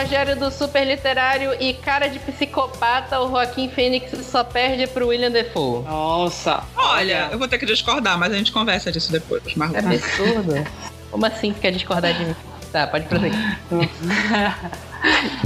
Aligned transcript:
Rogério 0.00 0.34
do 0.34 0.50
Super 0.50 0.86
Literário 0.86 1.54
e 1.60 1.74
cara 1.74 2.08
de 2.08 2.18
psicopata, 2.18 3.20
o 3.20 3.28
Joaquim 3.28 3.68
Fênix 3.68 4.10
só 4.24 4.42
perde 4.42 4.86
pro 4.86 5.08
William 5.08 5.30
Defoe. 5.30 5.82
Nossa. 5.84 6.64
Olha, 6.74 7.28
eu 7.30 7.38
vou 7.38 7.46
ter 7.46 7.58
que 7.58 7.66
discordar, 7.66 8.18
mas 8.18 8.32
a 8.32 8.36
gente 8.36 8.50
conversa 8.50 8.90
disso 8.90 9.12
depois. 9.12 9.54
Marlon. 9.54 9.76
É 9.76 9.80
absurdo. 9.80 10.66
Como 11.10 11.26
assim 11.26 11.52
quer 11.52 11.72
discordar 11.72 12.14
de 12.14 12.24
mim? 12.24 12.36
Tá, 12.72 12.86
pode 12.86 13.04
prosseguir. 13.04 13.38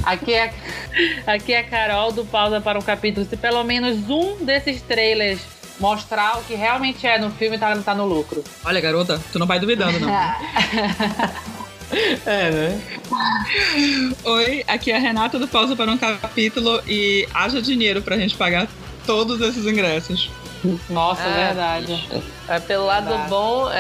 Aqui 0.05 0.35
é, 0.35 0.53
aqui 1.27 1.53
é 1.53 1.61
a 1.61 1.65
Carol 1.65 2.11
do 2.11 2.25
Pausa 2.25 2.61
para 2.61 2.77
um 2.77 2.83
Capítulo. 2.83 3.25
Se 3.25 3.37
pelo 3.37 3.63
menos 3.63 4.11
um 4.11 4.45
desses 4.45 4.83
trailers 4.83 5.41
mostrar 5.79 6.39
o 6.39 6.43
que 6.43 6.55
realmente 6.55 7.07
é 7.07 7.19
no 7.19 7.31
filme, 7.31 7.57
tá, 7.57 7.75
tá 7.77 7.95
no 7.95 8.05
lucro. 8.05 8.43
Olha, 8.65 8.81
garota, 8.81 9.21
tu 9.33 9.39
não 9.39 9.47
vai 9.47 9.61
duvidando, 9.61 10.01
não. 10.01 10.11
É, 12.27 12.51
né? 12.51 12.81
Oi, 14.25 14.65
aqui 14.67 14.91
é 14.91 14.97
a 14.97 14.99
Renata 14.99 15.39
do 15.39 15.47
Pausa 15.47 15.77
para 15.77 15.91
um 15.91 15.99
Capítulo 15.99 16.81
e 16.87 17.29
haja 17.35 17.61
dinheiro 17.61 18.03
pra 18.03 18.17
gente 18.17 18.35
pagar 18.37 18.67
todos 19.07 19.41
esses 19.41 19.65
ingressos. 19.67 20.31
Nossa, 20.89 21.23
Ah, 21.23 21.35
verdade. 21.47 22.09
É, 22.49 22.59
pelo 22.59 22.87
lado 22.87 23.09
Verdade. 23.09 23.29
bom, 23.29 23.71
é, 23.71 23.77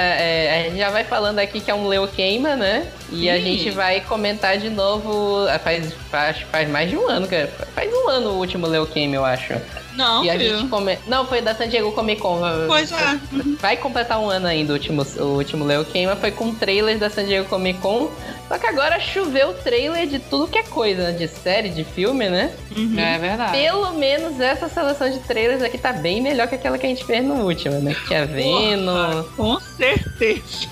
é, 0.56 0.60
a 0.60 0.68
gente 0.68 0.78
já 0.78 0.90
vai 0.90 1.02
falando 1.04 1.38
aqui 1.38 1.58
que 1.60 1.70
é 1.70 1.74
um 1.74 1.88
Leo 1.88 2.06
Queima, 2.06 2.54
né? 2.56 2.86
E 3.10 3.28
a 3.30 3.36
Sim. 3.36 3.42
gente 3.42 3.70
vai 3.70 4.02
comentar 4.02 4.58
de 4.58 4.68
novo. 4.68 5.46
é, 5.48 5.58
Faz, 5.58 5.94
faz, 6.10 6.38
faz 6.52 6.68
mais 6.68 6.90
de 6.90 6.96
um 6.96 7.08
ano, 7.08 7.26
cara. 7.26 7.46
Faz 7.74 7.90
um 7.90 8.08
ano 8.10 8.30
o 8.32 8.38
último 8.38 8.66
Leo 8.66 8.86
Queima, 8.86 9.14
eu 9.16 9.24
acho. 9.24 9.54
Não, 9.96 10.24
e 10.24 10.30
a 10.30 10.38
gente 10.38 10.68
come... 10.68 10.98
Não, 11.06 11.26
foi 11.26 11.40
da 11.40 11.54
San 11.54 11.68
Diego 11.68 11.92
Comic 11.92 12.20
Con. 12.20 12.40
Pois 12.66 12.90
é. 12.92 13.18
Vai 13.60 13.76
completar 13.76 14.20
um 14.20 14.28
ano 14.28 14.46
ainda 14.46 14.72
o 14.72 14.76
último, 14.76 15.06
o 15.18 15.36
último 15.36 15.64
Leo 15.64 15.84
Queima. 15.84 16.16
Foi 16.16 16.30
com 16.30 16.54
trailers 16.54 17.00
da 17.00 17.10
San 17.10 17.24
Diego 17.24 17.48
Comic 17.48 17.80
Con. 17.80 18.10
Só 18.48 18.58
que 18.58 18.66
agora 18.66 19.00
choveu 19.00 19.54
trailer 19.54 20.06
de 20.06 20.18
tudo 20.18 20.48
que 20.48 20.58
é 20.58 20.62
coisa, 20.62 21.10
né? 21.10 21.12
De 21.12 21.26
série, 21.26 21.70
de 21.70 21.82
filme, 21.82 22.28
né? 22.28 22.52
Uhum. 22.76 22.98
É 22.98 23.18
verdade. 23.18 23.52
Pelo 23.52 23.92
menos 23.92 24.38
essa 24.38 24.68
seleção 24.68 25.10
de 25.10 25.18
trailers 25.20 25.62
aqui 25.62 25.78
tá 25.78 25.92
bem 25.92 26.20
melhor 26.20 26.46
que 26.46 26.54
aquela 26.54 26.76
que 26.76 26.86
a 26.86 26.88
gente 26.88 27.04
fez 27.04 27.24
no 27.24 27.44
último, 27.46 27.80
né? 27.80 27.94
Que 27.94 28.06
tinha 28.08 28.26
Venom, 28.26 29.22
Com 29.36 29.58
certeza. 29.60 30.68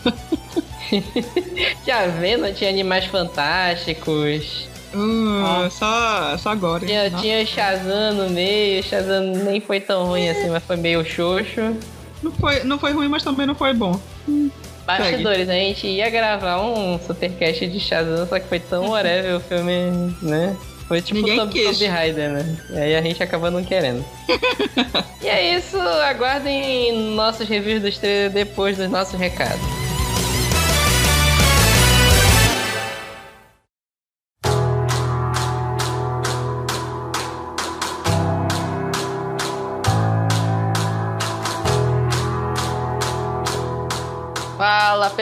tinha 1.83 2.09
Venom, 2.09 2.53
tinha 2.53 2.69
Animais 2.69 3.07
Fantásticos, 3.07 4.69
Uh, 4.95 5.71
só, 5.71 6.37
só 6.37 6.51
agora. 6.51 6.85
tinha, 6.85 7.09
Nossa. 7.11 7.23
tinha 7.23 7.47
Shazam 7.47 8.15
no 8.15 8.31
meio, 8.31 8.83
Shazam 8.83 9.23
nem 9.45 9.61
foi 9.61 9.81
tão 9.81 10.07
ruim 10.07 10.29
assim, 10.29 10.51
mas 10.51 10.63
foi 10.65 10.77
meio 10.77 11.05
xoxo. 11.05 11.77
Não, 12.23 12.31
foi, 12.33 12.65
não 12.65 12.79
foi 12.79 12.93
ruim, 12.93 13.09
mas 13.09 13.23
também 13.23 13.47
não 13.47 13.55
foi 13.55 13.73
bom. 13.73 13.99
Bastidores, 14.87 15.49
a 15.49 15.55
gente 15.55 15.87
ia 15.87 16.11
gravar 16.11 16.61
um 16.61 16.99
supercast 16.99 17.67
de 17.67 17.81
Shazam, 17.81 18.27
só 18.27 18.39
que 18.39 18.49
foi 18.49 18.59
tão 18.59 18.91
whatever 18.91 19.37
o 19.37 19.41
filme, 19.41 20.15
né? 20.21 20.57
Foi 20.87 21.01
tipo 21.01 21.21
Ninguém. 21.21 21.39
Tomb 21.39 21.87
Raider, 21.87 22.31
né? 22.31 22.57
E 22.71 22.77
aí 22.79 22.97
a 22.97 23.01
gente 23.01 23.23
acabou 23.23 23.51
não 23.51 23.65
querendo. 23.65 24.05
e 25.23 25.29
é 25.29 25.57
isso, 25.57 25.79
aguardem 25.79 27.15
nossos 27.15 27.49
reviews 27.49 27.81
dos 27.81 27.97
trailers 27.97 28.35
depois 28.35 28.77
dos 28.77 28.91
nossos 28.91 29.19
recados. 29.19 29.82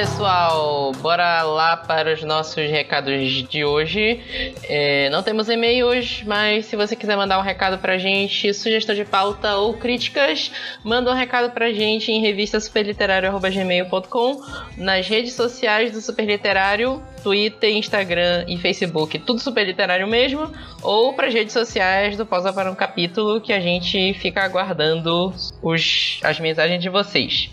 Pessoal, 0.00 0.92
bora 0.92 1.42
lá 1.42 1.76
para 1.76 2.14
os 2.14 2.22
nossos 2.22 2.56
recados 2.56 3.46
de 3.46 3.66
hoje. 3.66 4.18
É, 4.64 5.10
não 5.10 5.22
temos 5.22 5.50
e-mail 5.50 5.88
hoje, 5.88 6.24
mas 6.26 6.64
se 6.64 6.74
você 6.74 6.96
quiser 6.96 7.18
mandar 7.18 7.38
um 7.38 7.42
recado 7.42 7.76
pra 7.76 7.98
gente, 7.98 8.54
sugestão 8.54 8.94
de 8.94 9.04
pauta 9.04 9.56
ou 9.56 9.74
críticas, 9.74 10.50
manda 10.82 11.10
um 11.10 11.14
recado 11.14 11.52
pra 11.52 11.70
gente 11.70 12.10
em 12.10 12.22
revistasuperliterário.gmail.com, 12.22 14.42
nas 14.78 15.06
redes 15.06 15.34
sociais 15.34 15.92
do 15.92 16.00
Super 16.00 16.24
Literário, 16.24 17.02
Twitter, 17.22 17.70
Instagram 17.70 18.44
e 18.48 18.56
Facebook, 18.56 19.18
tudo 19.18 19.40
Super 19.40 19.64
Literário 19.66 20.06
mesmo, 20.06 20.50
ou 20.82 21.12
para 21.12 21.28
as 21.28 21.34
redes 21.34 21.52
sociais 21.52 22.16
do 22.16 22.26
Pausa 22.26 22.52
para 22.52 22.70
um 22.70 22.74
Capítulo, 22.74 23.40
que 23.40 23.52
a 23.52 23.60
gente 23.60 24.14
fica 24.14 24.42
aguardando 24.42 25.32
os, 25.62 26.18
as 26.22 26.40
mensagens 26.40 26.82
de 26.82 26.88
vocês. 26.88 27.50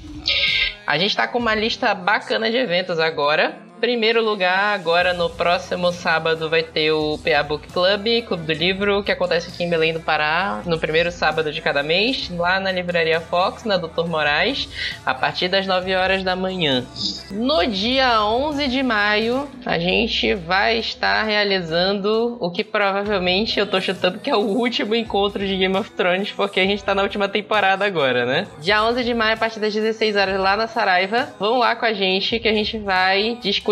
A 0.86 0.98
gente 0.98 1.16
tá 1.16 1.28
com 1.28 1.38
uma 1.38 1.54
lista 1.54 1.94
bacana 1.94 2.50
de 2.50 2.58
eventos 2.58 3.00
agora. 3.00 3.67
Primeiro 3.80 4.26
lugar, 4.26 4.74
agora 4.74 5.14
no 5.14 5.30
próximo 5.30 5.92
sábado 5.92 6.50
vai 6.50 6.64
ter 6.64 6.92
o 6.92 7.20
PA 7.20 7.44
Book 7.44 7.68
Club, 7.72 8.24
Clube 8.26 8.44
do 8.44 8.54
Livro, 8.54 9.04
que 9.04 9.12
acontece 9.12 9.50
aqui 9.50 9.64
em 9.64 9.70
Belém 9.70 9.94
do 9.94 10.00
Pará, 10.00 10.64
no 10.66 10.80
primeiro 10.80 11.12
sábado 11.12 11.52
de 11.52 11.62
cada 11.62 11.84
mês, 11.84 12.28
lá 12.36 12.60
na 12.60 12.72
Livraria 12.72 13.22
Fox, 13.22 13.66
na 13.66 13.78
Doutor 13.78 14.08
Moraes, 14.08 14.68
a 15.06 15.14
partir 15.14 15.48
das 15.48 15.68
9 15.68 15.96
horas 15.96 16.24
da 16.24 16.36
manhã. 16.36 16.88
No 17.30 17.68
dia 17.68 18.24
11 18.24 18.68
de 18.68 18.82
maio, 18.82 19.48
a 19.64 19.78
gente 19.78 20.34
vai 20.34 20.80
estar 20.80 21.22
realizando 21.22 22.36
o 22.40 22.50
que 22.50 22.64
provavelmente 22.64 23.60
eu 23.60 23.68
tô 23.68 23.80
chutando 23.80 24.18
que 24.18 24.30
é 24.32 24.36
o 24.36 24.40
último 24.40 24.96
encontro 24.96 25.46
de 25.46 25.56
Game 25.56 25.78
of 25.78 25.92
Thrones, 25.92 26.32
porque 26.32 26.60
a 26.60 26.66
gente 26.66 26.84
tá 26.84 26.96
na 26.96 27.04
última 27.04 27.30
temporada 27.30 27.86
agora, 27.86 28.26
né? 28.26 28.48
Dia 28.60 28.84
11 28.84 29.04
de 29.04 29.14
maio, 29.14 29.36
a 29.36 29.38
partir 29.38 29.60
das 29.60 29.72
16 29.72 30.16
horas, 30.16 30.40
lá 30.40 30.58
na 30.58 30.66
Saraiva. 30.66 31.30
Vão 31.40 31.60
lá 31.60 31.76
com 31.76 31.86
a 31.86 31.94
gente 31.94 32.40
que 32.40 32.48
a 32.48 32.54
gente 32.54 32.80
vai 32.80 33.38
discutir 33.40 33.67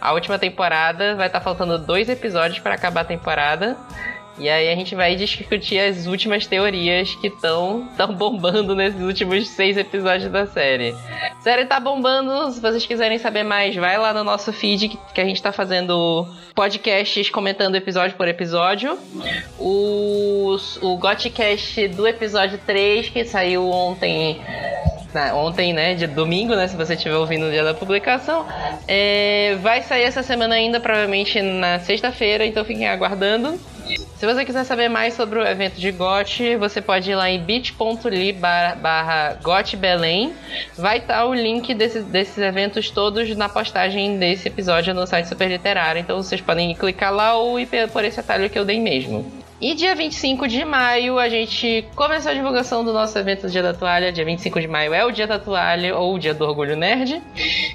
a 0.00 0.12
última 0.12 0.38
temporada. 0.38 1.14
Vai 1.14 1.26
estar 1.26 1.40
faltando 1.40 1.78
dois 1.78 2.08
episódios 2.08 2.58
para 2.58 2.74
acabar 2.74 3.00
a 3.02 3.04
temporada. 3.04 3.76
E 4.38 4.48
aí 4.48 4.68
a 4.68 4.74
gente 4.76 4.94
vai 4.94 5.16
discutir 5.16 5.80
as 5.80 6.06
últimas 6.06 6.46
teorias 6.46 7.12
que 7.16 7.26
estão 7.26 7.88
tão 7.96 8.14
bombando 8.14 8.74
nesses 8.74 9.00
últimos 9.00 9.48
seis 9.48 9.76
episódios 9.76 10.30
da 10.30 10.46
série. 10.46 10.94
A 11.20 11.40
série 11.40 11.66
tá 11.66 11.80
bombando, 11.80 12.52
se 12.52 12.60
vocês 12.60 12.86
quiserem 12.86 13.18
saber 13.18 13.42
mais, 13.42 13.74
vai 13.74 13.98
lá 13.98 14.14
no 14.14 14.22
nosso 14.22 14.52
feed 14.52 14.90
que, 14.90 14.98
que 15.12 15.20
a 15.20 15.24
gente 15.24 15.42
tá 15.42 15.50
fazendo 15.50 16.24
podcasts 16.54 17.28
comentando 17.30 17.74
episódio 17.74 18.16
por 18.16 18.28
episódio. 18.28 18.96
O, 19.58 20.56
o 20.82 20.96
Gotcast 20.96 21.88
do 21.88 22.06
episódio 22.06 22.60
3, 22.64 23.08
que 23.08 23.24
saiu 23.24 23.68
ontem 23.68 24.40
na- 25.14 25.34
ontem, 25.34 25.72
né, 25.72 25.94
de 25.94 26.06
domingo, 26.06 26.54
né, 26.54 26.68
se 26.68 26.76
você 26.76 26.94
estiver 26.94 27.16
ouvindo 27.16 27.46
no 27.46 27.50
dia 27.50 27.64
da 27.64 27.74
publicação, 27.74 28.46
é, 28.86 29.56
vai 29.62 29.82
sair 29.82 30.02
essa 30.02 30.22
semana 30.22 30.54
ainda, 30.54 30.80
provavelmente 30.80 31.40
na 31.40 31.78
sexta-feira, 31.80 32.44
então 32.44 32.64
fiquem 32.64 32.88
aguardando. 32.88 33.58
Se 34.16 34.26
você 34.26 34.44
quiser 34.44 34.64
saber 34.64 34.88
mais 34.88 35.14
sobre 35.14 35.38
o 35.38 35.46
evento 35.46 35.76
de 35.76 35.90
GOT, 35.92 36.56
você 36.56 36.82
pode 36.82 37.10
ir 37.10 37.14
lá 37.14 37.30
em 37.30 37.38
bit.ly 37.40 38.32
barra, 38.32 39.38
Belém. 39.78 40.34
Vai 40.76 40.98
estar 40.98 41.24
o 41.24 41.32
link 41.32 41.72
desse- 41.72 42.02
desses 42.02 42.36
eventos 42.36 42.90
todos 42.90 43.34
na 43.36 43.48
postagem 43.48 44.18
desse 44.18 44.48
episódio 44.48 44.92
no 44.92 45.06
site 45.06 45.28
Super 45.28 45.48
Literário. 45.48 46.00
Então 46.00 46.20
vocês 46.22 46.40
podem 46.40 46.74
clicar 46.74 47.14
lá 47.14 47.36
ou 47.36 47.58
ir 47.60 47.68
por 47.92 48.04
esse 48.04 48.18
atalho 48.18 48.50
que 48.50 48.58
eu 48.58 48.64
dei 48.64 48.80
mesmo. 48.80 49.24
E 49.60 49.74
dia 49.74 49.92
25 49.92 50.46
de 50.46 50.64
maio 50.64 51.18
a 51.18 51.28
gente 51.28 51.84
começou 51.96 52.30
a 52.30 52.34
divulgação 52.34 52.84
do 52.84 52.92
nosso 52.92 53.18
evento 53.18 53.48
Dia 53.48 53.60
da 53.60 53.74
Toalha. 53.74 54.12
Dia 54.12 54.24
25 54.24 54.60
de 54.60 54.68
maio 54.68 54.94
é 54.94 55.04
o 55.04 55.10
Dia 55.10 55.26
da 55.26 55.36
Toalha 55.36 55.96
ou 55.96 56.14
o 56.14 56.18
Dia 56.18 56.32
do 56.32 56.44
Orgulho 56.44 56.76
Nerd. 56.76 57.20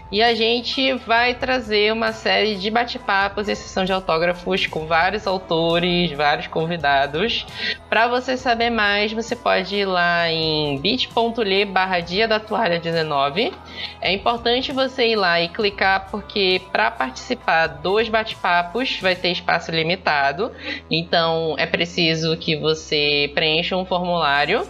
E 0.10 0.24
a 0.24 0.34
gente 0.34 0.94
vai 0.94 1.34
trazer 1.36 1.92
uma 1.92 2.14
série 2.14 2.56
de 2.56 2.72
bate-papos 2.72 3.50
e 3.50 3.56
sessão 3.56 3.84
de 3.84 3.92
autógrafos 3.92 4.66
com 4.66 4.86
vários 4.86 5.28
autores, 5.28 6.10
vários 6.14 6.48
convidados. 6.48 7.46
Para 7.90 8.08
você 8.08 8.38
saber 8.38 8.70
mais, 8.70 9.12
você 9.12 9.36
pode 9.36 9.76
ir 9.76 9.86
lá 9.86 10.32
em 10.32 10.80
bit.ly 10.80 11.66
barra 11.66 12.00
Dia 12.00 12.30
da 12.30 12.40
Toalha 12.40 12.80
19. 12.80 13.52
É 14.00 14.14
importante 14.14 14.72
você 14.72 15.10
ir 15.10 15.18
lá 15.18 15.42
e 15.42 15.50
clicar 15.50 16.08
porque 16.10 16.62
para 16.72 16.90
participar 16.90 17.68
dos 17.68 18.08
bate-papos 18.08 19.00
vai 19.02 19.18
ter 19.18 19.32
espaço 19.34 19.70
limitado. 19.70 20.50
Então 20.90 21.56
é 21.58 21.73
preciso 21.74 22.38
que 22.38 22.56
você 22.56 23.32
preencha 23.34 23.76
um 23.76 23.84
formulário 23.84 24.62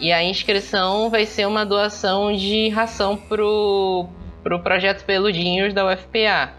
e 0.00 0.12
a 0.12 0.24
inscrição 0.24 1.08
vai 1.08 1.24
ser 1.24 1.46
uma 1.46 1.64
doação 1.64 2.34
de 2.34 2.68
ração 2.70 3.16
pro, 3.16 4.08
pro 4.42 4.58
projeto 4.58 5.04
Peludinhos 5.04 5.72
da 5.72 5.86
UFPA. 5.86 6.52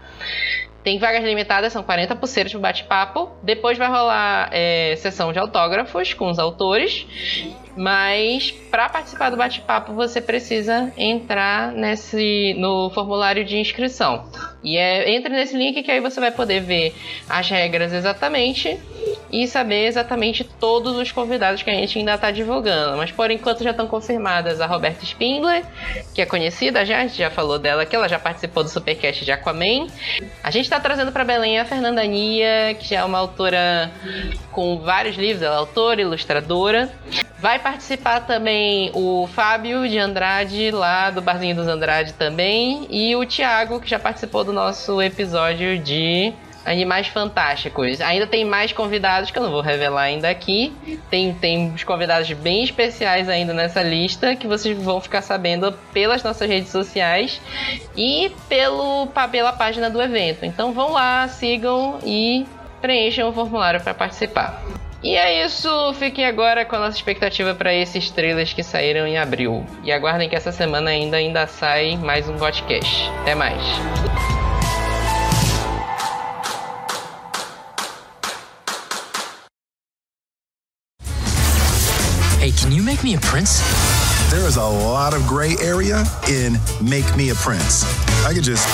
Tem 0.82 0.98
vagas 0.98 1.22
limitadas, 1.22 1.74
são 1.74 1.82
40 1.82 2.16
pulseiras 2.16 2.50
pro 2.50 2.62
bate-papo. 2.62 3.28
Depois 3.42 3.76
vai 3.76 3.88
rolar 3.88 4.48
é, 4.52 4.96
sessão 4.96 5.30
de 5.34 5.38
autógrafos 5.38 6.14
com 6.14 6.30
os 6.30 6.38
autores. 6.38 7.06
Mas 7.76 8.50
para 8.70 8.88
participar 8.88 9.28
do 9.28 9.36
bate-papo 9.36 9.92
você 9.92 10.22
precisa 10.22 10.90
entrar 10.96 11.72
nesse 11.72 12.54
no 12.56 12.88
formulário 12.88 13.44
de 13.44 13.58
inscrição. 13.58 14.24
E 14.64 14.78
é, 14.78 15.10
entre 15.10 15.34
nesse 15.34 15.54
link 15.54 15.82
que 15.82 15.90
aí 15.90 16.00
você 16.00 16.18
vai 16.18 16.30
poder 16.30 16.60
ver 16.60 16.94
as 17.28 17.50
regras 17.50 17.92
exatamente 17.92 18.78
e 19.32 19.46
saber 19.46 19.86
exatamente 19.86 20.44
todos 20.44 20.96
os 20.96 21.12
convidados 21.12 21.62
que 21.62 21.70
a 21.70 21.74
gente 21.74 21.98
ainda 21.98 22.14
está 22.14 22.30
divulgando. 22.30 22.96
Mas 22.96 23.10
por 23.10 23.30
enquanto 23.30 23.62
já 23.62 23.70
estão 23.70 23.86
confirmadas 23.86 24.60
a 24.60 24.66
Roberta 24.66 25.04
Spindler, 25.04 25.64
que 26.14 26.22
é 26.22 26.26
conhecida 26.26 26.84
já, 26.84 26.98
a 26.98 27.02
gente 27.02 27.18
já 27.18 27.30
falou 27.30 27.58
dela 27.58 27.86
que 27.86 27.94
ela 27.94 28.08
já 28.08 28.18
participou 28.18 28.62
do 28.62 28.68
Supercast 28.68 29.24
de 29.24 29.32
Aquaman. 29.32 29.86
A 30.42 30.50
gente 30.50 30.64
está 30.64 30.80
trazendo 30.80 31.12
para 31.12 31.24
Belém 31.24 31.58
a 31.58 31.64
Fernanda 31.64 32.04
Nia, 32.04 32.74
que 32.78 32.88
já 32.88 33.00
é 33.00 33.04
uma 33.04 33.18
autora 33.18 33.90
com 34.52 34.78
vários 34.78 35.16
livros, 35.16 35.42
ela 35.42 35.56
é 35.56 35.58
autora, 35.58 36.00
ilustradora. 36.00 36.90
Vai 37.38 37.58
participar 37.58 38.20
também 38.20 38.90
o 38.94 39.26
Fábio 39.28 39.88
de 39.88 39.98
Andrade, 39.98 40.70
lá 40.70 41.10
do 41.10 41.22
Barzinho 41.22 41.56
dos 41.56 41.66
Andrade 41.66 42.12
também, 42.12 42.86
e 42.90 43.16
o 43.16 43.24
Thiago, 43.24 43.80
que 43.80 43.88
já 43.88 43.98
participou 43.98 44.44
do 44.44 44.52
nosso 44.52 45.00
episódio 45.00 45.78
de 45.78 46.34
Animais 46.70 47.08
Fantásticos. 47.08 48.00
Ainda 48.00 48.26
tem 48.26 48.44
mais 48.44 48.72
convidados 48.72 49.30
que 49.30 49.38
eu 49.38 49.42
não 49.42 49.50
vou 49.50 49.60
revelar 49.60 50.02
ainda 50.02 50.30
aqui. 50.30 50.72
Tem, 51.10 51.34
tem 51.34 51.72
uns 51.72 51.82
convidados 51.82 52.30
bem 52.32 52.62
especiais 52.62 53.28
ainda 53.28 53.52
nessa 53.52 53.82
lista 53.82 54.36
que 54.36 54.46
vocês 54.46 54.78
vão 54.78 55.00
ficar 55.00 55.22
sabendo 55.22 55.72
pelas 55.92 56.22
nossas 56.22 56.48
redes 56.48 56.70
sociais 56.70 57.40
e 57.96 58.30
pelo, 58.48 59.08
pela 59.32 59.52
página 59.52 59.90
do 59.90 60.00
evento. 60.00 60.44
Então 60.44 60.72
vão 60.72 60.92
lá, 60.92 61.26
sigam 61.26 61.98
e 62.04 62.46
preencham 62.80 63.28
o 63.28 63.32
formulário 63.32 63.80
para 63.80 63.92
participar. 63.92 64.62
E 65.02 65.16
é 65.16 65.44
isso, 65.44 65.68
fiquem 65.94 66.26
agora 66.26 66.64
com 66.64 66.76
a 66.76 66.78
nossa 66.78 66.96
expectativa 66.96 67.54
para 67.54 67.72
esses 67.72 68.10
trailers 68.10 68.52
que 68.52 68.62
saíram 68.62 69.06
em 69.06 69.16
abril. 69.16 69.64
E 69.82 69.90
aguardem 69.90 70.28
que 70.28 70.36
essa 70.36 70.52
semana 70.52 70.90
ainda 70.90 71.16
ainda 71.16 71.46
sai 71.46 71.96
mais 71.96 72.28
um 72.28 72.36
podcast. 72.36 73.10
Até 73.22 73.34
mais. 73.34 73.62
Hey, 82.40 82.52
can 82.52 82.72
you 82.72 82.82
make 82.82 83.04
me 83.04 83.12
a 83.16 83.20
prince? 83.20 83.60
There 84.30 84.48
is 84.48 84.56
a 84.56 84.64
lot 84.64 85.12
of 85.12 85.26
gray 85.26 85.56
area 85.60 86.04
in 86.26 86.56
Make 86.80 87.14
Me 87.14 87.28
a 87.28 87.34
Prince. 87.34 87.84
I 88.24 88.32
could 88.32 88.44
just 88.44 88.66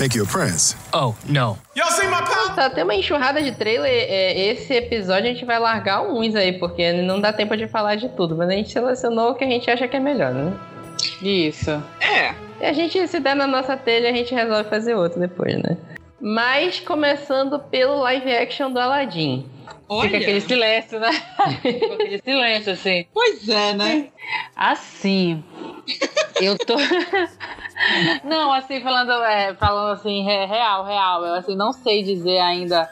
make 0.00 0.16
you 0.16 0.24
a 0.24 0.26
prince. 0.26 0.74
Oh, 0.92 1.14
no. 1.28 1.56
Y'all 1.76 1.90
see 1.90 2.08
my 2.08 2.20
power? 2.20 2.56
Tá, 2.56 2.68
tem 2.68 2.82
uma 2.82 2.96
enxurrada 2.96 3.40
de 3.40 3.52
trailer. 3.52 3.88
É, 3.88 4.48
esse 4.48 4.74
episódio 4.74 5.30
a 5.30 5.32
gente 5.32 5.44
vai 5.44 5.60
largar 5.60 6.02
uns 6.02 6.34
aí, 6.34 6.58
porque 6.58 6.92
não 6.92 7.20
dá 7.20 7.32
tempo 7.32 7.56
de 7.56 7.68
falar 7.68 7.94
de 7.94 8.08
tudo. 8.08 8.36
Mas 8.36 8.48
a 8.48 8.52
gente 8.54 8.72
selecionou 8.72 9.30
o 9.30 9.34
que 9.36 9.44
a 9.44 9.48
gente 9.48 9.70
acha 9.70 9.86
que 9.86 9.96
é 9.96 10.00
melhor, 10.00 10.34
né? 10.34 10.52
Isso. 11.22 11.70
É. 12.00 12.34
E 12.60 12.64
a 12.64 12.72
gente, 12.72 13.06
se 13.06 13.20
der 13.20 13.36
na 13.36 13.46
nossa 13.46 13.76
telha, 13.76 14.10
a 14.10 14.12
gente 14.12 14.34
resolve 14.34 14.68
fazer 14.68 14.96
outro 14.96 15.20
depois, 15.20 15.54
né? 15.62 15.76
Mas 16.20 16.80
começando 16.80 17.58
pelo 17.58 18.00
live 18.00 18.30
action 18.34 18.70
do 18.72 18.78
Aladdin. 18.78 19.48
Olha. 19.88 20.10
Fica 20.10 20.18
aquele 20.18 20.40
silêncio, 20.40 20.98
né? 20.98 21.12
Fica 21.62 21.94
aquele 21.94 22.18
silêncio, 22.18 22.72
assim. 22.72 23.06
Pois 23.14 23.48
é, 23.48 23.72
né? 23.74 24.08
Assim. 24.56 25.42
Eu 26.40 26.58
tô. 26.58 26.74
não, 28.24 28.52
assim, 28.52 28.80
falando, 28.80 29.12
é, 29.22 29.54
falando 29.54 29.92
assim, 29.92 30.24
re- 30.24 30.46
real, 30.46 30.84
real. 30.84 31.24
Eu 31.24 31.34
assim, 31.34 31.54
não 31.54 31.72
sei 31.72 32.02
dizer 32.02 32.38
ainda 32.38 32.90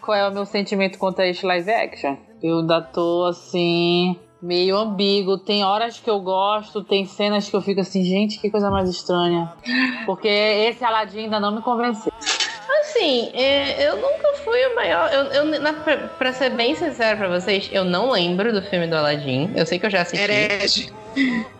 qual 0.00 0.16
é 0.16 0.28
o 0.28 0.32
meu 0.32 0.44
sentimento 0.44 0.98
contra 0.98 1.26
este 1.26 1.44
live 1.46 1.70
action. 1.70 2.16
Eu 2.42 2.58
ainda 2.60 2.80
tô 2.82 3.24
assim. 3.24 4.16
Meio 4.40 4.76
ambíguo, 4.76 5.36
tem 5.36 5.64
horas 5.64 5.98
que 5.98 6.08
eu 6.08 6.20
gosto, 6.20 6.84
tem 6.84 7.04
cenas 7.04 7.50
que 7.50 7.56
eu 7.56 7.60
fico 7.60 7.80
assim, 7.80 8.04
gente, 8.04 8.38
que 8.38 8.48
coisa 8.48 8.70
mais 8.70 8.88
estranha. 8.88 9.52
Porque 10.06 10.28
esse 10.28 10.84
Aladdin 10.84 11.24
ainda 11.24 11.40
não 11.40 11.56
me 11.56 11.60
convenceu. 11.60 12.12
Assim, 12.98 13.30
é, 13.32 13.88
eu 13.88 13.96
nunca 13.96 14.34
fui 14.44 14.66
o 14.66 14.74
maior. 14.74 15.12
Eu, 15.12 15.22
eu, 15.26 15.60
na, 15.60 15.72
pra, 15.72 15.96
pra 16.08 16.32
ser 16.32 16.50
bem 16.50 16.74
sincero 16.74 17.16
pra 17.16 17.28
vocês, 17.28 17.68
eu 17.72 17.84
não 17.84 18.10
lembro 18.10 18.52
do 18.52 18.60
filme 18.60 18.88
do 18.88 18.96
Aladdin. 18.96 19.52
Eu 19.54 19.64
sei 19.64 19.78
que 19.78 19.86
eu 19.86 19.90
já 19.90 20.02
assisti. 20.02 20.24
Herege. 20.24 20.92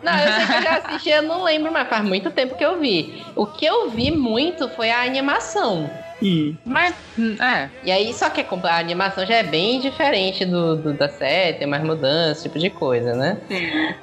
Não, 0.03 0.13
eu 0.17 0.33
sei 0.33 0.45
que 0.47 0.53
eu 0.53 0.61
já 0.61 0.77
assisti, 0.77 1.09
eu 1.09 1.21
não 1.23 1.43
lembro, 1.43 1.71
mas 1.71 1.87
faz 1.87 2.03
muito 2.03 2.29
tempo 2.31 2.55
que 2.55 2.63
eu 2.63 2.79
vi. 2.79 3.31
O 3.35 3.45
que 3.45 3.65
eu 3.65 3.89
vi 3.89 4.11
muito 4.11 4.69
foi 4.69 4.91
a 4.91 5.01
animação. 5.01 6.03
Hum. 6.21 6.55
Mas, 6.65 6.93
é. 7.41 7.69
E 7.83 7.91
aí, 7.91 8.13
só 8.13 8.29
que 8.29 8.41
a 8.41 8.77
animação 8.77 9.25
já 9.25 9.35
é 9.35 9.43
bem 9.43 9.79
diferente 9.79 10.45
do, 10.45 10.75
do- 10.75 10.93
da 10.93 11.07
série, 11.09 11.57
tem 11.57 11.67
mais 11.67 11.83
mudanças, 11.83 12.37
esse 12.37 12.43
tipo 12.47 12.59
de 12.59 12.69
coisa, 12.69 13.13
né? 13.15 13.37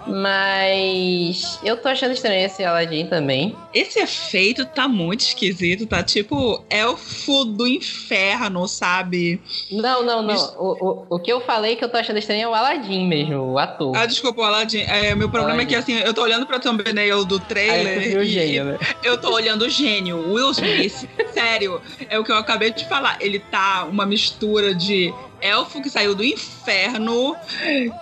Mas 0.06 1.58
eu 1.62 1.76
tô 1.76 1.88
achando 1.88 2.12
estranho 2.12 2.44
esse 2.46 2.64
Aladdin 2.64 3.06
também. 3.06 3.56
Esse 3.74 3.98
efeito 3.98 4.64
tá 4.66 4.88
muito 4.88 5.20
esquisito, 5.20 5.86
tá 5.86 6.02
tipo 6.02 6.64
elfo 6.70 7.44
do 7.44 7.66
inferno, 7.66 8.66
sabe? 8.66 9.40
Não, 9.70 10.02
não, 10.02 10.22
não. 10.22 10.36
O, 10.58 10.72
o, 11.12 11.16
o 11.16 11.18
que 11.20 11.32
eu 11.32 11.40
falei 11.40 11.76
que 11.76 11.84
eu 11.84 11.88
tô 11.88 11.96
achando 11.98 12.18
estranho 12.18 12.42
é 12.44 12.48
o 12.48 12.54
Aladdin 12.54 13.06
mesmo, 13.06 13.52
o 13.52 13.58
ator. 13.58 13.94
Ah, 13.96 14.06
desculpa, 14.06 14.40
o 14.40 14.44
Aladdin. 14.44 14.80
É, 14.82 15.14
meu 15.14 15.28
problema 15.28 15.62
é 15.62 15.66
que 15.66 15.74
assim, 15.74 15.94
eu 15.98 16.14
tô 16.14 16.22
olhando 16.22 16.46
pra 16.46 16.58
thumbnail 16.58 17.24
do 17.24 17.36
Aí 17.36 17.42
trailer 17.46 18.00
viu 18.00 18.20
o 18.20 18.22
e 18.22 18.26
gênio, 18.26 18.64
né? 18.64 18.78
eu 19.04 19.18
tô 19.18 19.32
olhando 19.34 19.62
o 19.62 19.68
gênio, 19.68 20.32
Will 20.32 20.50
Smith. 20.52 21.08
Sério, 21.32 21.80
é 22.08 22.18
o 22.18 22.24
que 22.24 22.32
eu 22.32 22.36
acabei 22.36 22.70
de 22.72 22.88
falar. 22.88 23.16
Ele 23.20 23.38
tá 23.38 23.84
uma 23.84 24.06
mistura 24.06 24.74
de 24.74 25.12
elfo 25.40 25.82
que 25.82 25.90
saiu 25.90 26.14
do 26.14 26.24
inferno 26.24 27.36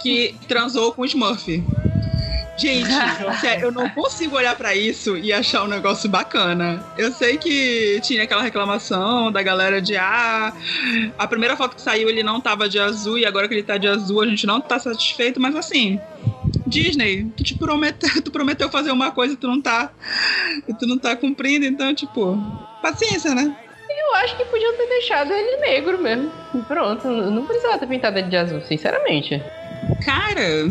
que 0.02 0.34
transou 0.46 0.92
com 0.92 1.04
Smurf. 1.04 1.62
Gente, 2.56 2.88
sério, 3.40 3.66
eu 3.66 3.72
não 3.72 3.88
consigo 3.90 4.36
olhar 4.36 4.54
pra 4.56 4.74
isso 4.74 5.16
e 5.16 5.32
achar 5.32 5.64
um 5.64 5.68
negócio 5.68 6.08
bacana. 6.08 6.84
Eu 6.96 7.12
sei 7.12 7.36
que 7.36 8.00
tinha 8.02 8.22
aquela 8.22 8.42
reclamação 8.42 9.32
da 9.32 9.42
galera 9.42 9.82
de 9.82 9.96
ah, 9.96 10.52
a 11.18 11.26
primeira 11.26 11.56
foto 11.56 11.74
que 11.74 11.82
saiu 11.82 12.08
ele 12.08 12.22
não 12.22 12.40
tava 12.40 12.68
de 12.68 12.78
azul 12.78 13.18
e 13.18 13.26
agora 13.26 13.48
que 13.48 13.54
ele 13.54 13.62
tá 13.62 13.76
de 13.76 13.88
azul 13.88 14.22
a 14.22 14.26
gente 14.26 14.46
não 14.46 14.60
tá 14.60 14.78
satisfeito, 14.78 15.40
mas 15.40 15.56
assim, 15.56 15.98
Disney, 16.66 17.24
tu 17.36 17.42
te 17.42 17.54
prometeu, 17.54 18.10
tu 18.22 18.30
prometeu 18.30 18.70
fazer 18.70 18.92
uma 18.92 19.10
coisa 19.10 19.34
e 19.34 19.36
tu 19.36 19.48
não 19.48 19.60
tá, 19.60 19.90
e 20.68 20.74
tu 20.74 20.86
não 20.86 20.98
tá 20.98 21.16
cumprindo, 21.16 21.66
então 21.66 21.94
tipo, 21.94 22.38
paciência, 22.80 23.34
né? 23.34 23.56
Eu 23.96 24.14
acho 24.16 24.36
que 24.36 24.44
podiam 24.44 24.76
ter 24.76 24.86
deixado 24.86 25.32
ele 25.32 25.56
negro 25.58 25.98
mesmo. 25.98 26.32
E 26.54 26.62
Pronto, 26.62 27.08
não 27.08 27.46
precisava 27.46 27.78
ter 27.78 27.86
pintado 27.86 28.18
ele 28.18 28.28
de 28.28 28.36
azul, 28.36 28.60
sinceramente. 28.62 29.42
Cara, 30.04 30.68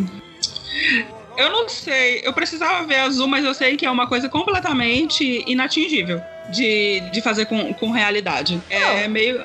eu 1.38 1.50
não 1.50 1.68
sei. 1.68 2.22
Eu 2.24 2.34
precisava 2.34 2.86
ver 2.86 3.00
azul, 3.00 3.28
mas 3.28 3.46
eu 3.46 3.54
sei 3.54 3.76
que 3.76 3.86
é 3.86 3.92
uma 3.92 4.08
coisa 4.08 4.30
completamente 4.30 5.44
inatingível 5.48 6.22
de, 6.50 7.02
de 7.12 7.22
fazer 7.22 7.46
com, 7.46 7.74
com 7.74 7.92
realidade. 7.92 8.62
É 8.70 9.08
meio. 9.08 9.44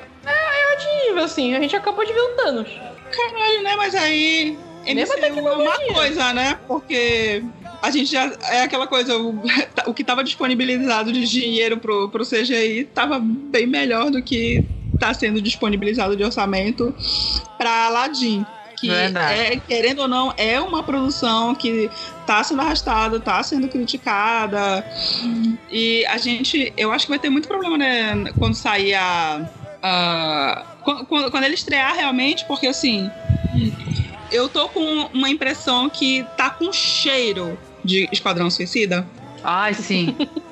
Nível, 1.05 1.25
assim, 1.25 1.55
a 1.55 1.59
gente 1.59 1.75
acabou 1.75 2.05
de 2.05 2.13
ver 2.13 2.21
o 2.21 2.35
Thanos. 2.37 2.69
Caralho, 3.11 3.63
né? 3.63 3.75
Mas 3.75 3.93
aí. 3.95 4.57
MCU 4.93 5.47
é 5.47 5.51
uma 5.55 5.93
coisa, 5.93 6.33
né? 6.33 6.59
Porque. 6.67 7.43
A 7.81 7.91
gente 7.91 8.11
já. 8.11 8.31
É 8.49 8.61
aquela 8.61 8.87
coisa. 8.87 9.17
O, 9.17 9.41
o 9.87 9.93
que 9.93 10.03
tava 10.03 10.23
disponibilizado 10.23 11.11
de 11.11 11.25
dinheiro 11.27 11.77
pro, 11.77 12.09
pro 12.09 12.25
CGI 12.25 12.89
tava 12.93 13.19
bem 13.19 13.65
melhor 13.65 14.09
do 14.11 14.21
que 14.21 14.65
tá 14.99 15.13
sendo 15.13 15.41
disponibilizado 15.41 16.15
de 16.15 16.23
orçamento 16.23 16.93
pra 17.57 17.85
Aladdin. 17.85 18.45
Que, 18.79 18.89
é, 18.89 19.59
querendo 19.67 20.03
ou 20.03 20.07
não, 20.07 20.33
é 20.37 20.59
uma 20.59 20.81
produção 20.81 21.53
que 21.53 21.89
tá 22.25 22.41
sendo 22.43 22.61
arrastada, 22.61 23.19
tá 23.19 23.43
sendo 23.43 23.67
criticada. 23.67 24.85
E 25.69 26.05
a 26.05 26.17
gente. 26.17 26.71
Eu 26.77 26.91
acho 26.91 27.05
que 27.05 27.09
vai 27.09 27.19
ter 27.19 27.29
muito 27.29 27.47
problema, 27.47 27.77
né? 27.77 28.31
Quando 28.37 28.55
sair 28.55 28.93
a. 28.93 29.49
a 29.83 30.65
quando 30.83 31.29
quando 31.29 31.43
ele 31.43 31.55
estrear 31.55 31.93
realmente, 31.93 32.45
porque 32.45 32.67
assim. 32.67 33.09
Eu 34.31 34.47
tô 34.47 34.69
com 34.69 35.09
uma 35.13 35.29
impressão 35.29 35.89
que 35.89 36.25
tá 36.37 36.49
com 36.49 36.71
cheiro 36.71 37.57
de 37.83 38.07
Esquadrão 38.11 38.49
Suicida. 38.49 39.07
Ai, 39.43 39.73
sim. 39.73 40.15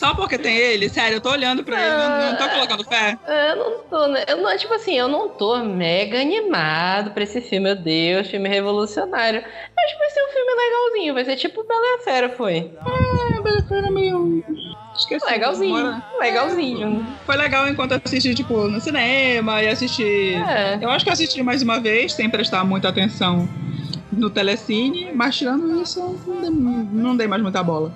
Só 0.00 0.14
porque 0.14 0.38
tem 0.38 0.56
ele, 0.56 0.88
sério, 0.88 1.16
eu 1.16 1.20
tô 1.20 1.30
olhando 1.30 1.62
pra 1.62 1.78
ele, 1.78 1.94
não, 1.94 2.30
não 2.30 2.38
tô 2.38 2.48
colocando 2.48 2.84
fé. 2.84 3.18
Eu 3.28 3.56
não 3.56 3.78
tô, 3.80 4.06
né? 4.08 4.24
Eu 4.28 4.38
não, 4.38 4.56
tipo 4.56 4.72
assim, 4.72 4.96
eu 4.96 5.08
não 5.08 5.28
tô 5.28 5.58
mega 5.58 6.18
animado 6.18 7.10
pra 7.10 7.22
esse 7.22 7.42
filme, 7.42 7.66
meu 7.66 7.76
Deus, 7.76 8.26
filme 8.28 8.48
revolucionário. 8.48 9.40
Acho 9.40 9.92
que 9.92 9.98
vai 9.98 10.10
ser 10.10 10.24
um 10.24 10.32
filme 10.32 10.52
legalzinho, 10.54 11.12
vai 11.14 11.24
ser 11.26 11.36
tipo 11.36 11.62
Bela 11.64 11.82
e 11.84 11.96
a 11.96 12.02
Fera 12.02 12.30
foi. 12.30 12.70
Ah, 12.80 13.42
Bela 13.42 13.62
Fera 13.68 13.90
meio. 13.90 14.42
Esqueci. 15.00 15.24
Legalzinho, 15.24 16.02
legalzinho. 16.20 17.06
Foi 17.24 17.34
legal 17.36 17.66
enquanto 17.66 17.92
assisti, 18.04 18.34
tipo, 18.34 18.68
no 18.68 18.80
cinema 18.80 19.62
e 19.62 19.68
assisti. 19.68 20.34
É. 20.34 20.78
Eu 20.80 20.90
acho 20.90 21.04
que 21.04 21.08
eu 21.08 21.14
assisti 21.14 21.42
mais 21.42 21.62
uma 21.62 21.80
vez, 21.80 22.12
sem 22.12 22.28
prestar 22.28 22.64
muita 22.64 22.90
atenção 22.90 23.48
no 24.12 24.28
telecine, 24.28 25.10
mas 25.14 25.36
tirando 25.38 25.80
isso, 25.80 26.20
não 26.26 26.40
dei, 26.40 26.50
não 26.50 27.16
dei 27.16 27.26
mais 27.26 27.42
muita 27.42 27.62
bola. 27.62 27.94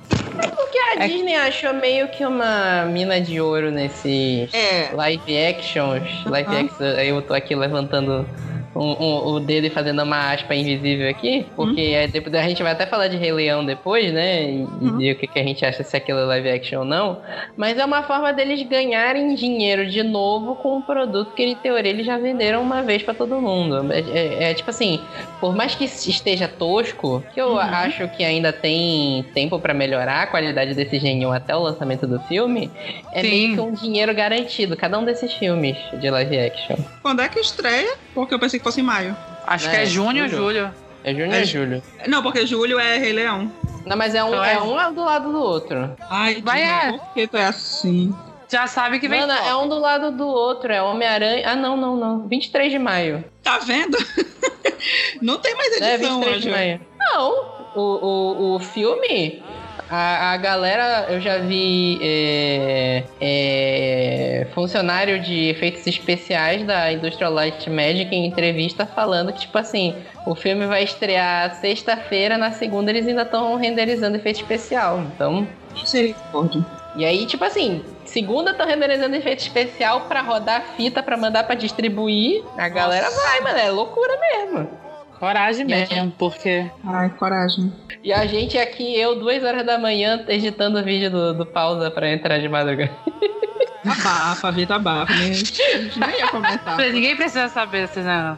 Porque 0.56 0.78
a 0.96 1.06
Disney 1.06 1.34
achou 1.34 1.74
meio 1.74 2.08
que 2.08 2.24
uma 2.24 2.86
mina 2.86 3.20
de 3.20 3.40
ouro 3.40 3.70
nesses 3.70 4.52
É. 4.54 4.90
live 4.94 5.36
actions. 5.36 6.24
Live 6.24 6.48
Aham. 6.48 6.60
actions, 6.64 6.80
aí 6.80 7.08
eu 7.10 7.20
tô 7.20 7.34
aqui 7.34 7.54
levantando 7.54 8.26
um, 8.74 8.80
um, 9.04 9.26
o 9.34 9.40
dedo 9.40 9.66
e 9.66 9.70
fazendo 9.70 10.02
uma 10.02 10.32
aspa 10.32 10.54
invisível 10.54 11.08
aqui, 11.08 11.46
porque 11.54 11.80
é, 11.80 12.08
depois, 12.08 12.34
a 12.34 12.42
gente 12.42 12.62
vai 12.62 12.72
até 12.72 12.86
falar 12.86 13.08
de 13.08 13.16
Rei 13.16 13.32
Leão 13.32 13.64
depois, 13.64 14.12
né? 14.12 14.42
E, 14.50 14.66
e 14.80 14.90
ver 14.90 15.12
o 15.12 15.16
que, 15.18 15.26
que 15.26 15.38
a 15.38 15.42
gente 15.44 15.64
acha 15.64 15.82
se 15.84 15.96
aquilo 15.96 16.18
é 16.18 16.24
live 16.24 16.50
action 16.50 16.80
ou 16.80 16.84
não. 16.84 17.20
Mas 17.56 17.78
é 17.78 17.84
uma 17.84 18.02
forma 18.02 18.32
deles 18.32 18.62
ganharem 18.62 19.34
dinheiro 19.34 19.86
de 19.86 20.02
novo 20.02 20.56
com 20.56 20.76
um 20.78 20.82
produto 20.82 21.32
que, 21.34 21.42
em 21.44 21.54
teoria, 21.54 21.90
eles 21.90 22.04
já 22.06 22.18
venderam 22.18 22.62
uma 22.62 22.82
vez 22.82 23.02
pra 23.02 23.14
todo 23.14 23.40
mundo. 23.40 23.92
É, 23.92 24.00
é- 24.00 24.50
é 24.50 24.54
tipo 24.54 24.70
assim, 24.70 25.00
por 25.40 25.54
mais 25.54 25.74
que 25.74 25.84
esteja 25.84 26.48
tosco, 26.48 27.22
que 27.32 27.40
eu 27.40 27.58
acho 27.58 28.08
que 28.08 28.24
ainda 28.24 28.52
tem 28.52 29.24
tempo 29.34 29.58
pra 29.58 29.72
melhorar 29.74 30.22
a 30.22 30.26
qualidade 30.26 30.74
desse 30.74 30.98
genio 30.98 31.32
até 31.32 31.54
o 31.54 31.60
lançamento 31.60 32.06
do 32.06 32.18
filme, 32.20 32.70
é 33.12 33.20
Sim. 33.22 33.30
meio 33.30 33.54
que 33.54 33.60
um 33.60 33.72
dinheiro 33.72 34.14
garantido, 34.14 34.76
cada 34.76 34.98
um 34.98 35.04
desses 35.04 35.32
filmes 35.34 35.76
de 36.00 36.10
live 36.10 36.38
action. 36.38 36.76
Quando 37.02 37.20
é 37.22 37.28
que 37.28 37.38
estreia? 37.38 37.94
Porque 38.14 38.34
eu 38.34 38.38
pensei 38.38 38.58
que 38.58 38.63
fosse 38.64 38.80
em 38.80 38.84
maio. 38.84 39.16
Acho 39.46 39.68
que 39.70 39.76
É, 39.76 39.82
é 39.82 39.86
junho 39.86 40.22
ou 40.24 40.28
julho. 40.28 40.42
julho. 40.42 40.74
É 41.04 41.12
junho 41.12 41.32
É 41.34 41.38
ou 41.40 41.44
julho? 41.44 41.82
Não, 42.08 42.22
porque 42.22 42.46
julho 42.46 42.78
é 42.78 42.96
Rei 42.98 43.12
Leão. 43.12 43.52
Não, 43.86 43.96
mas 43.96 44.14
é 44.14 44.24
um, 44.24 44.28
Então 44.28 44.44
é 44.44 44.54
é- 44.54 44.60
um 44.60 44.92
do 44.94 45.04
lado 45.04 45.30
do 45.30 45.38
outro. 45.38 45.94
Ai, 46.08 46.40
Vai, 46.42 46.62
é. 46.62 46.92
por 46.92 47.12
que 47.12 47.26
tu 47.26 47.36
é 47.36 47.44
assim? 47.46 48.14
Já 48.50 48.66
sabe 48.66 48.98
que 48.98 49.08
vem. 49.08 49.20
Mano, 49.20 49.32
é 49.32 49.56
um 49.56 49.68
do 49.68 49.78
lado 49.78 50.10
do 50.12 50.26
outro, 50.26 50.72
é 50.72 50.80
Homem-Aranha. 50.80 51.42
Ah, 51.50 51.56
não, 51.56 51.76
não, 51.76 51.96
não. 51.96 52.26
23 52.28 52.70
de 52.72 52.78
maio. 52.78 53.22
Tá 53.42 53.58
vendo? 53.58 53.96
Não 55.20 55.38
tem 55.38 55.54
mais 55.54 55.80
É, 55.80 55.94
edição 55.94 56.20
23 56.20 56.42
de 56.42 56.48
hoje. 56.48 56.56
maio. 56.56 56.80
Não, 56.98 57.30
o, 57.74 57.80
o, 57.80 58.54
o 58.56 58.58
filme, 58.60 59.42
a, 59.94 60.32
a 60.32 60.36
galera, 60.36 61.06
eu 61.08 61.20
já 61.20 61.38
vi 61.38 62.00
é, 62.02 63.04
é, 63.20 64.46
funcionário 64.52 65.20
de 65.20 65.50
efeitos 65.50 65.86
especiais 65.86 66.66
da 66.66 66.92
Industrial 66.92 67.32
Light 67.32 67.70
Magic 67.70 68.12
em 68.12 68.26
entrevista 68.26 68.86
falando 68.86 69.32
que, 69.32 69.42
tipo 69.42 69.56
assim, 69.56 69.94
o 70.26 70.34
filme 70.34 70.66
vai 70.66 70.82
estrear 70.82 71.54
sexta-feira, 71.60 72.36
na 72.36 72.50
segunda 72.50 72.90
eles 72.90 73.06
ainda 73.06 73.22
estão 73.22 73.54
renderizando 73.54 74.16
efeito 74.16 74.40
especial. 74.40 74.98
Então. 75.00 75.46
Misericórdia. 75.72 76.64
E 76.96 77.04
aí, 77.04 77.24
tipo 77.26 77.44
assim, 77.44 77.84
segunda 78.04 78.50
estão 78.50 78.66
renderizando 78.66 79.14
efeito 79.14 79.40
especial 79.40 80.02
pra 80.02 80.22
rodar 80.22 80.60
a 80.60 80.74
fita 80.76 81.04
pra 81.04 81.16
mandar 81.16 81.44
pra 81.44 81.54
distribuir. 81.54 82.42
A 82.58 82.68
galera 82.68 83.08
vai, 83.10 83.40
mano, 83.42 83.58
é 83.58 83.70
loucura 83.70 84.12
mesmo. 84.18 84.83
Coragem 85.24 85.62
É. 85.62 85.64
mesmo, 85.88 86.12
porque. 86.18 86.66
Ai, 86.84 87.08
coragem. 87.10 87.72
E 88.02 88.12
a 88.12 88.26
gente 88.26 88.58
aqui, 88.58 88.94
eu, 89.00 89.18
duas 89.18 89.42
horas 89.42 89.64
da 89.64 89.78
manhã, 89.78 90.22
editando 90.28 90.78
o 90.78 90.84
vídeo 90.84 91.10
do, 91.10 91.32
do 91.32 91.46
pausa 91.46 91.90
pra 91.90 92.10
entrar 92.10 92.38
de 92.38 92.48
madrugada. 92.48 92.90
Abafa, 93.86 94.50
vida 94.52 94.74
abafa. 94.76 95.12
né? 95.14 95.28
A 95.30 95.32
gente 95.32 95.98
nem 95.98 96.18
ia 96.18 96.28
comentar. 96.28 96.76
Ninguém 96.78 97.16
precisa 97.16 97.48
saber, 97.48 97.88
vocês 97.88 98.04
não. 98.04 98.36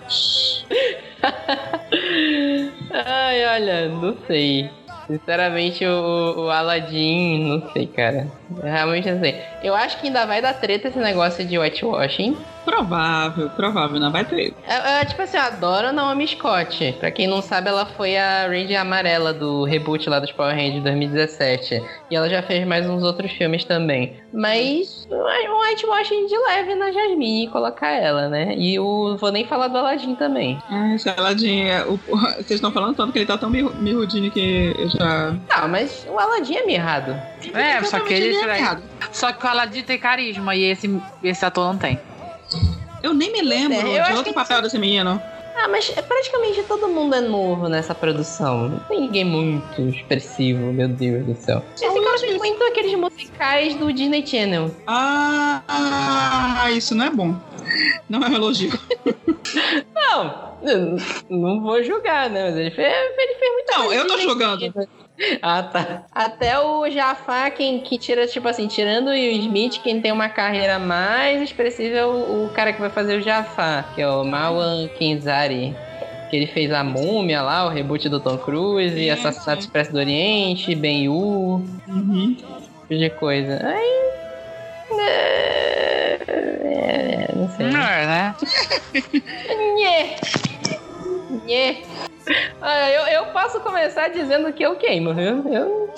Ai, 2.92 3.44
olha, 3.46 3.88
não 3.88 4.16
sei. 4.26 4.70
Sinceramente, 5.06 5.84
o, 5.86 6.34
o 6.46 6.50
Aladdin, 6.50 7.44
não 7.48 7.72
sei, 7.72 7.86
cara. 7.86 8.26
Eu 8.56 8.62
realmente 8.62 9.10
não 9.10 9.20
sei. 9.20 9.40
Eu 9.62 9.74
acho 9.74 9.98
que 10.00 10.06
ainda 10.08 10.26
vai 10.26 10.42
dar 10.42 10.54
treta 10.54 10.88
esse 10.88 10.98
negócio 10.98 11.44
de 11.44 11.58
whitewashing. 11.58 12.36
Provável, 12.66 13.48
provável, 13.50 13.98
não 14.00 14.10
vai 14.10 14.24
ter. 14.24 14.52
Eu, 14.68 14.98
eu, 15.00 15.06
tipo 15.06 15.22
assim, 15.22 15.36
eu 15.36 15.42
adoro 15.44 15.86
a 15.88 15.92
Naomi 15.92 16.26
Scott. 16.26 16.94
Pra 17.00 17.10
quem 17.10 17.26
não 17.26 17.40
sabe, 17.40 17.68
ela 17.68 17.86
foi 17.86 18.16
a 18.18 18.46
Ranger 18.48 18.80
Amarela 18.80 19.32
do 19.32 19.64
reboot 19.64 20.10
lá 20.10 20.18
dos 20.18 20.32
Power 20.32 20.52
Rangers 20.54 20.74
de 20.74 20.80
2017. 20.80 21.82
E 22.10 22.16
ela 22.16 22.28
já 22.28 22.42
fez 22.42 22.66
mais 22.66 22.86
uns 22.88 23.02
outros 23.02 23.30
filmes 23.32 23.64
também. 23.64 24.16
Mas 24.32 25.06
um 25.10 25.60
whitewashing 25.60 26.26
de 26.26 26.36
leve 26.36 26.74
na 26.74 26.90
Jasmine 26.90 27.44
e 27.44 27.48
colocar 27.48 27.90
ela, 27.90 28.28
né? 28.28 28.54
E 28.58 28.78
o. 28.78 29.16
Vou 29.16 29.30
nem 29.32 29.46
falar 29.46 29.68
do 29.68 29.78
Aladdin 29.78 30.14
também. 30.16 30.60
Ai, 30.68 30.98
saladinha. 30.98 31.86
O, 31.86 31.94
o- 31.94 32.16
vocês 32.36 32.50
estão 32.52 32.72
falando 32.72 32.96
tanto 32.96 33.12
que 33.12 33.20
ele 33.20 33.26
tá 33.26 33.38
tão 33.38 33.48
mirru- 33.48 33.74
mirrudinho 33.76 34.30
que 34.30 34.74
eu 34.76 34.88
já. 34.90 35.30
Não, 35.56 35.68
mas 35.68 36.06
o 36.10 36.18
Aladdin 36.18 36.56
é 36.56 36.66
mirrado. 36.66 37.16
É, 37.54 37.82
só 37.84 38.00
que 38.00 38.12
ele. 38.12 38.34
é 38.36 38.58
errado. 38.58 38.82
Só 39.12 39.32
que 39.32 39.46
o 39.46 39.48
Aladdin 39.48 39.82
tem 39.82 39.98
carisma 39.98 40.54
e 40.54 40.64
esse, 40.64 41.00
esse 41.22 41.44
ator 41.44 41.72
não 41.72 41.78
tem. 41.78 41.98
Eu 43.06 43.14
nem 43.14 43.30
me 43.30 43.40
lembro 43.40 43.76
É, 43.76 43.80
eu 43.82 43.92
de 43.92 43.98
acho 44.00 44.10
outro 44.16 44.24
que- 44.32 44.34
papel 44.34 44.60
desse 44.62 44.76
menino. 44.76 45.22
Ah, 45.54 45.68
mas 45.68 45.88
praticamente 45.88 46.62
todo 46.64 46.88
mundo 46.88 47.14
é 47.14 47.20
novo 47.20 47.68
nessa 47.68 47.94
produção. 47.94 48.68
Não 48.68 48.78
tem 48.80 49.00
ninguém 49.02 49.24
muito 49.24 49.80
expressivo, 49.88 50.72
meu 50.72 50.88
Deus 50.88 51.24
do 51.24 51.34
céu. 51.36 51.62
Esse 51.76 51.88
cara 51.88 52.18
tem 52.20 52.36
muito 52.36 52.62
aqueles 52.64 52.94
musicais 52.98 53.74
do 53.76 53.92
Disney 53.92 54.26
Channel. 54.26 54.70
Ah, 54.88 55.62
ah, 55.68 56.70
isso 56.72 56.96
não 56.96 57.04
é 57.06 57.10
bom. 57.10 57.34
Não 58.08 58.22
é 58.24 58.28
um 58.28 58.34
elogio. 58.34 58.72
Não, 59.94 60.58
eu 60.62 60.96
não 61.30 61.60
vou 61.62 61.82
julgar, 61.84 62.28
né? 62.28 62.50
Mas 62.50 62.56
ele 62.56 62.70
fez, 62.72 62.92
ele 63.16 63.34
fez 63.34 63.52
muita 63.52 63.78
Não, 63.78 63.92
eu 63.92 64.06
tô 64.08 64.18
julgando. 64.18 64.60
Ah, 65.42 65.62
tá. 65.62 66.02
Até 66.12 66.58
o 66.60 66.88
Jafar, 66.90 67.50
quem 67.52 67.80
que 67.80 67.96
tira, 67.98 68.26
tipo 68.26 68.46
assim, 68.48 68.66
tirando 68.66 69.06
o 69.08 69.10
Will 69.10 69.32
Smith, 69.40 69.80
quem 69.82 70.00
tem 70.00 70.12
uma 70.12 70.28
carreira 70.28 70.78
mais 70.78 71.40
expressiva 71.40 71.96
é 71.96 72.04
o, 72.04 72.44
o 72.46 72.50
cara 72.54 72.72
que 72.72 72.80
vai 72.80 72.90
fazer 72.90 73.18
o 73.18 73.22
Jafar, 73.22 73.92
que 73.94 74.02
é 74.02 74.08
o 74.08 74.24
Mawan 74.24 74.88
Kenzari. 74.98 75.74
Que 76.30 76.36
ele 76.36 76.46
fez 76.48 76.72
a 76.72 76.82
múmia 76.84 77.40
lá, 77.40 77.64
o 77.64 77.68
reboot 77.68 78.08
do 78.08 78.18
Tom 78.20 78.36
Cruise, 78.36 78.94
e 78.98 79.04
Sim, 79.04 79.10
Assassinato 79.10 79.62
sim. 79.62 79.66
Expresso 79.68 79.92
do 79.92 79.98
Oriente, 79.98 80.74
Ben-Hu, 80.74 81.64
Uhum. 81.88 82.34
tipo 82.34 82.98
de 82.98 83.10
coisa. 83.10 83.60
Aí. 83.64 84.02
É, 84.98 86.18
é, 86.28 87.32
não 87.34 87.48
sei. 87.48 87.66
Não 87.70 87.80
é, 87.80 88.06
né? 88.06 88.34
Nhê. 91.46 91.82
Ah, 92.60 92.90
eu, 92.90 93.06
eu 93.06 93.26
posso 93.26 93.60
começar 93.60 94.08
dizendo 94.08 94.52
que 94.52 94.62
eu 94.62 94.76
queimo, 94.76 95.14
viu? 95.14 95.44
Eu 95.48 95.94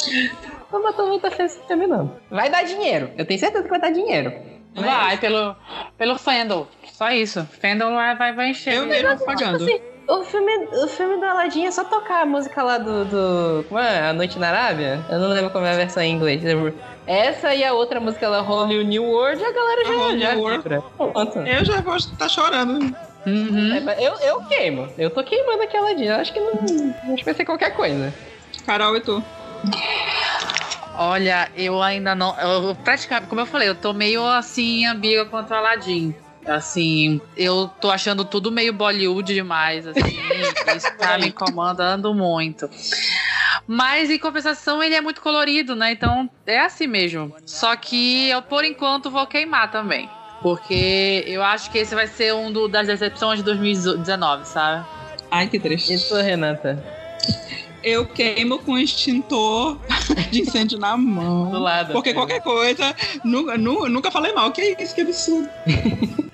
não 0.70 0.82
boto 0.82 1.06
muita 1.06 1.30
fé 1.30 1.44
nesse 1.44 1.60
filme, 1.66 1.86
não. 1.86 2.12
Vai 2.30 2.50
dar 2.50 2.64
dinheiro. 2.64 3.10
Eu 3.16 3.24
tenho 3.24 3.40
certeza 3.40 3.64
que 3.64 3.70
vai 3.70 3.80
dar 3.80 3.90
dinheiro. 3.90 4.32
Mas, 4.74 4.84
Vai, 4.84 5.16
pelo, 5.16 5.56
pelo 5.96 6.18
Fandom. 6.18 6.66
Só 6.92 7.10
isso. 7.10 7.46
Fandom 7.60 7.94
vai, 7.94 8.14
vai, 8.16 8.32
vai 8.34 8.50
encher. 8.50 8.74
Eu 8.74 8.86
mesmo 8.86 9.24
pagando. 9.24 9.56
assim, 9.64 9.80
o 10.06 10.22
filme, 10.22 10.68
o 10.72 10.86
filme 10.86 11.16
do 11.16 11.24
Aladdin 11.24 11.66
é 11.66 11.70
só 11.70 11.84
tocar 11.84 12.22
a 12.22 12.26
música 12.26 12.62
lá 12.62 12.78
do, 12.78 13.04
do. 13.06 13.64
Como 13.68 13.80
é? 13.80 14.08
A 14.08 14.12
Noite 14.12 14.38
na 14.38 14.48
Arábia? 14.48 15.04
Eu 15.10 15.18
não 15.18 15.28
lembro 15.28 15.50
como 15.50 15.64
é 15.64 15.72
a 15.72 15.76
versão 15.76 16.02
em 16.02 16.12
inglês. 16.12 16.42
Essa 17.06 17.54
e 17.54 17.64
a 17.64 17.72
outra 17.72 17.98
música 17.98 18.28
lá, 18.28 18.42
Holy 18.42 18.84
New 18.84 19.04
World, 19.04 19.42
a 19.42 19.52
galera 19.52 19.84
já, 19.84 19.92
Whole 19.94 20.18
já 20.20 20.34
New 20.34 20.42
World. 20.42 20.62
vibra. 20.62 20.82
Pronto. 20.96 21.38
Eu 21.38 21.64
já 21.64 21.80
vou 21.80 21.96
estar 21.96 22.28
chorando. 22.28 22.94
Uhum. 23.26 23.74
É, 23.74 23.80
mas 23.80 24.02
eu, 24.02 24.14
eu 24.20 24.40
queimo. 24.42 24.88
Eu 24.96 25.10
tô 25.10 25.22
queimando 25.22 25.62
aquela 25.62 25.94
dia. 25.94 26.16
Acho 26.16 26.32
que 26.32 26.40
não. 26.40 26.94
Acho 27.12 27.16
que 27.16 27.24
vai 27.24 27.34
ser 27.34 27.44
qualquer 27.44 27.74
coisa. 27.74 28.12
Carol 28.64 28.96
e 28.96 29.00
tu. 29.00 29.22
Olha, 30.94 31.50
eu 31.56 31.82
ainda 31.82 32.14
não. 32.14 32.36
Eu, 32.40 32.74
praticamente, 32.74 33.28
como 33.28 33.40
eu 33.40 33.46
falei, 33.46 33.68
eu 33.68 33.74
tô 33.74 33.92
meio 33.92 34.26
assim, 34.26 34.86
ambígua 34.86 35.26
contra 35.26 35.56
o 35.56 35.58
Aladdin. 35.58 36.14
Assim, 36.46 37.20
eu 37.36 37.70
tô 37.80 37.90
achando 37.90 38.24
tudo 38.24 38.50
meio 38.50 38.72
Bollywood 38.72 39.34
demais, 39.34 39.86
assim. 39.86 40.00
isso 40.74 40.96
tá 40.96 41.18
me 41.18 41.28
incomodando 41.28 42.14
muito. 42.14 42.68
Mas 43.66 44.10
em 44.10 44.18
compensação, 44.18 44.82
ele 44.82 44.94
é 44.94 45.00
muito 45.00 45.20
colorido, 45.20 45.76
né? 45.76 45.92
Então 45.92 46.28
é 46.46 46.60
assim 46.60 46.86
mesmo. 46.86 47.34
Só 47.44 47.76
que 47.76 48.28
eu, 48.30 48.40
por 48.40 48.64
enquanto, 48.64 49.10
vou 49.10 49.26
queimar 49.26 49.70
também. 49.70 50.08
Porque 50.42 51.24
eu 51.26 51.42
acho 51.42 51.70
que 51.70 51.78
esse 51.78 51.94
vai 51.94 52.06
ser 52.06 52.32
um 52.34 52.52
do- 52.52 52.68
das 52.68 52.86
decepções 52.86 53.38
de 53.38 53.44
2019, 53.44 54.46
sabe? 54.46 54.86
Ai, 55.30 55.46
que 55.48 55.58
triste. 55.58 55.92
Isso, 55.92 56.14
Renata. 56.16 56.82
Eu 57.82 58.06
queimo 58.06 58.58
com 58.58 58.76
extintor 58.78 59.78
de 60.30 60.40
incêndio 60.42 60.78
na 60.78 60.96
mão. 60.96 61.50
Do 61.50 61.58
lado. 61.58 61.92
Porque 61.92 62.12
qualquer 62.14 62.40
coisa, 62.40 62.94
nunca, 63.24 63.56
nu- 63.56 63.88
nunca 63.88 64.10
falei 64.10 64.32
mal. 64.32 64.50
Que 64.52 64.76
isso, 64.78 64.94
que 64.94 65.00
absurdo. 65.02 65.48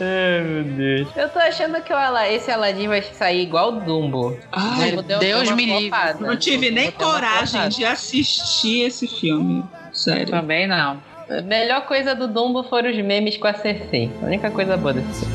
Ai, 0.00 0.40
meu 0.42 0.64
Deus. 0.64 1.08
Eu 1.16 1.28
tô 1.28 1.38
achando 1.38 1.80
que 1.82 1.92
o 1.92 1.96
Ala- 1.96 2.28
esse 2.28 2.50
Aladdin 2.50 2.88
vai 2.88 3.02
sair 3.02 3.42
igual 3.42 3.74
o 3.74 3.80
Dumbo. 3.80 4.36
Ai, 4.52 4.92
Deus 5.20 5.50
me 5.52 5.66
livre. 5.66 5.98
não 6.20 6.36
tive 6.36 6.70
nem 6.70 6.90
coragem 6.90 7.68
de 7.68 7.84
assistir 7.84 8.82
esse 8.86 9.06
filme. 9.06 9.64
Sério. 9.92 10.26
Também 10.30 10.66
não. 10.66 11.00
A 11.30 11.42
melhor 11.42 11.86
coisa 11.86 12.12
do 12.12 12.26
Dumbo 12.26 12.64
foram 12.64 12.90
os 12.90 12.96
memes 12.96 13.36
com 13.36 13.46
a 13.46 13.54
Cersei. 13.54 14.10
A 14.20 14.26
única 14.26 14.50
coisa 14.50 14.76
boa 14.76 14.92
desse 14.92 15.20
filme. 15.20 15.34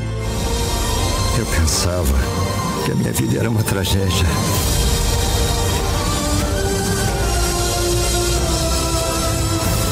Eu 1.38 1.46
pensava 1.46 2.12
que 2.84 2.92
a 2.92 2.94
minha 2.96 3.12
vida 3.12 3.38
era 3.38 3.48
uma 3.48 3.62
tragédia. 3.64 4.26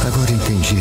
Agora 0.06 0.30
entendi 0.30 0.76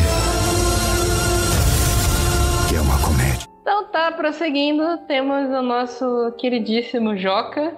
que 2.68 2.76
é 2.76 2.82
uma 2.82 3.00
comédia. 3.00 3.48
Então 3.62 3.86
tá, 3.94 4.12
prosseguindo, 4.12 4.98
temos 5.08 5.50
o 5.52 5.62
nosso 5.62 6.34
queridíssimo 6.38 7.16
Joca. 7.16 7.78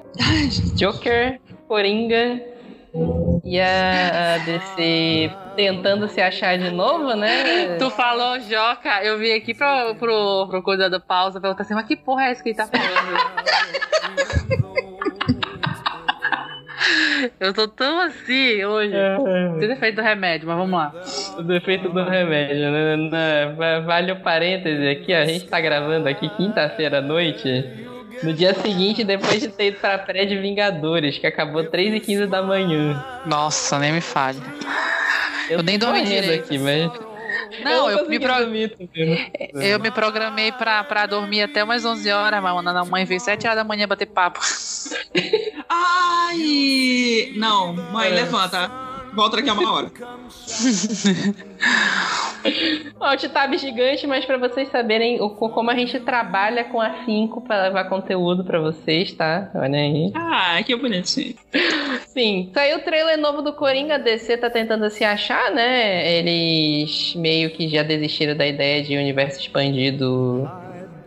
Joker, 0.73 1.39
Coringa, 1.67 2.41
E 3.43 3.59
a, 3.59 4.35
a 4.35 4.37
DC 4.39 5.31
tentando 5.55 6.07
se 6.07 6.21
achar 6.21 6.57
de 6.57 6.69
novo, 6.71 7.13
né? 7.15 7.75
Tu 7.77 7.89
falou 7.91 8.39
Joca, 8.39 9.03
eu 9.03 9.17
vim 9.17 9.33
aqui 9.33 9.53
pro, 9.53 9.95
pro, 9.95 10.47
pro 10.49 10.63
coisa 10.63 10.89
da 10.89 10.99
pausa 10.99 11.39
perguntar 11.41 11.63
assim, 11.63 11.73
mas 11.73 11.85
que 11.85 11.95
porra 11.95 12.25
é 12.25 12.31
essa 12.31 12.41
que 12.43 12.49
ele 12.49 12.57
tá 12.57 12.67
falando? 12.67 14.25
eu 17.39 17.53
tô 17.53 17.67
tão 17.67 17.99
assim 18.01 18.63
hoje. 18.63 18.93
Tem 19.59 19.67
defeito 19.67 19.95
do 19.95 20.01
remédio, 20.01 20.47
mas 20.47 20.57
vamos 20.57 20.77
lá. 20.77 20.93
O 21.37 21.43
defeito 21.43 21.89
do 21.89 22.03
remédio, 22.03 22.71
né? 22.71 22.95
Na- 22.95 23.79
Vale 23.81 24.11
o 24.11 24.21
parêntese 24.21 24.87
aqui, 24.87 25.13
ó, 25.13 25.17
a 25.19 25.25
gente 25.25 25.47
tá 25.47 25.59
gravando 25.59 26.07
aqui 26.07 26.29
quinta-feira 26.29 26.99
à 26.99 27.01
noite. 27.01 27.63
No 28.23 28.33
dia 28.33 28.53
seguinte, 28.53 29.03
depois 29.03 29.39
de 29.41 29.47
ter 29.49 29.67
ido 29.67 29.79
pra 29.79 29.97
pré 29.97 30.25
de 30.25 30.37
Vingadores, 30.37 31.17
que 31.17 31.27
acabou 31.27 31.63
3h15 31.63 32.25
da 32.27 32.41
manhã. 32.41 33.03
Nossa, 33.25 33.77
nem 33.79 33.91
me 33.91 34.01
fale. 34.01 34.41
Eu 35.49 35.61
nem 35.61 35.77
tô 35.77 35.85
dormi 35.87 36.03
direito. 36.03 36.45
aqui, 36.45 36.57
mas. 36.57 36.91
Não, 37.63 37.89
eu, 37.89 37.97
não 38.03 38.09
me, 38.09 38.19
pro- 38.19 38.33
eu 39.61 39.79
me 39.79 39.91
programei 39.91 40.51
pra, 40.51 40.83
pra 40.83 41.05
dormir 41.05 41.41
até 41.43 41.63
umas 41.63 41.85
11 41.85 42.11
horas, 42.11 42.41
mas 42.41 42.67
a 42.67 42.85
mãe 42.85 43.05
veio 43.05 43.19
7 43.19 43.45
horas 43.45 43.57
da 43.57 43.63
manhã 43.63 43.87
bater 43.87 44.07
papo. 44.07 44.39
Ai! 45.69 47.33
Não, 47.35 47.73
mãe, 47.73 48.07
É. 48.09 48.11
levanta. 48.11 48.71
Volta 49.15 49.37
daqui 49.37 49.49
a 49.49 49.53
uma 49.53 49.73
hora. 49.73 49.91
Alt 52.99 53.23
tab 53.29 53.57
gigante, 53.57 54.05
mas 54.05 54.25
pra 54.25 54.37
vocês 54.37 54.69
saberem 54.69 55.21
o, 55.21 55.29
como 55.29 55.71
a 55.71 55.75
gente 55.75 55.99
trabalha 55.99 56.63
com 56.65 56.81
afinco 56.81 57.41
pra 57.41 57.63
levar 57.63 57.85
conteúdo 57.85 58.43
pra 58.43 58.59
vocês, 58.59 59.11
tá? 59.13 59.49
Olha 59.55 59.79
aí. 59.79 60.11
Ah, 60.13 60.61
que 60.63 60.75
bonitinho. 60.75 61.35
Sim, 62.07 62.51
saiu 62.53 62.77
o 62.77 62.81
trailer 62.81 63.17
novo 63.17 63.41
do 63.41 63.53
Coringa, 63.53 63.95
a 63.95 63.99
DC 63.99 64.37
tá 64.37 64.49
tentando 64.49 64.89
se 64.89 65.03
achar, 65.03 65.51
né? 65.51 66.17
Eles 66.17 67.15
meio 67.15 67.49
que 67.51 67.67
já 67.67 67.83
desistiram 67.83 68.35
da 68.35 68.45
ideia 68.45 68.83
de 68.83 68.97
universo 68.97 69.39
expandido, 69.39 70.49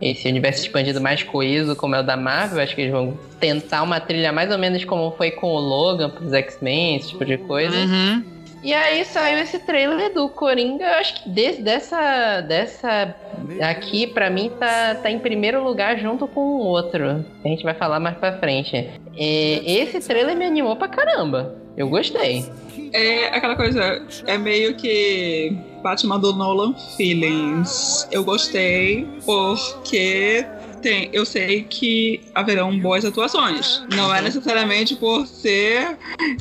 esse 0.00 0.28
universo 0.28 0.62
expandido 0.62 1.00
mais 1.00 1.23
coeso, 1.23 1.75
como 1.76 1.95
é 1.95 2.00
o 2.00 2.02
da 2.02 2.17
Marvel. 2.17 2.62
Acho 2.62 2.75
que 2.75 2.83
eles 2.83 2.93
vão 2.93 3.19
tentar 3.40 3.83
uma 3.83 4.00
trilha 4.00 4.33
mais 4.33 4.50
ou 4.50 4.59
menos 4.59 4.85
como 4.85 5.11
foi 5.12 5.31
com 5.31 5.49
o 5.49 5.59
Logan 5.59 6.11
pros 6.11 6.33
X-Men, 6.33 6.97
esse 6.97 7.09
tipo 7.11 7.25
de 7.25 7.38
coisa. 7.38 7.76
Uhum. 7.76 8.38
E 8.62 8.75
aí 8.75 9.05
saiu 9.05 9.38
esse 9.38 9.59
trailer 9.61 10.12
do 10.12 10.28
Coringa, 10.28 10.85
eu 10.85 10.95
acho 10.95 11.23
que 11.23 11.28
desde 11.28 11.62
dessa, 11.62 12.40
dessa 12.40 13.14
aqui, 13.61 14.07
pra 14.07 14.28
mim, 14.28 14.50
tá, 14.59 14.97
tá 14.97 15.11
em 15.11 15.19
primeiro 15.19 15.62
lugar 15.62 15.97
junto 15.99 16.26
com 16.26 16.40
o 16.40 16.59
outro. 16.59 17.25
A 17.45 17.49
gente 17.49 17.62
vai 17.62 17.75
falar 17.75 18.00
mais 18.00 18.17
pra 18.17 18.37
frente. 18.38 18.76
É, 19.17 19.62
esse 19.64 20.00
trailer 20.00 20.37
me 20.37 20.45
animou 20.45 20.75
pra 20.75 20.88
caramba. 20.88 21.55
Eu 21.76 21.88
gostei. 21.88 22.45
É 22.93 23.26
aquela 23.26 23.55
coisa, 23.55 24.05
é 24.26 24.37
meio 24.37 24.75
que 24.75 25.57
Batman 25.82 26.18
do 26.18 26.32
Nolan 26.32 26.75
Feelings. 26.97 28.06
Eu 28.11 28.25
gostei 28.25 29.06
porque 29.25 30.47
tem, 30.80 31.11
eu 31.12 31.25
sei 31.26 31.64
que 31.64 32.20
haverão 32.35 32.78
boas 32.78 33.04
atuações. 33.04 33.82
Não 33.94 34.14
é 34.14 34.20
necessariamente 34.20 34.97
por 34.97 35.26
ser 35.26 35.97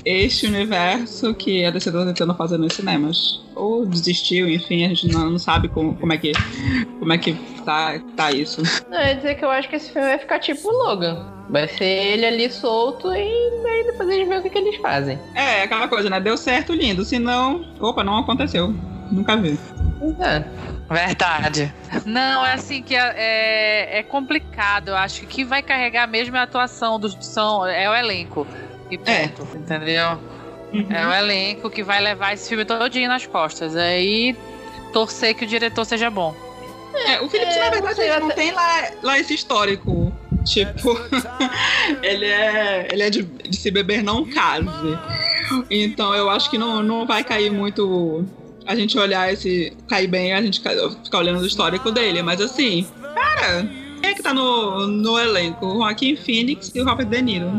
este 0.06 0.46
universo 0.46 1.34
que 1.34 1.65
a 1.65 1.72
DC 1.72 1.91
tá 1.91 2.06
tentando 2.06 2.34
fazer 2.36 2.58
nos 2.58 2.74
cinemas. 2.74 3.44
Ou 3.56 3.86
desistiu, 3.86 4.48
enfim, 4.50 4.86
a 4.86 4.89
gente 4.89 5.08
não, 5.08 5.32
não 5.32 5.39
sabe 5.39 5.67
como, 5.67 5.96
como 5.96 6.13
é 6.13 6.17
que 6.17 6.32
como 7.00 7.13
é 7.13 7.17
que 7.17 7.34
tá, 7.65 8.00
tá 8.15 8.32
isso. 8.32 8.62
Não, 8.89 9.00
eu 9.00 9.08
ia 9.08 9.15
dizer 9.15 9.36
que 9.36 9.46
eu 9.46 9.50
acho 9.50 9.70
que 9.70 9.75
esse 9.75 9.91
filme 9.91 10.08
vai 10.08 10.20
ficar 10.20 10.39
tipo 10.39 10.70
Logan. 10.70 11.25
Vai 11.50 11.67
ser 11.67 11.86
ele 11.86 12.25
ali 12.25 12.51
solto 12.51 13.12
e 13.13 13.17
aí 13.17 13.84
depois 13.86 14.10
eles 14.10 14.27
veem 14.27 14.39
o 14.39 14.44
que, 14.44 14.50
que 14.50 14.58
eles 14.58 14.75
fazem. 14.77 15.17
É, 15.34 15.63
aquela 15.63 15.88
coisa, 15.88 16.10
né? 16.10 16.20
Deu 16.20 16.38
certo, 16.38 16.74
lindo. 16.74 17.06
Se 17.06 17.17
não, 17.17 17.65
opa, 17.79 18.03
não 18.03 18.17
aconteceu. 18.17 18.74
Nunca 19.12 19.36
vi. 19.38 19.58
Pois 20.00 20.20
é. 20.20 20.44
Verdade. 20.90 21.74
Não, 22.06 22.46
é 22.46 22.54
assim 22.54 22.82
que 22.82 22.96
é, 22.96 23.14
é, 23.18 24.00
é 24.00 24.04
complicado. 24.04 24.90
Eu 24.90 24.96
acho 24.96 25.20
que 25.22 25.26
o 25.26 25.30
que 25.30 25.44
vai 25.44 25.62
carregar 25.62 26.08
mesmo 26.08 26.36
é 26.38 26.40
a 26.40 26.44
atuação 26.44 27.00
dos 27.00 27.18
são 27.26 27.66
é 27.66 27.90
o 27.90 27.96
elenco. 27.96 28.46
E 28.90 28.98
ponto, 28.98 29.48
entendeu? 29.58 30.18
É 30.90 31.06
o 31.08 31.14
elenco 31.14 31.70
que 31.70 31.84
vai 31.84 32.00
levar 32.02 32.34
esse 32.34 32.48
filme 32.48 32.64
todinho 32.64 33.10
nas 33.10 33.26
costas. 33.26 33.76
Aí 33.76 34.36
torcer 34.94 35.34
que 35.36 35.44
o 35.44 35.48
diretor 35.48 35.84
seja 35.86 36.10
bom. 36.10 36.34
É, 36.94 37.20
o 37.22 37.30
É, 37.36 37.60
na 37.60 37.66
não 37.66 37.72
verdade, 37.72 38.02
ele 38.02 38.20
não 38.20 38.26
até- 38.28 38.36
tem 38.36 38.52
lá, 38.52 38.90
lá 39.04 39.20
esse 39.20 39.34
histórico. 39.34 40.12
Tipo, 40.46 40.98
ele 42.02 42.26
é, 42.26 42.88
ele 42.92 43.04
é 43.04 43.10
de, 43.10 43.24
de 43.24 43.58
se 43.58 43.70
beber 43.70 44.02
não 44.02 44.24
case. 44.26 44.68
Então 45.70 46.13
eu 46.15 46.30
acho 46.30 46.50
que 46.50 46.58
não, 46.58 46.82
não 46.82 47.06
vai 47.06 47.24
cair 47.24 47.52
muito 47.52 48.26
a 48.67 48.75
gente 48.75 48.97
olhar 48.99 49.32
esse. 49.32 49.71
cair 49.88 50.08
bem 50.08 50.34
a 50.34 50.41
gente 50.41 50.62
ca- 50.62 50.71
ficar 51.03 51.19
olhando 51.19 51.41
o 51.41 51.45
histórico 51.47 51.91
dele. 51.91 52.21
Mas 52.21 52.39
assim, 52.41 52.86
cara, 53.15 53.67
quem 54.01 54.12
é 54.12 54.13
que 54.13 54.21
tá 54.21 54.34
no, 54.34 54.86
no 54.88 55.17
elenco? 55.17 55.65
O 55.65 55.77
Joaquim 55.77 56.15
Phoenix 56.15 56.71
e 56.75 56.82
o 56.82 56.86
Robert 56.86 57.08
De 57.08 57.21
Niro. 57.21 57.49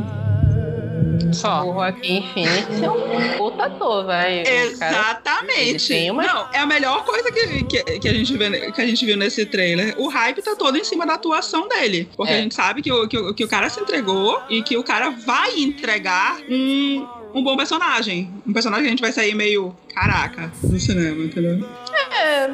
Só. 1.32 1.62
O 1.68 1.74
Joaquim 1.74 2.24
Phoenix 2.32 2.80
é 2.82 2.90
um 2.90 3.36
puta 3.36 3.64
ator, 3.64 4.06
vai. 4.06 4.40
O 4.40 4.44
cara- 4.44 4.56
ele 4.56 4.72
Exatamente. 4.72 5.88
tem 5.88 6.10
uma- 6.10 6.22
Não, 6.22 6.46
é 6.52 6.58
a 6.58 6.66
melhor 6.66 7.04
coisa 7.04 7.30
que, 7.30 7.64
que, 7.64 7.82
que 7.98 8.08
a 8.08 8.14
gente 8.14 8.36
vê, 8.36 8.70
que 8.72 8.80
a 8.80 8.86
gente 8.86 9.04
viu 9.04 9.16
nesse 9.16 9.44
trailer. 9.44 9.94
O 9.98 10.08
hype 10.08 10.40
tá 10.40 10.54
todo 10.56 10.76
em 10.78 10.84
cima 10.84 11.04
da 11.06 11.14
atuação 11.14 11.68
dele. 11.68 12.08
Porque 12.16 12.32
É. 12.32 12.38
a 12.38 12.40
gente 12.40 12.54
sabe 12.54 12.80
que 12.82 12.90
o, 12.90 13.06
que, 13.06 13.18
o, 13.18 13.34
que 13.34 13.44
o 13.44 13.48
cara 13.48 13.68
se 13.68 13.78
entregou 13.80 14.40
e 14.48 14.62
que 14.62 14.76
o 14.78 14.82
cara 14.84 15.10
vai 15.10 15.58
entregar 15.58 16.38
um, 16.48 17.06
um 17.34 17.42
bom 17.42 17.56
personagem. 17.56 18.30
Um 18.46 18.52
personagem 18.52 18.84
que 18.84 18.88
a 18.88 18.90
gente 18.90 19.00
vai 19.02 19.12
sair 19.12 19.34
meio 19.34 19.74
caraca 19.94 20.52
no 20.62 20.78
cinema, 20.78 21.24
entendeu? 21.24 21.66
É, 22.10 22.48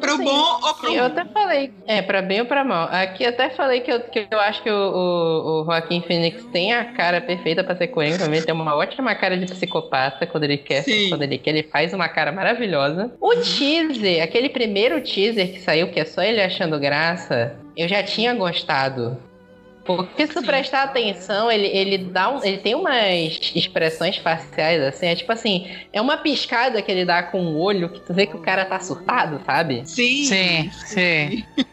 Pro 0.00 0.16
sim. 0.16 0.24
bom 0.24 0.58
ou 0.62 0.74
pro 0.74 0.92
Eu 0.92 1.04
até 1.04 1.24
falei, 1.26 1.72
é, 1.86 2.02
pra 2.02 2.22
bem 2.22 2.40
ou 2.40 2.46
pra 2.46 2.64
mal. 2.64 2.88
Aqui 2.90 3.24
até 3.24 3.50
falei 3.50 3.80
que 3.80 3.90
eu, 3.90 4.00
que 4.00 4.26
eu 4.30 4.40
acho 4.40 4.62
que 4.62 4.70
o, 4.70 4.74
o, 4.74 5.62
o 5.62 5.64
Joaquim 5.64 6.02
Phoenix 6.02 6.44
tem 6.46 6.72
a 6.72 6.84
cara 6.92 7.20
perfeita 7.20 7.62
pra 7.62 7.76
ser 7.76 7.88
Coringa, 7.88 8.18
também 8.18 8.42
tem 8.42 8.54
uma 8.54 8.74
ótima 8.76 9.14
cara 9.14 9.36
de 9.36 9.46
psicopata 9.46 10.26
quando 10.26 10.44
ele 10.44 10.58
quer, 10.58 10.82
Sim. 10.82 11.08
quando 11.08 11.22
ele 11.22 11.38
quer, 11.38 11.50
ele 11.50 11.62
faz 11.64 11.92
uma 11.92 12.08
cara 12.08 12.32
maravilhosa. 12.32 13.12
O 13.20 13.34
teaser, 13.36 14.22
aquele 14.22 14.48
primeiro 14.48 15.00
teaser 15.00 15.52
que 15.52 15.60
saiu, 15.60 15.88
que 15.88 16.00
é 16.00 16.04
só 16.04 16.22
ele 16.22 16.40
achando 16.40 16.78
graça, 16.78 17.56
eu 17.76 17.88
já 17.88 18.02
tinha 18.02 18.34
gostado. 18.34 19.16
Porque 19.84 20.26
se 20.26 20.34
tu 20.34 20.42
prestar 20.42 20.84
atenção, 20.84 21.50
ele, 21.50 21.66
ele 21.66 21.98
dá 21.98 22.30
um, 22.30 22.42
ele 22.42 22.58
tem 22.58 22.74
umas 22.74 23.52
expressões 23.54 24.16
faciais 24.16 24.82
assim, 24.82 25.06
é 25.06 25.14
tipo 25.14 25.30
assim, 25.32 25.70
é 25.92 26.00
uma 26.00 26.16
piscada 26.16 26.80
que 26.80 26.90
ele 26.90 27.04
dá 27.04 27.22
com 27.22 27.40
o 27.40 27.58
olho 27.60 27.88
que 27.88 28.00
tu 28.00 28.14
vê 28.14 28.26
que 28.26 28.36
o 28.36 28.40
cara 28.40 28.64
tá 28.64 28.80
surtado, 28.80 29.40
sabe? 29.44 29.82
Sim. 29.84 30.24
Sim, 30.24 30.70
sim. 30.84 31.44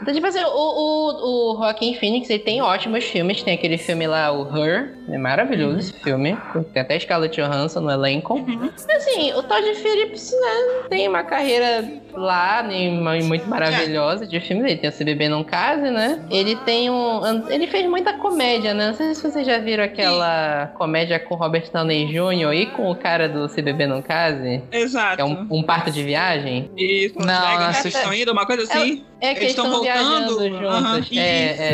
Então, 0.00 0.14
tipo 0.14 0.26
assim, 0.26 0.42
o, 0.42 0.48
o, 0.48 1.54
o 1.54 1.56
Joaquim 1.58 1.94
Phoenix 1.94 2.30
ele 2.30 2.38
tem 2.38 2.62
ótimos 2.62 3.04
filmes. 3.04 3.42
Tem 3.42 3.54
aquele 3.54 3.78
filme 3.78 4.06
lá, 4.06 4.32
o 4.32 4.56
Her. 4.56 4.94
É 5.08 5.18
maravilhoso 5.18 5.78
esse 5.78 5.92
filme. 5.92 6.36
Tem 6.72 6.82
até 6.82 6.98
Scarlett 6.98 7.40
Johansson 7.40 7.80
no 7.80 7.90
elenco. 7.90 8.38
Mas 8.38 8.86
assim, 8.88 9.32
o 9.34 9.42
Todd 9.42 9.74
Phillips 9.74 10.32
né, 10.32 10.80
não 10.82 10.88
tem 10.88 11.08
uma 11.08 11.22
carreira 11.22 11.84
lá, 12.12 12.62
nem 12.62 13.00
muito 13.22 13.48
maravilhosa 13.48 14.26
de 14.26 14.40
filmes. 14.40 14.70
Ele 14.70 14.80
tem 14.80 14.90
o 14.90 14.92
Se 14.92 15.04
Beber 15.04 15.28
Não 15.28 15.44
Case, 15.44 15.90
né? 15.90 16.24
Ele 16.30 16.56
tem 16.56 16.90
um... 16.90 17.35
Ele 17.48 17.66
fez 17.66 17.88
muita 17.88 18.14
comédia, 18.14 18.74
né? 18.74 18.88
Não 18.88 18.94
sei 18.94 19.14
se 19.14 19.22
vocês 19.22 19.46
já 19.46 19.58
viram 19.58 19.84
aquela 19.84 20.72
comédia 20.74 21.18
com 21.18 21.34
Robert 21.34 21.70
Downey 21.72 22.06
Jr. 22.06 22.52
e 22.54 22.66
com 22.66 22.90
o 22.90 22.96
cara 22.96 23.28
do 23.28 23.48
Se 23.48 23.62
Beber 23.62 23.88
Não 23.88 24.02
Case. 24.02 24.62
Exato. 24.70 25.16
Que 25.16 25.22
é 25.22 25.24
um, 25.24 25.46
um 25.50 25.62
parto 25.62 25.90
de 25.90 26.02
viagem. 26.02 26.70
Las 27.16 27.26
Não, 27.26 27.60
não 27.60 27.70
estão 27.70 28.14
indo, 28.14 28.32
uma 28.32 28.46
coisa 28.46 28.62
assim. 28.64 29.04
É 29.15 29.15
que 29.20 29.40
Eles 29.40 29.50
estão 29.50 29.64
estão 29.66 29.82
viajando 29.82 30.26
voltando? 30.34 30.50
juntos. 30.50 30.68
Aham, 30.68 31.00
é, 31.16 31.20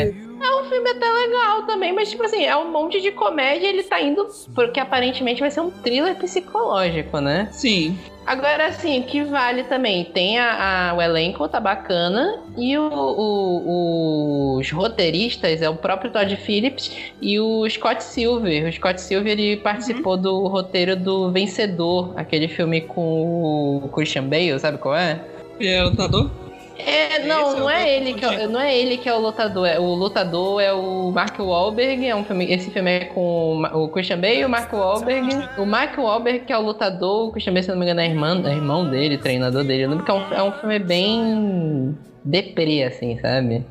é. 0.01 0.13
É 0.43 0.61
um 0.61 0.65
filme 0.65 0.89
até 0.89 1.09
legal 1.09 1.63
também, 1.63 1.93
mas 1.93 2.09
tipo 2.09 2.23
assim, 2.23 2.43
é 2.43 2.55
um 2.57 2.69
monte 2.69 2.99
de 2.99 3.11
comédia 3.11 3.65
e 3.65 3.69
ele 3.69 3.83
tá 3.83 4.01
indo 4.01 4.27
porque 4.53 4.77
aparentemente 4.79 5.39
vai 5.39 5.49
ser 5.49 5.61
um 5.61 5.71
thriller 5.71 6.15
psicológico, 6.17 7.19
né? 7.19 7.47
Sim. 7.51 7.97
Agora, 8.25 8.67
assim, 8.67 9.01
o 9.01 9.03
que 9.03 9.21
vale 9.23 9.63
também, 9.65 10.05
tem 10.05 10.37
a, 10.39 10.91
a- 10.91 10.93
o 10.95 11.01
elenco, 11.01 11.47
tá 11.47 11.59
bacana, 11.61 12.41
e 12.57 12.77
o- 12.77 12.89
o- 12.91 14.57
os 14.59 14.69
roteiristas 14.71 15.61
é 15.61 15.69
o 15.69 15.75
próprio 15.75 16.11
Todd 16.11 16.35
Phillips 16.37 16.91
e 17.21 17.39
o 17.39 17.69
Scott 17.69 18.03
Silver. 18.03 18.67
O 18.67 18.71
Scott 18.73 19.01
Silver 19.01 19.31
ele 19.33 19.57
participou 19.57 20.17
do 20.17 20.47
roteiro 20.47 20.95
do 20.95 21.31
Vencedor, 21.31 22.13
aquele 22.17 22.47
filme 22.47 22.81
com 22.81 23.81
o 23.83 23.89
Christian 23.89 24.23
Bale, 24.23 24.57
sabe 24.59 24.77
qual 24.77 24.95
é? 24.95 25.21
E 25.59 25.67
é 25.67 25.83
lutador? 25.83 26.29
É, 26.77 27.17
Esse 27.17 27.27
não, 27.27 27.59
não 27.59 27.69
é 27.69 27.95
ele 27.95 28.13
que 28.13 28.25
é, 28.25 28.47
não 28.47 28.59
é 28.59 28.75
ele 28.75 28.97
que 28.97 29.07
é 29.07 29.13
o 29.13 29.19
lutador. 29.19 29.67
é- 29.67 29.79
O 29.79 29.93
lutador 29.93 30.61
é 30.61 30.73
o 30.73 31.11
Mark 31.11 31.37
Wahlberg. 31.39 32.05
É 32.05 32.15
um 32.15 32.23
filme, 32.23 32.51
esse 32.51 32.71
filme 32.71 32.91
é 32.91 33.05
com 33.05 33.61
o 33.61 33.83
o 33.83 33.87
Christian 33.89 34.19
Bale 34.19 34.39
e 34.39 34.45
o 34.45 34.49
Mark 34.49 34.71
Wahlberg. 34.73 35.29
O 35.57 35.65
Mark 35.65 35.97
Wahlberg 35.97 36.39
que 36.45 36.53
é 36.53 36.57
o 36.57 36.61
lutador, 36.61 37.27
o 37.27 37.31
Christian 37.31 37.53
Bale, 37.53 37.63
se 37.63 37.69
não 37.69 37.77
me 37.77 37.83
engano, 37.85 38.01
é 38.01 38.07
irmão, 38.07 38.47
é 38.47 38.51
irmão 38.51 38.89
dele, 38.89 39.17
treinador 39.17 39.63
dele. 39.63 39.83
Eu 39.83 39.89
lembro 39.89 40.05
que 40.05 40.11
é 40.11 40.13
um, 40.13 40.33
é 40.33 40.43
um 40.43 40.51
filme 40.53 40.79
bem 40.79 41.97
deprê, 42.23 42.83
assim, 42.83 43.19
sabe? 43.19 43.63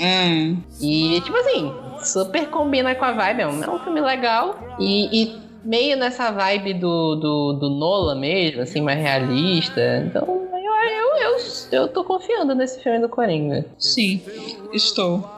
Hum. 0.00 0.56
E, 0.80 1.20
tipo 1.20 1.36
assim, 1.36 1.72
super 2.02 2.48
combina 2.48 2.94
com 2.94 3.04
a 3.04 3.12
vibe. 3.12 3.42
É 3.42 3.46
um, 3.46 3.62
é 3.62 3.70
um 3.70 3.78
filme 3.80 4.00
legal. 4.00 4.56
E, 4.78 5.22
e 5.22 5.36
meio 5.64 5.96
nessa 5.96 6.30
vibe 6.30 6.74
do, 6.74 7.16
do, 7.16 7.52
do 7.54 7.70
Nola 7.70 8.14
mesmo, 8.14 8.62
assim, 8.62 8.80
mais 8.80 8.98
realista. 9.00 10.02
Então, 10.06 10.26
eu, 10.26 10.90
eu, 10.90 11.32
eu, 11.32 11.38
eu 11.72 11.88
tô 11.88 12.04
confiando 12.04 12.54
nesse 12.54 12.80
filme 12.82 12.98
do 13.00 13.08
Coringa. 13.08 13.64
Sim, 13.78 14.20
estou. 14.72 15.28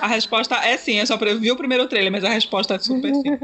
A 0.00 0.06
resposta 0.06 0.54
é 0.56 0.76
sim, 0.76 0.98
eu 0.98 1.06
só 1.06 1.16
vi 1.16 1.50
o 1.50 1.56
primeiro 1.56 1.86
trailer, 1.88 2.10
mas 2.12 2.24
a 2.24 2.28
resposta 2.30 2.74
é 2.74 2.78
super 2.78 3.14
sim. 3.14 3.38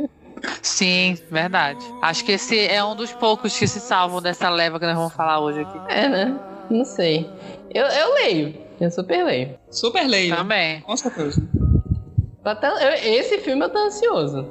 Sim, 0.61 1.17
verdade. 1.31 1.79
Acho 2.03 2.25
que 2.25 2.33
esse 2.33 2.59
é 2.67 2.83
um 2.83 2.97
dos 2.97 3.13
poucos 3.13 3.57
que 3.57 3.67
se 3.69 3.79
salvam 3.79 4.21
dessa 4.21 4.49
leva 4.51 4.79
que 4.81 4.87
nós 4.87 4.97
vamos 4.97 5.13
falar 5.13 5.39
hoje 5.41 5.61
aqui. 5.61 5.79
É, 5.89 6.09
né? 6.09 6.37
Não 6.69 6.85
sei. 6.85 7.29
Eu, 7.73 7.87
eu 7.87 8.15
leio. 8.15 8.55
Eu 8.81 8.91
super 8.91 9.25
leio. 9.25 9.57
Super 9.71 10.07
leio. 10.09 10.35
Também. 10.35 10.81
Com 10.81 10.97
certeza. 10.97 11.41
Esse 13.05 13.39
filme 13.39 13.65
eu 13.65 13.69
tô 13.69 13.79
ansioso. 13.79 14.45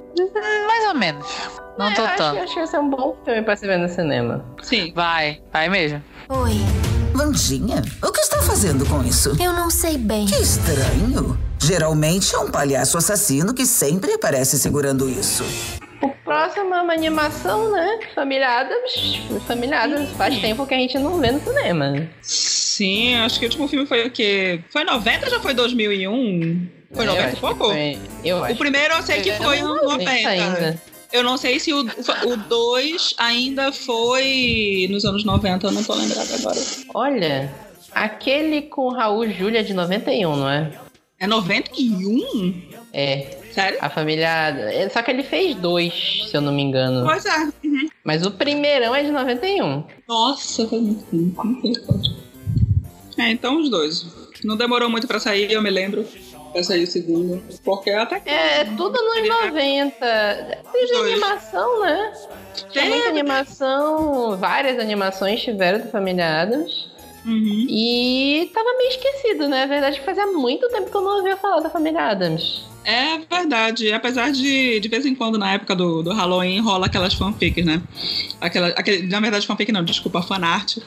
Mais 0.67 0.87
ou 0.87 0.95
menos. 0.95 1.27
Não 1.77 1.87
É, 1.89 1.93
tô 1.93 2.03
acho, 2.03 2.17
tanto. 2.17 2.39
acho 2.39 2.53
que 2.53 2.59
vai 2.59 2.67
ser 2.67 2.79
um 2.79 2.89
bom 2.89 3.17
filme 3.25 3.41
pra 3.41 3.55
se 3.57 3.67
ver 3.67 3.77
no 3.77 3.89
cinema. 3.89 4.45
Sim. 4.61 4.93
Vai, 4.93 5.41
vai 5.51 5.67
mesmo. 5.67 6.01
Oi, 6.29 6.53
O 7.31 8.11
que 8.11 8.19
está 8.21 8.41
fazendo 8.41 8.85
com 8.85 9.03
isso? 9.03 9.35
eu 9.39 9.53
não 9.53 9.69
sei 9.69 9.97
bem. 9.97 10.25
Que 10.25 10.35
estranho. 10.35 11.37
Geralmente 11.59 12.33
é 12.35 12.39
um 12.39 12.49
palhaço 12.49 12.97
assassino 12.97 13.53
que 13.53 13.65
sempre 13.65 14.13
aparece 14.13 14.57
segurando 14.57 15.07
isso. 15.09 15.43
O 16.01 16.09
próximo 16.23 16.73
é 16.73 16.81
uma 16.81 16.93
animação, 16.93 17.71
né? 17.71 17.99
Família 18.15 18.49
Adams. 18.61 19.19
Família 19.47 19.81
Adams 19.83 20.09
faz 20.17 20.39
tempo 20.39 20.65
que 20.65 20.73
a 20.73 20.77
gente 20.77 20.97
não 20.97 21.19
vê 21.19 21.31
no 21.31 21.39
cinema. 21.43 22.09
Sim, 22.23 23.15
acho 23.17 23.37
que 23.39 23.45
o 23.45 23.49
último 23.49 23.67
filme 23.67 23.85
foi 23.85 24.07
o 24.07 24.11
quê? 24.11 24.61
Foi 24.71 24.83
90 24.83 25.25
ou 25.25 25.31
já 25.31 25.39
foi 25.39 25.53
2001? 25.53 26.67
Foi 26.93 27.05
Eu 27.05 27.09
90 27.11 27.27
acho 27.27 27.35
e 27.35 27.39
pouco? 27.39 27.65
foi- 27.65 27.99
Eu 28.25 28.37
O 28.39 28.43
acho 28.45 28.55
primeiro 28.55 28.93
eu 28.95 29.03
sei 29.03 29.21
que 29.21 29.31
foi 29.33 29.61
não, 29.61 29.71
um 29.71 29.97
nem 29.97 30.07
90. 30.07 30.29
ainda. 30.29 30.81
Eu 31.11 31.23
não 31.23 31.37
sei 31.37 31.59
se 31.59 31.73
o 31.73 31.83
2 31.83 33.13
ainda 33.17 33.71
foi 33.71 34.87
nos 34.89 35.03
anos 35.03 35.25
90, 35.25 35.67
eu 35.67 35.71
não 35.71 35.83
tô 35.83 35.93
lembrada 35.93 36.35
agora. 36.35 36.59
Olha, 36.93 37.53
aquele 37.91 38.61
com 38.63 38.89
Raul 38.89 39.29
Júlia 39.29 39.63
de 39.63 39.73
91, 39.73 40.35
não 40.35 40.49
é? 40.49 40.71
É 41.19 41.27
91? 41.27 42.61
É, 42.93 43.37
Sério? 43.51 43.77
a 43.81 43.89
família 43.89 44.47
Adams. 44.47 44.93
Só 44.93 45.01
que 45.01 45.11
ele 45.11 45.23
fez 45.23 45.55
dois, 45.55 45.93
se 46.29 46.35
eu 46.35 46.41
não 46.41 46.53
me 46.53 46.61
engano. 46.61 47.05
Pois 47.05 47.25
é. 47.25 47.37
Uhum. 47.63 47.89
Mas 48.03 48.25
o 48.25 48.31
primeirão 48.31 48.95
é 48.95 49.03
de 49.03 49.11
91. 49.11 49.83
Nossa. 50.07 50.67
É, 53.17 53.29
então 53.29 53.59
os 53.59 53.69
dois. 53.69 54.05
Não 54.43 54.57
demorou 54.57 54.89
muito 54.89 55.07
pra 55.07 55.19
sair, 55.19 55.51
eu 55.51 55.61
me 55.61 55.69
lembro. 55.69 56.05
Pra 56.51 56.63
sair 56.63 56.83
o 56.83 56.87
segundo. 56.87 57.41
Porque 57.63 57.89
até 57.89 58.19
que. 58.19 58.29
É, 58.29 58.65
tudo 58.65 58.91
nos 58.91 59.27
90. 59.27 59.91
Teve 60.71 60.93
dois. 60.93 61.11
animação, 61.11 61.81
né? 61.81 62.13
Tinha 62.71 62.85
muita 62.85 63.07
animação, 63.07 64.37
várias 64.37 64.79
animações 64.79 65.41
tiveram 65.41 65.79
do 65.79 65.89
Família 65.89 66.41
Adams. 66.41 66.91
Uhum. 67.25 67.67
E 67.69 68.49
tava 68.53 68.77
meio 68.77 68.89
esquecido, 68.89 69.47
né? 69.47 69.63
A 69.63 69.67
verdade 69.67 69.95
é 69.95 69.99
que 69.99 70.05
fazia 70.05 70.27
muito 70.27 70.67
tempo 70.69 70.89
que 70.89 70.97
eu 70.97 71.01
não 71.01 71.17
ouvia 71.17 71.37
falar 71.37 71.59
da 71.59 71.69
Família 71.69 72.01
Adams. 72.01 72.63
É 72.83 73.19
verdade. 73.19 73.91
Apesar 73.93 74.31
de, 74.31 74.79
de 74.79 74.89
vez 74.89 75.05
em 75.05 75.13
quando, 75.13 75.37
na 75.37 75.53
época 75.53 75.75
do, 75.75 76.01
do 76.01 76.13
Halloween, 76.13 76.59
rola 76.59 76.87
aquelas 76.87 77.13
fanfics, 77.13 77.63
né? 77.63 77.81
Aquela, 78.39 78.69
aquele, 78.69 79.07
na 79.07 79.19
verdade, 79.19 79.45
fanfic 79.45 79.71
não, 79.71 79.83
desculpa, 79.83 80.21
fanart. 80.21 80.77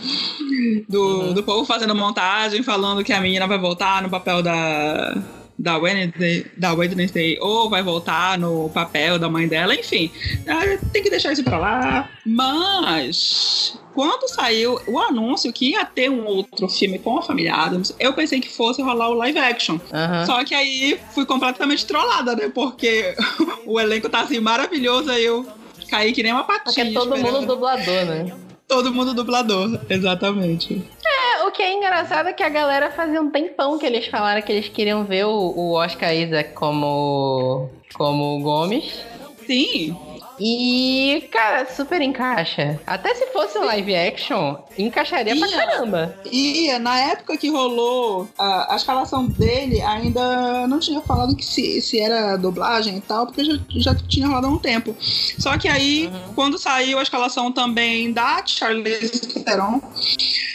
Do, 0.88 1.33
do 1.33 1.42
povo 1.42 1.64
fazendo 1.64 1.94
montagem, 1.94 2.62
falando 2.62 3.05
que 3.05 3.12
a 3.12 3.20
menina 3.20 3.46
vai 3.46 3.59
voltar 3.59 4.03
no 4.03 4.11
papel 4.11 4.42
da. 4.42 5.14
Da 5.57 5.79
Wednesday, 5.79 6.47
da 6.57 6.75
Wednesday, 6.75 7.38
ou 7.40 7.71
vai 7.71 7.81
voltar 7.83 8.37
no 8.37 8.69
papel 8.71 9.19
da 9.21 9.29
mãe 9.29 9.47
dela, 9.47 9.75
enfim. 9.75 10.11
Ah, 10.49 10.77
Tem 10.93 11.03
que 11.03 11.09
deixar 11.11 11.33
isso 11.33 11.45
pra 11.45 11.59
lá. 11.59 12.11
Mas, 12.27 13.79
quando 13.95 14.29
saiu 14.29 14.81
o 14.87 14.99
anúncio 14.99 15.53
que 15.53 15.71
ia 15.71 15.85
ter 15.85 16.11
um 16.11 16.27
outro 16.27 16.69
filme 16.69 16.99
com 16.99 17.19
a 17.19 17.23
família 17.23 17.55
Adams, 17.55 17.95
eu 18.01 18.12
pensei 18.12 18.40
que 18.40 18.49
fosse 18.49 18.83
rolar 18.83 19.09
o 19.11 19.14
live 19.14 19.38
action. 19.38 19.79
Só 20.27 20.45
que 20.45 20.55
aí 20.55 20.99
fui 21.12 21.25
completamente 21.25 21.87
trollada, 21.87 22.35
né? 22.35 22.51
Porque 22.53 23.14
o 23.67 23.79
elenco 23.81 24.09
tá 24.09 24.21
assim 24.23 24.40
maravilhoso, 24.40 25.11
aí 25.11 25.25
eu 25.25 25.47
caí 25.88 26.12
que 26.12 26.23
nem 26.23 26.33
uma 26.33 26.43
Porque 26.45 26.64
patinha. 26.64 26.90
é 26.90 26.93
todo 26.93 27.14
esperando. 27.14 27.35
mundo 27.40 27.47
dublador, 27.47 28.05
né? 28.07 28.37
Todo 28.67 28.93
mundo 28.93 29.14
dublador, 29.14 29.79
exatamente. 29.90 30.83
É, 31.05 31.24
que 31.55 31.62
é 31.62 31.73
engraçado 31.73 32.29
é 32.29 32.33
que 32.33 32.43
a 32.43 32.49
galera 32.49 32.90
fazia 32.90 33.23
um 33.23 33.31
tempão 33.31 33.79
que 33.79 33.87
eles 33.87 34.07
falaram 34.09 34.43
que 34.43 34.53
eles 34.53 34.69
queriam 34.69 35.05
ver 35.05 35.25
o, 35.25 35.31
o 35.31 35.73
Oscar 35.75 36.14
Isaac 36.14 36.53
como, 36.53 37.71
como 37.95 38.37
o 38.37 38.40
Gomes. 38.43 39.05
Sim, 39.47 39.97
E, 40.38 41.29
cara, 41.31 41.66
super 41.66 42.01
encaixa. 42.01 42.81
Até 42.87 43.14
se 43.14 43.27
fosse 43.27 43.59
um 43.59 43.64
live 43.64 43.94
action, 43.94 44.57
encaixaria 44.79 45.37
pra 45.37 45.49
Ia. 45.49 45.57
caramba. 45.57 46.16
e 46.31 46.77
na 46.79 46.99
época 46.99 47.37
que 47.37 47.49
rolou 47.51 48.29
a, 48.38 48.75
a 48.75 48.77
escalação 48.77 49.27
dele, 49.27 49.81
ainda 49.83 50.66
não 50.66 50.79
tinha 50.81 51.01
falado 51.01 51.37
que 51.37 51.44
se, 51.44 51.81
se 51.81 52.01
era 52.01 52.37
dublagem 52.37 52.97
e 52.97 53.01
tal, 53.01 53.27
porque 53.27 53.44
já, 53.44 53.59
já 53.70 53.94
tinha 53.94 54.27
rolado 54.27 54.47
há 54.47 54.51
um 54.51 54.59
tempo. 54.59 54.97
Só 55.38 55.57
que 55.57 55.68
aí, 55.68 56.11
quando 56.35 56.59
saiu 56.59 56.99
a 56.99 57.03
escalação 57.03 57.53
também 57.53 58.12
da 58.12 58.44
Charlize 58.44 59.42
Theron, 59.44 59.81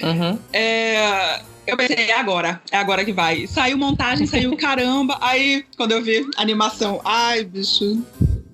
Uhum. 0.02 0.40
É, 0.54 1.42
eu 1.68 1.76
pensei, 1.78 1.96
é 2.10 2.14
agora, 2.18 2.62
é 2.72 2.78
agora 2.78 3.04
que 3.04 3.12
vai. 3.12 3.46
Saiu 3.48 3.78
montagem, 3.78 4.26
saiu 4.26 4.56
caramba. 4.58 5.18
Aí, 5.22 5.66
quando 5.78 5.92
eu 5.92 6.02
vi 6.02 6.26
animação, 6.38 7.02
ai, 7.04 7.44
bicho, 7.44 8.02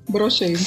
brochei. 0.09 0.53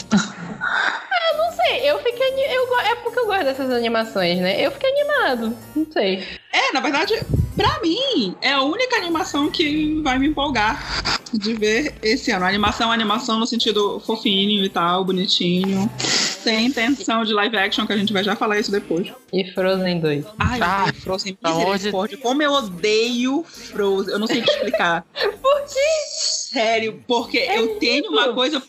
Não 1.37 1.53
sei, 1.53 1.89
eu 1.91 1.99
fiquei. 1.99 2.29
Eu, 2.51 2.79
é 2.81 2.95
porque 2.97 3.19
eu 3.19 3.27
gosto 3.27 3.45
dessas 3.45 3.71
animações, 3.71 4.39
né? 4.39 4.61
Eu 4.65 4.71
fiquei 4.71 4.91
animado. 4.91 5.57
Não 5.77 5.87
sei. 5.93 6.25
É, 6.53 6.73
na 6.73 6.81
verdade, 6.81 7.15
pra 7.57 7.79
mim, 7.81 8.35
é 8.41 8.53
a 8.53 8.63
única 8.63 8.97
animação 8.97 9.51
que 9.51 10.01
vai 10.03 10.19
me 10.19 10.29
empolgar 10.29 11.13
de 11.33 11.55
ver 11.55 11.95
esse 12.03 12.31
ano. 12.31 12.45
Animação, 12.47 12.91
animação 12.91 13.39
no 13.39 13.47
sentido 13.47 14.01
fofinho 14.01 14.65
e 14.65 14.69
tal, 14.69 15.05
bonitinho. 15.05 15.91
Sem 15.99 16.67
intenção 16.67 17.25
de 17.25 17.33
live 17.35 17.57
action, 17.57 17.87
que 17.87 17.93
a 17.93 17.97
gente 17.97 18.13
vai 18.13 18.25
já 18.25 18.35
falar 18.35 18.59
isso 18.59 18.71
depois. 18.71 19.13
E 19.33 19.45
Frozen 19.53 20.01
2. 20.01 20.25
Ai, 20.39 20.59
Ah, 20.63 20.85
eu 20.89 20.95
Frozen, 20.95 21.37
misericórdia. 21.45 22.19
Como 22.19 22.43
eu 22.43 22.53
odeio 22.53 23.45
Frozen. 23.45 24.13
Eu 24.15 24.19
não 24.19 24.27
sei 24.27 24.41
te 24.41 24.51
explicar. 24.51 25.05
Por 25.15 25.63
quê? 25.67 25.81
Sério, 26.51 27.05
porque 27.07 27.37
eu 27.37 27.77
tenho 27.77 28.11
uma 28.11 28.33
coisa. 28.33 28.63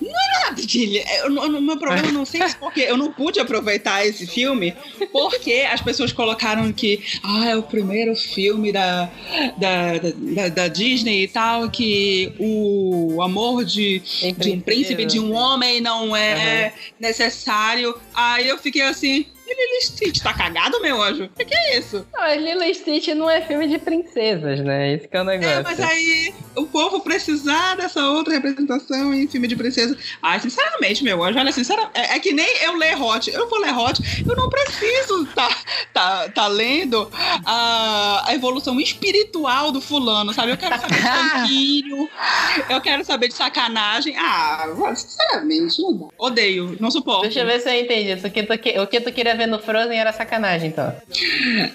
Não 0.00 0.10
é 0.10 0.44
nada, 0.44 0.62
Dilly. 0.62 1.02
O 1.26 1.60
meu 1.60 1.76
problema 1.76 2.12
não 2.12 2.24
sei 2.24 2.46
se 2.48 2.56
porque 2.56 2.82
eu 2.82 2.96
não 2.96 3.12
pude 3.12 3.40
aproveitar 3.40 4.06
esse 4.06 4.28
filme, 4.28 4.72
porque 5.10 5.66
as 5.68 5.80
pessoas 5.80 6.12
colocaram 6.12 6.72
que 6.72 7.02
ah, 7.24 7.48
é 7.48 7.56
o 7.56 7.64
primeiro 7.64 8.14
filme 8.14 8.70
da, 8.70 9.10
da, 9.58 9.98
da, 9.98 10.48
da 10.50 10.68
Disney 10.68 11.24
e 11.24 11.28
tal, 11.28 11.68
que 11.68 12.32
o 12.38 13.20
amor 13.20 13.64
de, 13.64 14.00
de 14.38 14.50
um 14.52 14.60
príncipe, 14.60 15.04
de 15.04 15.18
um 15.18 15.34
homem 15.34 15.80
não 15.80 16.14
é 16.14 16.72
necessário. 17.00 17.92
Aí 18.14 18.48
eu 18.48 18.56
fiquei 18.56 18.82
assim. 18.82 19.26
E 19.46 19.54
Lily 19.54 19.82
Stitch 19.82 20.22
tá 20.22 20.34
cagado, 20.34 20.80
meu 20.80 21.00
anjo? 21.00 21.24
O 21.24 21.28
que, 21.28 21.44
que 21.44 21.54
é 21.54 21.78
isso? 21.78 22.04
Lilo 22.36 22.64
e 22.64 22.74
Stitch 22.74 23.08
não 23.08 23.30
é 23.30 23.40
filme 23.40 23.68
de 23.68 23.78
princesas, 23.78 24.60
né? 24.60 24.94
Esse 24.94 25.06
que 25.06 25.16
é 25.16 25.20
o 25.20 25.24
negócio. 25.24 25.50
É, 25.50 25.62
mas 25.62 25.78
aí 25.78 26.34
o 26.56 26.66
povo 26.66 27.00
precisar 27.00 27.76
dessa 27.76 28.04
outra 28.10 28.34
representação 28.34 29.14
em 29.14 29.28
filme 29.28 29.46
de 29.46 29.54
princesa. 29.54 29.96
Ai, 30.20 30.40
sinceramente, 30.40 31.04
meu 31.04 31.22
anjo, 31.22 31.38
olha, 31.38 31.52
sinceramente, 31.52 31.92
é, 31.94 32.16
é 32.16 32.18
que 32.18 32.32
nem 32.32 32.64
eu 32.64 32.76
ler 32.76 33.00
Hot. 33.00 33.30
Eu 33.30 33.48
vou 33.48 33.60
ler 33.60 33.76
Hot, 33.76 34.00
eu 34.26 34.34
não 34.34 34.48
preciso 34.48 35.26
tá, 35.26 35.48
tá, 35.92 36.28
tá 36.28 36.48
lendo 36.48 37.08
a, 37.44 38.24
a 38.26 38.34
evolução 38.34 38.80
espiritual 38.80 39.70
do 39.70 39.80
fulano, 39.80 40.32
sabe? 40.34 40.52
Eu 40.52 40.56
quero 40.56 40.80
saber 40.80 40.96
de 40.96 41.02
tanquinho, 41.02 42.08
eu 42.68 42.80
quero 42.80 43.04
saber 43.04 43.28
de 43.28 43.34
sacanagem. 43.34 44.16
Ah, 44.18 44.66
sinceramente, 44.94 45.80
não 45.80 45.96
dá. 45.96 46.06
Odeio, 46.18 46.76
não 46.80 46.90
suporto. 46.90 47.22
Deixa 47.22 47.40
eu 47.40 47.46
ver 47.46 47.60
se 47.60 47.68
eu 47.68 47.80
entendi. 47.80 48.26
O 48.26 48.30
que, 48.30 48.42
tu, 48.42 48.82
o 48.82 48.86
que 48.86 49.00
tu 49.00 49.12
queria 49.12 49.35
ver 49.36 49.46
no 49.46 49.58
Frozen 49.58 49.98
era 49.98 50.12
sacanagem, 50.12 50.68
então. 50.68 50.94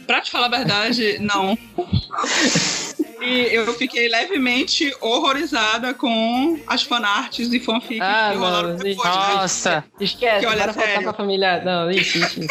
Pra 0.06 0.22
te 0.22 0.32
falar 0.32 0.48
a 0.48 0.50
verdade, 0.50 1.18
não. 1.20 1.58
E 3.22 3.54
eu 3.54 3.72
fiquei 3.74 4.08
levemente 4.08 4.94
horrorizada 5.00 5.94
com 5.94 6.60
as 6.68 6.82
fanarts 6.84 7.54
e 7.54 7.60
fanfics 7.60 8.02
Ah, 8.02 8.30
que 8.32 8.38
rolaram 8.38 8.70
não, 8.70 8.76
depois. 8.78 8.96
gente. 9.14 9.28
né? 9.28 9.34
Nossa, 9.36 9.84
Esquece, 10.00 10.40
Que 10.40 10.46
olha, 10.48 10.60
bora 10.60 10.74
sério. 10.74 11.04
pra 11.04 11.14
família. 11.14 11.62
Não, 11.64 11.92
ixi, 11.92 12.20
ixi. 12.20 12.48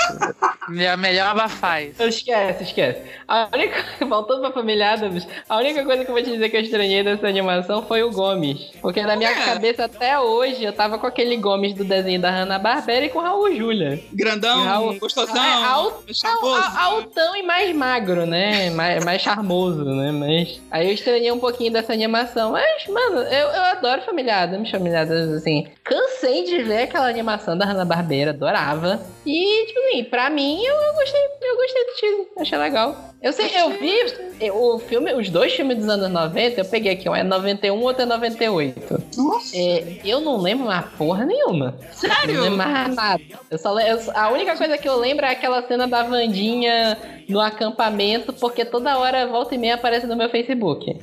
minha 0.69 0.97
melhor 0.97 1.29
abafar 1.29 1.83
isso. 1.83 2.03
Esquece, 2.03 2.63
esquece. 2.65 3.01
A 3.27 3.49
única, 3.53 3.85
voltando 4.07 4.41
pra 4.43 4.53
família 4.53 4.93
Adams, 4.93 5.27
a 5.49 5.57
única 5.57 5.85
coisa 5.85 6.05
que 6.05 6.11
eu 6.11 6.15
vou 6.15 6.23
te 6.23 6.31
dizer 6.31 6.49
que 6.49 6.57
eu 6.57 6.61
estranhei 6.61 7.03
dessa 7.03 7.27
animação 7.27 7.83
foi 7.87 8.03
o 8.03 8.11
Gomes. 8.11 8.71
Porque 8.81 9.03
na 9.03 9.17
minha 9.17 9.31
É. 9.31 9.45
cabeça 9.45 9.85
até 9.87 10.19
hoje 10.21 10.63
eu 10.63 10.73
tava 10.73 10.99
com 10.99 11.07
aquele 11.07 11.37
Gomes 11.37 11.75
do 11.75 11.85
desenho 11.85 12.21
da 12.21 12.31
Hanna-Barbera 12.31 13.07
e 13.07 13.09
com 13.09 13.19
o 13.19 13.23
Raul 13.23 13.55
Júlia. 13.57 14.01
Grandão, 14.13 14.63
Raul- 14.65 14.99
gostosão, 14.99 15.37
É, 15.45 15.65
Altão 16.77 17.35
e 17.37 17.43
mais 17.43 17.75
magro, 17.75 18.27
né? 18.27 18.71
Mais, 18.71 19.05
mais 19.05 19.21
charmoso, 19.23 19.85
né? 19.85 20.13
Mas. 20.13 20.60
Aí 20.70 20.87
eu 20.88 20.94
estranhei 20.94 21.31
um 21.33 21.38
pouquinho 21.38 21.73
dessa 21.73 21.92
animação. 21.92 22.53
Mas, 22.53 22.87
mano, 22.87 23.18
eu, 23.23 23.49
eu 23.49 23.62
adoro 23.62 24.03
Família 24.03 24.37
Adams, 24.42 24.70
Família 24.70 25.01
Adams, 25.03 25.33
assim. 25.35 25.66
Cansei 25.85 26.44
de 26.44 26.62
ver 26.62 26.83
aquela 26.83 27.09
animação 27.09 27.57
da 27.59 27.64
Hanna-Barbera, 27.64 28.31
adorava. 28.31 29.01
E, 29.27 29.66
tipo 29.66 29.79
assim, 29.81 30.05
pra 30.05 30.31
mim, 30.31 30.62
eu, 30.64 30.75
eu 30.75 30.94
gostei, 30.94 31.20
eu 31.42 31.57
gostei 31.57 31.85
do 31.85 31.90
estilo, 31.90 32.27
achei 32.38 32.59
legal. 32.59 33.11
Eu 33.23 33.33
sei, 33.35 33.51
eu 33.55 33.70
vi 33.70 34.51
o 34.51 34.79
filme, 34.79 35.12
os 35.12 35.29
dois 35.29 35.53
filmes 35.53 35.77
dos 35.77 35.88
anos 35.88 36.09
90, 36.11 36.61
eu 36.61 36.64
peguei 36.64 36.92
aqui, 36.92 37.07
um 37.07 37.14
é 37.14 37.23
91, 37.23 37.79
outro 37.83 38.03
é 38.03 38.07
98. 38.07 39.03
Nossa. 39.18 39.55
É, 39.55 39.96
eu 40.05 40.20
não 40.23 40.38
lembro 40.38 40.66
mais 40.66 40.87
porra 40.96 41.27
nenhuma. 41.27 41.77
Sério? 41.92 42.35
Não 42.37 42.42
lembro 42.44 42.57
mais 42.59 42.94
nada. 42.96 43.23
Eu 43.51 43.59
só, 43.59 43.79
eu- 43.79 44.01
a 44.14 44.31
única 44.31 44.57
coisa 44.57 44.79
que 44.79 44.88
eu 44.88 44.96
lembro 44.96 45.27
é 45.27 45.33
aquela 45.33 45.61
cena 45.66 45.87
da 45.87 46.03
Vandinha 46.03 46.96
no 47.31 47.40
acampamento, 47.40 48.33
porque 48.33 48.64
toda 48.64 48.99
hora, 48.99 49.27
volta 49.27 49.55
e 49.55 49.59
meia, 49.59 49.75
aparece 49.75 50.07
no 50.07 50.16
meu 50.16 50.29
Facebook. 50.29 50.99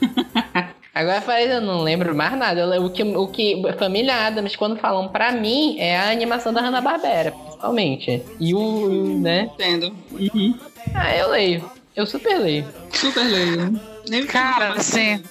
Agora 0.94 1.18
aparece, 1.18 1.52
eu 1.52 1.60
não 1.60 1.82
lembro 1.82 2.14
mais 2.14 2.32
nada. 2.38 2.80
O 2.80 2.88
que, 2.88 3.02
o 3.02 3.28
que 3.28 3.62
Família 3.78 4.14
Adams, 4.26 4.56
quando 4.56 4.78
falam 4.78 5.08
pra 5.08 5.30
mim, 5.30 5.76
é 5.78 5.94
a 5.94 6.10
animação 6.10 6.54
da 6.54 6.62
Hanna-Barbera, 6.62 7.32
principalmente. 7.32 8.22
E 8.40 8.54
o, 8.54 9.18
né? 9.20 9.50
Entendo. 9.52 9.94
Uhum. 10.12 10.58
Ah, 10.94 11.14
eu 11.14 11.28
leio. 11.28 11.70
Eu 11.94 12.06
super 12.06 12.38
leio. 12.38 12.64
Super 12.92 13.24
leio. 13.24 13.78
Nem 14.08 14.26
Cara, 14.26 14.74
assim, 14.74 15.22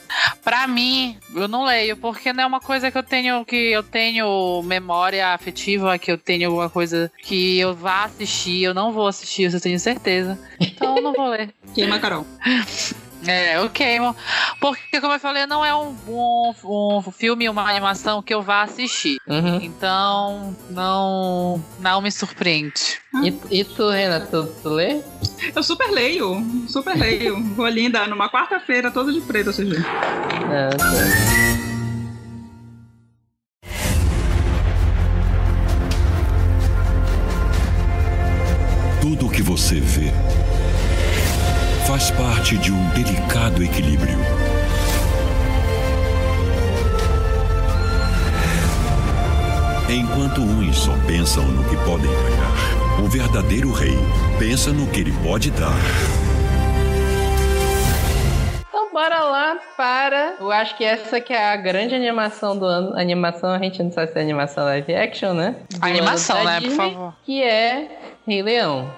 pra 0.44 0.68
mim, 0.68 1.18
eu 1.34 1.48
não 1.48 1.66
leio, 1.66 1.96
porque 1.98 2.34
não 2.34 2.44
é 2.44 2.46
uma 2.46 2.60
coisa 2.60 2.92
que 2.92 2.98
eu 2.98 3.04
tenho 3.04 3.46
que 3.46 3.72
eu 3.72 3.84
tenho 3.84 4.62
memória 4.64 5.30
afetiva, 5.30 5.98
que 5.98 6.12
eu 6.12 6.18
tenho 6.18 6.48
alguma 6.48 6.70
coisa 6.70 7.12
que 7.22 7.60
eu 7.60 7.74
vá 7.74 8.06
assistir, 8.06 8.64
eu 8.64 8.74
não 8.74 8.92
vou 8.92 9.08
assistir, 9.08 9.44
isso 9.44 9.58
eu 9.58 9.62
tenho 9.62 9.80
certeza. 9.80 10.38
Então 10.60 10.98
eu 10.98 11.04
não 11.04 11.14
vou 11.14 11.30
ler. 11.30 11.54
Queima 11.74 12.00
Carol. 12.00 12.26
É, 13.28 13.58
eu 13.58 13.70
queimo. 13.70 14.16
Porque, 14.60 15.02
como 15.02 15.14
eu 15.14 15.20
falei, 15.20 15.46
não 15.46 15.66
é 15.66 15.76
um, 15.76 15.96
um, 16.08 16.54
um 16.64 17.12
filme, 17.12 17.50
uma 17.50 17.70
animação 17.70 18.22
que 18.22 18.34
eu 18.34 18.42
vá 18.42 18.64
assistir. 18.64 19.18
Uhum. 19.28 19.60
Então, 19.62 20.56
não, 20.70 21.64
não 21.80 22.02
me 22.02 22.12
surpreende. 22.12 23.00
E, 23.24 23.60
e 23.60 23.64
tu, 23.64 23.90
Renato, 23.90 24.28
tu, 24.28 24.56
tu 24.62 24.70
lê? 24.70 25.02
Eu 25.56 25.64
super 25.64 25.90
leio. 25.90 26.44
Super 26.68 26.96
leio. 26.98 27.42
Vou 27.56 27.68
linda 27.68 28.06
numa 28.08 28.30
quarta-feira, 28.30 28.92
toda 28.92 29.12
de 29.12 29.22
preto, 29.22 29.52
vê. 29.52 29.78
Ah, 29.78 30.70
tá. 30.76 30.86
Tudo 39.02 39.28
o 39.28 39.30
que 39.30 39.42
você 39.42 39.80
vê 39.80 40.12
faz 41.95 42.12
parte 42.12 42.58
de 42.58 42.73
um 42.73 42.89
delicado 42.89 43.63
equilíbrio. 43.63 44.17
Enquanto 49.89 50.41
uns 50.41 50.75
só 50.75 50.91
pensam 51.08 51.45
no 51.45 51.63
que 51.63 51.77
podem 51.86 52.12
ganhar, 52.12 53.01
o 53.01 53.08
verdadeiro 53.08 53.71
rei 53.71 53.97
pensa 54.38 54.73
no 54.73 54.88
que 54.88 54.99
ele 54.99 55.13
pode 55.23 55.51
dar. 55.51 55.71
Então 58.67 58.91
bora 58.91 59.23
lá 59.23 59.58
para. 59.77 60.36
Eu 60.41 60.51
acho 60.51 60.75
que 60.75 60.84
essa 60.84 61.21
que 61.21 61.31
é 61.31 61.53
a 61.53 61.55
grande 61.55 61.95
animação 61.95 62.60
do 62.60 62.65
ano. 62.65 62.99
Animação, 62.99 63.51
a 63.51 63.60
gente 63.60 63.81
não 63.81 63.89
sabe 63.93 64.12
se 64.12 64.19
é 64.19 64.21
animação 64.21 64.65
live 64.65 64.93
action, 64.93 65.34
né? 65.34 65.55
Do 65.69 65.86
Animação, 65.86 66.43
né? 66.43 66.60
Por 66.60 66.67
Disney, 66.67 66.75
favor. 66.75 67.13
Que 67.23 67.41
é 67.41 67.88
Rei 68.27 68.43
Leão. 68.43 68.91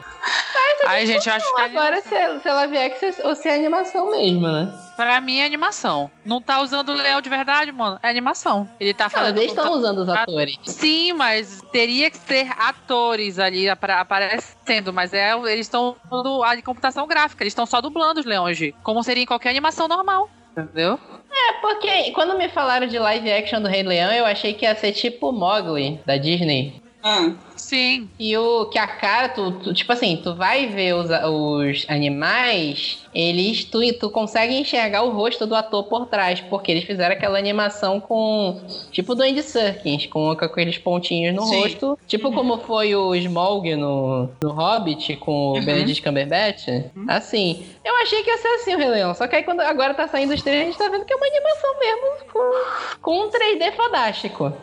Ai, 0.85 1.05
gente, 1.05 1.29
acho 1.29 1.55
que 1.55 1.61
é 1.61 1.65
Agora 1.65 2.01
se 2.01 2.15
é, 2.15 2.39
se 2.39 2.47
é 2.47 2.53
live 2.53 2.77
action 2.77 3.09
ou 3.23 3.35
se 3.35 3.47
é 3.49 3.55
animação 3.55 4.11
mesmo, 4.11 4.47
né? 4.47 4.73
pra 4.97 5.21
mim 5.21 5.37
é 5.37 5.45
animação. 5.45 6.09
Não 6.25 6.41
tá 6.41 6.59
usando 6.59 6.89
o 6.89 6.93
leão 6.93 7.21
de 7.21 7.29
verdade, 7.29 7.71
mano. 7.71 7.99
É 8.01 8.09
animação. 8.09 8.67
Ele 8.79 8.93
tá 8.93 9.07
falando. 9.09 9.37
eles 9.37 9.51
estão 9.51 9.71
usando 9.71 9.99
os 9.99 10.09
atores. 10.09 10.57
Sim, 10.65 11.13
mas 11.13 11.61
teria 11.71 12.09
que 12.09 12.19
ter 12.19 12.51
atores 12.57 13.37
ali 13.37 13.69
aparecendo, 13.69 14.91
mas 14.91 15.13
é, 15.13 15.33
eles 15.33 15.67
estão 15.67 15.95
usando 16.09 16.43
a 16.43 16.55
de 16.55 16.63
computação 16.63 17.07
gráfica, 17.07 17.43
eles 17.43 17.51
estão 17.51 17.67
só 17.67 17.79
dublando 17.79 18.19
os 18.19 18.25
leões, 18.25 18.57
como 18.81 19.03
seria 19.03 19.23
em 19.23 19.27
qualquer 19.27 19.51
animação 19.51 19.87
normal. 19.87 20.29
Entendeu? 20.51 20.99
É 21.31 21.53
porque 21.61 22.11
quando 22.11 22.35
me 22.35 22.49
falaram 22.49 22.87
de 22.87 22.97
live 22.97 23.31
action 23.31 23.61
do 23.61 23.67
Rei 23.67 23.83
Leão, 23.83 24.11
eu 24.11 24.25
achei 24.25 24.55
que 24.55 24.65
ia 24.65 24.73
ser 24.73 24.91
tipo 24.91 25.31
Mowgli, 25.31 26.01
da 26.03 26.17
Disney. 26.17 26.81
Ah, 27.09 27.31
Sim. 27.55 28.09
E 28.19 28.37
o 28.37 28.65
que 28.67 28.77
a 28.77 28.87
cara, 28.87 29.29
tu, 29.29 29.51
tu- 29.59 29.73
tipo 29.73 29.91
assim, 29.91 30.17
tu 30.23 30.35
vai 30.35 30.67
ver 30.67 30.93
os, 30.93 31.09
os 31.09 31.85
animais, 31.89 32.99
eles, 33.13 33.63
tu, 33.65 33.79
tu 33.99 34.09
consegue 34.09 34.53
enxergar 34.55 35.03
o 35.03 35.09
rosto 35.11 35.45
do 35.45 35.55
ator 35.55 35.83
por 35.85 36.05
trás, 36.05 36.39
porque 36.39 36.71
eles 36.71 36.83
fizeram 36.85 37.13
aquela 37.15 37.37
animação 37.37 37.99
com, 37.99 38.61
tipo 38.91 39.15
do 39.15 39.23
Andy 39.23 39.41
Serkins, 39.43 40.05
com, 40.05 40.35
com 40.35 40.45
aqueles 40.45 40.77
pontinhos 40.77 41.35
no 41.35 41.41
Sim. 41.43 41.61
rosto, 41.61 41.99
tipo 42.07 42.31
como 42.31 42.59
foi 42.59 42.95
o 42.95 43.13
Smaug 43.15 43.75
no, 43.75 44.29
no 44.41 44.51
Hobbit, 44.53 45.15
com 45.17 45.31
o 45.31 45.53
Uhum. 45.55 45.65
Benedict 45.65 46.01
Cumberbatch. 46.03 46.67
Assim, 47.07 47.65
eu 47.83 47.95
achei 48.03 48.23
que 48.23 48.29
ia 48.29 48.37
ser 48.37 48.47
assim 48.49 48.75
o 48.75 48.77
Rei 48.77 48.89
Leão, 48.89 49.13
só 49.15 49.27
que 49.27 49.35
aí 49.35 49.43
quando 49.43 49.61
agora 49.61 49.93
tá 49.93 50.07
saindo 50.07 50.33
os 50.33 50.41
trailers, 50.41 50.67
a 50.67 50.71
gente 50.71 50.77
tá 50.77 50.89
vendo 50.89 51.05
que 51.05 51.11
é 51.13 51.15
uma 51.15 51.27
animação 51.27 51.79
mesmo, 51.79 52.31
com, 52.31 53.01
com 53.01 53.25
um 53.25 53.29
3D 53.29 53.71
fodástico. 53.75 54.53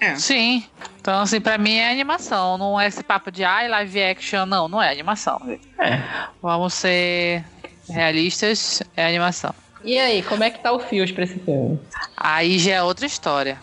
É. 0.00 0.14
Sim. 0.16 0.64
Então, 1.00 1.20
assim, 1.20 1.40
pra 1.40 1.58
mim 1.58 1.76
é 1.76 1.90
animação. 1.90 2.58
Não 2.58 2.80
é 2.80 2.86
esse 2.86 3.02
papo 3.02 3.30
de 3.30 3.42
ai, 3.42 3.68
live 3.68 4.02
action. 4.02 4.46
Não, 4.46 4.68
não 4.68 4.82
é 4.82 4.90
animação. 4.90 5.40
É. 5.78 6.00
Vamos 6.42 6.74
ser 6.74 7.44
realistas, 7.88 8.82
é 8.96 9.06
animação. 9.06 9.54
E 9.82 9.98
aí, 9.98 10.22
como 10.22 10.44
é 10.44 10.50
que 10.50 10.62
tá 10.62 10.72
o 10.72 10.78
Fios 10.78 11.10
pra 11.10 11.24
esse 11.24 11.38
filme? 11.38 11.80
Aí 12.16 12.58
já 12.58 12.74
é 12.74 12.82
outra 12.82 13.06
história. 13.06 13.58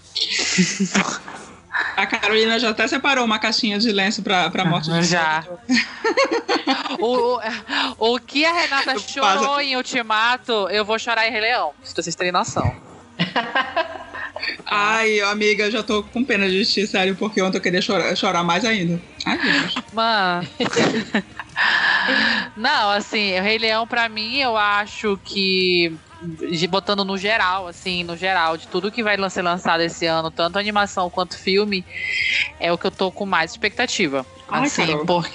A 1.95 2.07
Carolina 2.07 2.57
já 2.57 2.71
até 2.71 2.87
separou 2.87 3.23
uma 3.23 3.37
caixinha 3.37 3.77
de 3.77 3.91
lenço 3.91 4.23
pra, 4.23 4.49
pra 4.49 4.65
morte 4.65 4.89
de 4.89 5.03
Já. 5.03 5.45
o, 6.99 7.37
o, 7.99 8.15
o 8.15 8.19
que 8.19 8.43
a 8.45 8.53
Renata 8.53 8.97
chorou 8.97 9.61
em 9.61 9.75
Ultimato, 9.75 10.51
eu 10.69 10.83
vou 10.83 10.97
chorar 10.97 11.27
em 11.27 11.31
Rei 11.31 11.41
Leão. 11.41 11.73
Se 11.83 11.93
vocês 11.95 12.15
terem 12.15 12.31
noção. 12.31 12.75
Ai, 14.65 15.19
amiga, 15.21 15.65
eu 15.65 15.71
já 15.71 15.83
tô 15.83 16.03
com 16.03 16.23
pena 16.23 16.49
de 16.49 16.65
ti, 16.65 16.85
sério, 16.87 17.15
porque 17.15 17.41
ontem 17.41 17.57
eu 17.57 17.61
queria 17.61 17.81
chorar, 17.81 18.15
chorar 18.15 18.43
mais 18.43 18.65
ainda. 18.65 19.01
Ai, 19.25 19.37
Deus. 19.37 19.75
Mano. 19.93 20.47
Não, 22.55 22.89
assim, 22.91 23.37
o 23.39 23.41
Rei 23.43 23.57
Leão, 23.57 23.87
pra 23.87 24.09
mim, 24.09 24.37
eu 24.37 24.55
acho 24.57 25.17
que. 25.23 25.97
Botando 26.69 27.05
no 27.05 27.17
geral, 27.17 27.67
assim, 27.67 28.03
no 28.03 28.17
geral, 28.17 28.57
de 28.57 28.67
tudo 28.67 28.91
que 28.91 29.03
vai 29.03 29.17
ser 29.29 29.43
lançado 29.43 29.81
esse 29.81 30.05
ano, 30.05 30.31
tanto 30.31 30.57
animação 30.57 31.09
quanto 31.11 31.37
filme, 31.37 31.85
é 32.59 32.71
o 32.71 32.77
que 32.77 32.87
eu 32.87 32.91
tô 32.91 33.11
com 33.11 33.25
mais 33.25 33.51
expectativa. 33.51 34.25
Ai, 34.49 34.65
assim, 34.65 34.85
Carol. 34.87 35.05
por. 35.05 35.29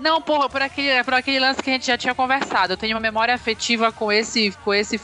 Não, 0.00 0.22
porra, 0.22 0.48
por 0.48 0.62
aquele, 0.62 1.04
por 1.04 1.12
aquele 1.12 1.38
lance 1.38 1.62
que 1.62 1.68
a 1.68 1.72
gente 1.74 1.86
já 1.86 1.98
tinha 1.98 2.14
conversado. 2.14 2.72
Eu 2.72 2.76
tenho 2.78 2.94
uma 2.94 3.00
memória 3.00 3.34
afetiva 3.34 3.92
com 3.92 4.10
esse, 4.10 4.50
com 4.64 4.72
esse 4.72 4.98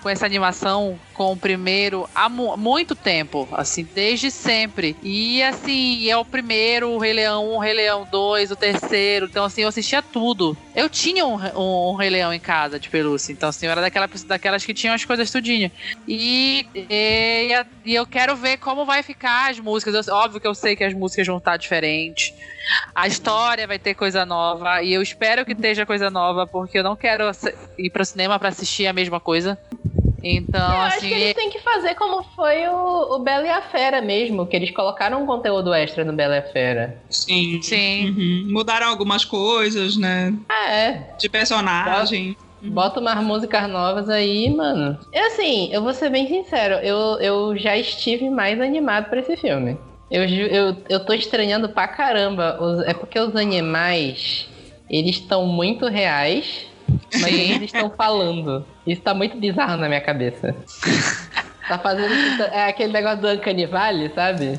com 0.00 0.08
essa 0.08 0.26
animação 0.26 0.98
com 1.18 1.32
o 1.32 1.36
primeiro 1.36 2.08
há 2.14 2.28
mu- 2.28 2.56
muito 2.56 2.94
tempo, 2.94 3.48
assim, 3.50 3.84
desde 3.92 4.30
sempre. 4.30 4.96
E 5.02 5.42
assim, 5.42 6.08
é 6.08 6.16
o 6.16 6.24
primeiro, 6.24 6.90
o 6.90 6.98
Rei 6.98 7.12
Leão 7.12 7.44
1, 7.44 7.56
o 7.56 7.58
Rei 7.58 7.74
Leão 7.74 8.06
2, 8.12 8.52
o 8.52 8.56
terceiro. 8.56 9.26
Então, 9.26 9.44
assim, 9.44 9.62
eu 9.62 9.68
assistia 9.68 10.00
tudo. 10.00 10.56
Eu 10.76 10.88
tinha 10.88 11.26
um, 11.26 11.34
um, 11.56 11.90
um 11.92 11.96
Rei 11.96 12.08
Leão 12.08 12.32
em 12.32 12.38
casa 12.38 12.78
de 12.78 12.88
pelúcia. 12.88 13.32
Então, 13.32 13.48
assim, 13.48 13.66
eu 13.66 13.72
era 13.72 13.80
daquela, 13.80 14.08
daquelas 14.28 14.64
que 14.64 14.72
tinham 14.72 14.94
as 14.94 15.04
coisas 15.04 15.28
tudinho. 15.28 15.72
E, 16.06 16.64
e, 16.72 17.48
e 17.84 17.94
eu 17.96 18.06
quero 18.06 18.36
ver 18.36 18.58
como 18.58 18.84
vai 18.86 19.02
ficar 19.02 19.50
as 19.50 19.58
músicas. 19.58 20.06
Eu- 20.06 20.14
óbvio 20.14 20.40
que 20.40 20.46
eu 20.46 20.54
sei 20.54 20.76
que 20.76 20.84
as 20.84 20.94
músicas 20.94 21.26
vão 21.26 21.38
estar 21.38 21.56
diferentes. 21.56 22.32
A 22.94 23.08
história 23.08 23.66
vai 23.66 23.78
ter 23.78 23.94
coisa 23.94 24.24
nova. 24.24 24.82
E 24.84 24.92
eu 24.92 25.02
espero 25.02 25.44
que 25.44 25.52
esteja 25.52 25.84
coisa 25.84 26.10
nova, 26.10 26.46
porque 26.46 26.78
eu 26.78 26.84
não 26.84 26.94
quero 26.94 27.24
ir 27.76 27.90
pro 27.90 28.04
cinema 28.04 28.38
pra 28.38 28.50
assistir 28.50 28.86
a 28.86 28.92
mesma 28.92 29.18
coisa. 29.18 29.58
Então, 30.22 30.72
Eu 30.74 30.80
acho 30.82 30.96
assim. 30.98 31.08
que 31.08 31.14
eles 31.14 31.34
têm 31.34 31.50
que 31.50 31.60
fazer 31.60 31.94
como 31.94 32.22
foi 32.34 32.66
o, 32.68 33.16
o 33.16 33.18
Bela 33.20 33.46
e 33.46 33.50
a 33.50 33.62
Fera 33.62 34.00
mesmo, 34.02 34.46
que 34.46 34.56
eles 34.56 34.70
colocaram 34.72 35.22
um 35.22 35.26
conteúdo 35.26 35.72
extra 35.72 36.04
no 36.04 36.12
Bela 36.12 36.34
e 36.36 36.38
a 36.38 36.42
Fera. 36.42 37.04
Sim. 37.08 37.60
Sim. 37.62 38.08
Uhum. 38.10 38.52
Mudaram 38.52 38.88
algumas 38.88 39.24
coisas, 39.24 39.96
né? 39.96 40.34
Ah, 40.48 40.70
é. 40.72 41.16
De 41.20 41.28
personagem. 41.28 42.36
Bota 42.60 42.98
umas 42.98 43.22
músicas 43.22 43.68
novas 43.70 44.08
aí, 44.10 44.50
mano. 44.50 44.98
E 45.12 45.18
assim, 45.18 45.72
eu 45.72 45.80
vou 45.82 45.94
ser 45.94 46.10
bem 46.10 46.26
sincero, 46.26 46.74
eu, 46.76 47.18
eu 47.20 47.56
já 47.56 47.76
estive 47.76 48.28
mais 48.28 48.60
animado 48.60 49.08
pra 49.08 49.20
esse 49.20 49.36
filme. 49.36 49.78
Eu, 50.10 50.24
eu, 50.24 50.76
eu 50.88 51.04
tô 51.04 51.12
estranhando 51.12 51.68
pra 51.68 51.86
caramba. 51.86 52.58
os- 52.60 52.84
é 52.86 52.92
porque 52.94 53.16
os 53.20 53.36
animais, 53.36 54.48
eles 54.90 55.16
estão 55.16 55.46
muito 55.46 55.86
reais, 55.86 56.66
mas 57.20 57.34
Sim. 57.34 57.52
eles 57.52 57.72
estão 57.72 57.90
falando. 57.90 58.64
Isso 58.86 59.02
tá 59.02 59.14
muito 59.14 59.36
bizarro 59.38 59.76
na 59.76 59.88
minha 59.88 60.00
cabeça. 60.00 60.54
tá 61.68 61.78
fazendo. 61.78 62.12
É 62.52 62.68
aquele 62.68 62.92
negócio 62.92 63.20
do 63.20 63.28
Uncanny 63.28 63.66
Valley, 63.66 64.10
sabe? 64.14 64.58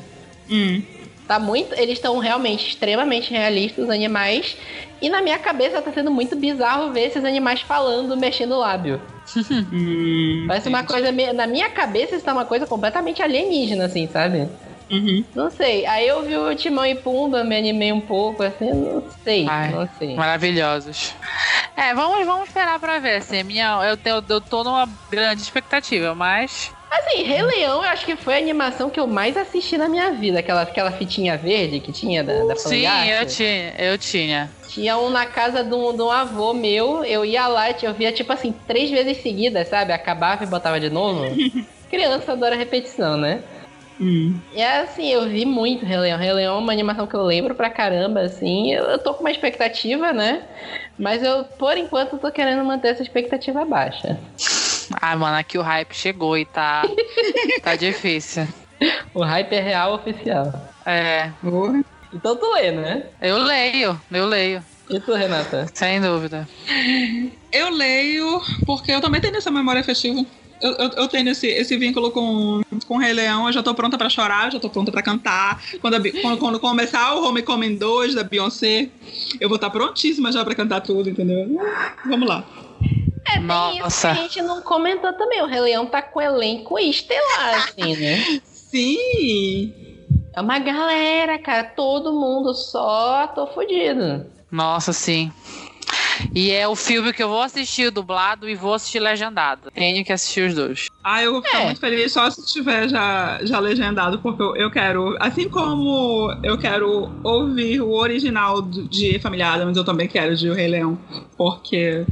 Hum. 0.50 0.82
Tá 1.26 1.38
muito. 1.38 1.74
Eles 1.74 1.94
estão 1.98 2.18
realmente 2.18 2.68
extremamente 2.68 3.30
realistas, 3.30 3.84
os 3.84 3.90
animais. 3.90 4.56
E 5.00 5.08
na 5.08 5.22
minha 5.22 5.38
cabeça 5.38 5.80
tá 5.80 5.92
sendo 5.92 6.10
muito 6.10 6.34
bizarro 6.36 6.92
ver 6.92 7.06
esses 7.06 7.24
animais 7.24 7.60
falando, 7.60 8.16
mexendo 8.16 8.52
o 8.52 8.58
lábio. 8.58 9.00
Hum, 9.72 10.46
Parece 10.48 10.68
uma 10.68 10.82
coisa. 10.82 11.12
Na 11.32 11.46
minha 11.46 11.70
cabeça, 11.70 12.16
isso 12.16 12.24
tá 12.24 12.32
uma 12.32 12.44
coisa 12.44 12.66
completamente 12.66 13.22
alienígena, 13.22 13.84
assim, 13.84 14.08
sabe? 14.08 14.48
Uhum. 14.90 15.24
Não 15.34 15.50
sei. 15.50 15.86
Aí 15.86 16.08
eu 16.08 16.22
vi 16.22 16.36
o 16.36 16.54
Timão 16.54 16.84
e 16.84 16.96
Pumba, 16.96 17.44
me 17.44 17.56
animei 17.56 17.92
um 17.92 18.00
pouco, 18.00 18.42
assim, 18.42 18.70
não 18.70 19.08
sei. 19.22 19.46
Ai. 19.48 19.70
Não 19.70 19.88
sei. 19.96 20.16
Maravilhosos. 20.16 21.14
É, 21.76 21.94
vamos, 21.94 22.26
vamos 22.26 22.48
esperar 22.48 22.78
pra 22.80 22.98
ver. 22.98 23.16
Assim, 23.16 23.42
minha, 23.44 23.80
eu, 23.88 23.96
tenho, 23.96 24.22
eu 24.28 24.40
tô 24.40 24.64
numa 24.64 24.88
grande 25.10 25.42
expectativa, 25.42 26.14
mas. 26.14 26.72
Assim, 26.90 27.22
Rei 27.22 27.40
Leão, 27.40 27.82
eu 27.84 27.88
acho 27.88 28.04
que 28.04 28.16
foi 28.16 28.34
a 28.34 28.38
animação 28.38 28.90
que 28.90 28.98
eu 28.98 29.06
mais 29.06 29.36
assisti 29.36 29.78
na 29.78 29.88
minha 29.88 30.12
vida. 30.12 30.40
Aquela, 30.40 30.62
aquela 30.62 30.90
fitinha 30.90 31.36
verde 31.36 31.78
que 31.80 31.92
tinha 31.92 32.24
da, 32.24 32.44
da 32.44 32.56
Sim, 32.56 32.84
eu 32.84 33.26
tinha, 33.26 33.74
eu 33.78 33.96
tinha. 33.96 34.52
Tinha 34.68 34.98
um 34.98 35.08
na 35.08 35.24
casa 35.24 35.62
de 35.62 35.72
um, 35.72 35.96
de 35.96 36.02
um 36.02 36.10
avô 36.10 36.52
meu, 36.52 37.04
eu 37.04 37.24
ia 37.24 37.46
lá, 37.46 37.70
eu 37.70 37.94
via 37.94 38.12
tipo 38.12 38.32
assim, 38.32 38.52
três 38.66 38.90
vezes 38.90 39.22
seguidas, 39.22 39.68
sabe? 39.68 39.92
Acabava 39.92 40.42
e 40.42 40.48
botava 40.48 40.80
de 40.80 40.90
novo. 40.90 41.34
Criança 41.88 42.32
adora 42.32 42.56
repetição, 42.56 43.16
né? 43.16 43.42
Hum. 44.00 44.40
E 44.54 44.62
assim, 44.62 45.12
eu 45.12 45.28
vi 45.28 45.44
muito 45.44 45.84
Rei 45.84 45.98
Leão. 45.98 46.18
Rei 46.18 46.32
Leão 46.32 46.56
é 46.56 46.58
uma 46.58 46.72
animação 46.72 47.06
que 47.06 47.14
eu 47.14 47.22
lembro 47.22 47.54
pra 47.54 47.68
caramba, 47.68 48.22
assim. 48.22 48.72
Eu, 48.72 48.84
eu 48.84 48.98
tô 48.98 49.12
com 49.12 49.20
uma 49.20 49.30
expectativa, 49.30 50.12
né? 50.12 50.42
Mas 50.98 51.22
eu, 51.22 51.44
por 51.44 51.76
enquanto, 51.76 52.18
tô 52.18 52.32
querendo 52.32 52.64
manter 52.64 52.88
essa 52.88 53.02
expectativa 53.02 53.64
baixa. 53.64 54.18
Ah, 55.00 55.14
mano, 55.16 55.36
aqui 55.36 55.58
o 55.58 55.62
hype 55.62 55.94
chegou 55.94 56.36
e 56.38 56.46
tá. 56.46 56.82
tá 57.62 57.76
difícil. 57.76 58.48
O 59.12 59.22
hype 59.22 59.52
é 59.52 59.60
real 59.60 59.94
oficial. 59.94 60.50
É. 60.86 61.30
Porra. 61.42 61.84
Então 62.12 62.36
tu 62.36 62.52
lê, 62.54 62.72
né? 62.72 63.04
Eu 63.20 63.38
leio, 63.38 64.00
eu 64.10 64.26
leio. 64.26 64.64
E 64.88 64.98
tu, 64.98 65.14
Renata? 65.14 65.68
Sem 65.72 66.00
dúvida. 66.00 66.48
Eu 67.52 67.70
leio 67.70 68.40
porque 68.66 68.90
eu 68.90 69.00
também 69.00 69.20
tenho 69.20 69.36
essa 69.36 69.50
memória 69.50 69.80
afetiva. 69.80 70.26
Eu, 70.60 70.72
eu, 70.72 70.88
eu 70.90 71.08
tenho 71.08 71.28
esse, 71.30 71.46
esse 71.46 71.76
vínculo 71.76 72.10
com, 72.10 72.60
com 72.86 72.96
o 72.96 72.98
Rei 72.98 73.12
Leão, 73.12 73.46
eu 73.46 73.52
já 73.52 73.62
tô 73.62 73.74
pronta 73.74 73.96
pra 73.96 74.10
chorar, 74.10 74.52
já 74.52 74.60
tô 74.60 74.68
pronta 74.68 74.92
pra 74.92 75.02
cantar. 75.02 75.62
Quando, 75.80 75.94
a 75.94 76.00
quando, 76.20 76.38
quando 76.38 76.60
começar 76.60 77.14
o 77.14 77.26
Homecoming 77.26 77.76
2 77.76 78.14
da 78.14 78.22
Beyoncé, 78.22 78.88
eu 79.40 79.48
vou 79.48 79.56
estar 79.56 79.70
prontíssima 79.70 80.30
já 80.30 80.44
pra 80.44 80.54
cantar 80.54 80.82
tudo, 80.82 81.08
entendeu? 81.08 81.58
Vamos 82.04 82.28
lá. 82.28 82.44
É, 83.26 83.38
tem 83.38 83.42
isso 83.42 83.72
que 83.72 83.82
Nossa. 83.82 84.10
a 84.10 84.14
gente 84.14 84.42
não 84.42 84.60
comentou 84.62 85.12
também. 85.12 85.42
O 85.42 85.46
Rei 85.46 85.60
Leão 85.60 85.86
tá 85.86 86.02
com 86.02 86.20
elenco 86.20 86.78
estelar, 86.78 87.68
assim, 87.68 87.96
né? 87.96 88.40
Sim! 88.44 89.72
É 90.34 90.40
uma 90.40 90.58
galera, 90.58 91.38
cara. 91.38 91.64
Todo 91.64 92.12
mundo 92.12 92.54
só 92.54 93.26
tô 93.28 93.46
fudido. 93.48 94.26
Nossa, 94.50 94.92
sim. 94.92 95.30
E 96.34 96.50
é 96.50 96.66
o 96.68 96.74
filme 96.76 97.12
que 97.12 97.22
eu 97.22 97.28
vou 97.28 97.42
assistir 97.42 97.90
dublado 97.90 98.48
e 98.48 98.54
vou 98.54 98.74
assistir 98.74 99.00
legendado. 99.00 99.70
Tenho 99.74 100.04
que 100.04 100.12
assistir 100.12 100.48
os 100.48 100.54
dois. 100.54 100.86
Ah, 101.02 101.22
eu 101.22 101.32
vou 101.32 101.42
ficar 101.42 101.60
É. 101.60 101.64
muito 101.64 101.80
feliz 101.80 102.12
só 102.12 102.28
se 102.30 102.44
tiver 102.46 102.88
já, 102.88 103.38
já 103.42 103.58
legendado, 103.58 104.18
porque 104.18 104.42
eu, 104.42 104.54
eu 104.56 104.70
quero, 104.70 105.16
assim 105.18 105.48
como 105.48 106.30
eu 106.42 106.58
quero 106.58 107.10
ouvir 107.24 107.80
o 107.80 107.92
original 107.92 108.60
de 108.62 109.18
Família 109.18 109.48
Adams, 109.52 109.76
eu 109.76 109.84
também 109.84 110.06
quero 110.06 110.36
de 110.36 110.50
O 110.50 110.54
Rei 110.54 110.68
Leão, 110.68 110.98
porque 111.38 112.04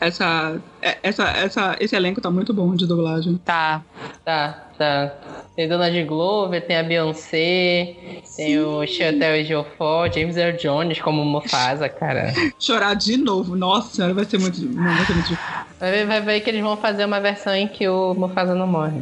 essa, 0.00 0.60
é- 0.82 0.98
essa, 1.02 1.24
essa, 1.30 1.76
esse 1.80 1.94
elenco 1.94 2.20
tá 2.20 2.30
muito 2.30 2.52
bom 2.52 2.74
de 2.74 2.86
dublagem. 2.86 3.36
Tá. 3.44 3.82
Tá, 4.24 4.65
tá. 4.76 5.12
Tem 5.54 5.68
Dona 5.68 5.90
de 5.90 6.02
Glover, 6.02 6.64
tem 6.66 6.76
a 6.76 6.82
Beyoncé, 6.82 7.96
tem 8.36 8.58
o 8.58 8.86
Chantel 8.86 9.42
Geoffroy, 9.44 10.12
James 10.12 10.36
Earl 10.36 10.56
Jones 10.56 11.00
como 11.00 11.24
Mufasa, 11.24 11.88
cara. 11.88 12.32
Chorar 12.60 12.94
de 12.94 13.16
novo, 13.16 13.56
nossa 13.56 13.94
senhora, 13.94 14.12
vai 14.12 14.24
ser 14.26 14.38
muito, 14.38 14.60
não, 14.62 14.94
vai 14.94 15.06
ser 15.06 15.12
muito 15.14 15.28
difícil. 15.28 15.38
Vai 15.80 15.90
ver, 15.90 16.06
vai 16.06 16.20
ver 16.20 16.40
que 16.40 16.50
eles 16.50 16.62
vão 16.62 16.76
fazer 16.76 17.04
uma 17.06 17.20
versão 17.20 17.54
em 17.54 17.66
que 17.66 17.88
o 17.88 18.14
Mufasa 18.14 18.54
não 18.54 18.66
morre. 18.66 19.00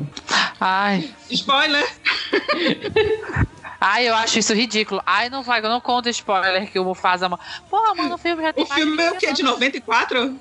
Ai. 0.60 1.10
Spoiler! 1.28 1.84
Ai, 3.86 4.08
eu 4.08 4.14
acho 4.14 4.38
isso 4.38 4.54
ridículo. 4.54 5.02
Ai, 5.04 5.28
não 5.28 5.42
vai, 5.42 5.60
não 5.60 5.78
conta 5.78 6.08
spoiler 6.08 6.70
que 6.70 6.78
o 6.78 6.84
Mufasa. 6.84 7.28
Porra, 7.68 7.94
mano, 7.94 8.14
o 8.14 8.18
filme 8.18 8.42
já 8.42 8.50
tem 8.50 8.64
O 8.64 8.68
mais 8.68 8.82
filme 8.82 9.02
é 9.02 9.10
o 9.10 9.12
de 9.12 9.18
quê? 9.18 9.26
De 9.26 9.42
20 9.42 9.44
94? 9.44 10.40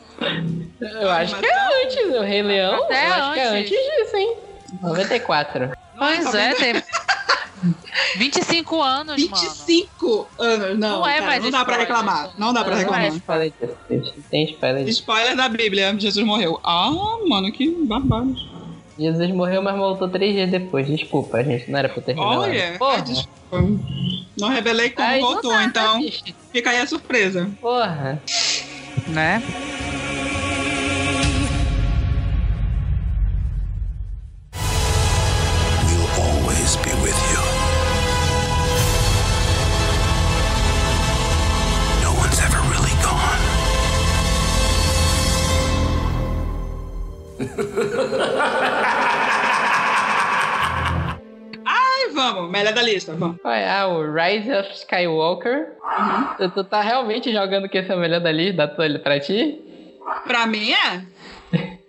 Eu 0.79 1.11
acho 1.11 1.35
que 1.35 1.45
é 1.45 1.83
antes, 1.83 2.15
o 2.15 2.21
Rei 2.21 2.41
Leão. 2.41 2.83
Até 2.85 3.05
eu 3.05 3.13
acho 3.13 3.33
que 3.33 3.39
é 3.39 3.47
antes. 3.47 3.71
antes 3.73 3.97
disso, 3.97 4.15
hein? 4.15 4.37
94. 4.81 5.71
Pois 5.97 6.31
Tá 6.31 6.39
é, 6.41 6.53
tem 6.55 6.83
25 8.17 8.81
anos, 8.81 9.29
mano. 9.29 9.41
25 9.41 10.27
anos, 10.37 10.79
não. 10.79 10.99
Não 10.99 11.07
é 11.07 11.13
cara, 11.15 11.25
mais 11.25 11.43
não 11.43 11.51
dá 11.51 11.65
pra 11.65 11.77
reclamar. 11.77 12.29
Não 12.37 12.53
dá 12.53 12.63
pra 12.63 12.71
Não 12.75 12.77
é 12.77 12.83
reclamar. 12.83 13.09
Tem 13.09 13.17
spoiler 13.17 13.53
disso. 13.89 14.13
Tem 14.29 14.43
spoiler 14.45 14.83
disso. 14.85 14.99
Spoiler 14.99 15.35
da 15.35 15.47
Bíblia, 15.49 15.95
Jesus 15.97 16.25
morreu. 16.25 16.59
Ah, 16.63 16.91
mano, 17.27 17.51
que 17.51 17.69
barbado. 17.85 18.35
Jesus 18.99 19.31
morreu, 19.31 19.61
mas 19.61 19.75
voltou 19.75 20.07
três 20.09 20.33
dias 20.33 20.49
depois. 20.51 20.85
Desculpa, 20.87 21.43
gente. 21.43 21.69
Não 21.71 21.79
era 21.79 21.89
pra 21.89 22.01
ter 22.01 22.13
revelado. 22.13 22.41
Olha, 22.41 22.75
Porra. 22.77 23.01
desculpa. 23.01 23.33
Não 24.39 24.49
revelei 24.49 24.89
como 24.89 25.07
Ai, 25.07 25.19
não 25.21 25.27
voltou, 25.33 25.51
dá, 25.51 25.63
então 25.63 25.93
né, 25.99 26.05
bicho? 26.05 26.23
fica 26.51 26.69
aí 26.71 26.79
a 26.79 26.87
surpresa. 26.87 27.49
Porra. 27.61 28.21
Né? 29.07 29.41
Melhor 52.53 52.73
da 52.73 52.81
lista, 52.81 53.13
vamos. 53.13 53.37
É? 53.45 53.69
Ah, 53.69 53.87
o 53.87 54.13
Rise 54.13 54.51
of 54.53 54.71
Skywalker. 54.73 55.73
Tu, 56.37 56.49
tu 56.51 56.63
tá 56.63 56.81
realmente 56.81 57.31
jogando 57.33 57.67
que 57.67 57.77
esse 57.79 57.91
é 57.91 57.95
o 57.95 57.99
melhor 57.99 58.21
da 58.21 58.31
lista? 58.31 58.73
Ele 58.79 58.99
pra 58.99 59.19
ti? 59.19 59.59
Pra 60.25 60.45
mim 60.45 60.71
é. 60.71 61.01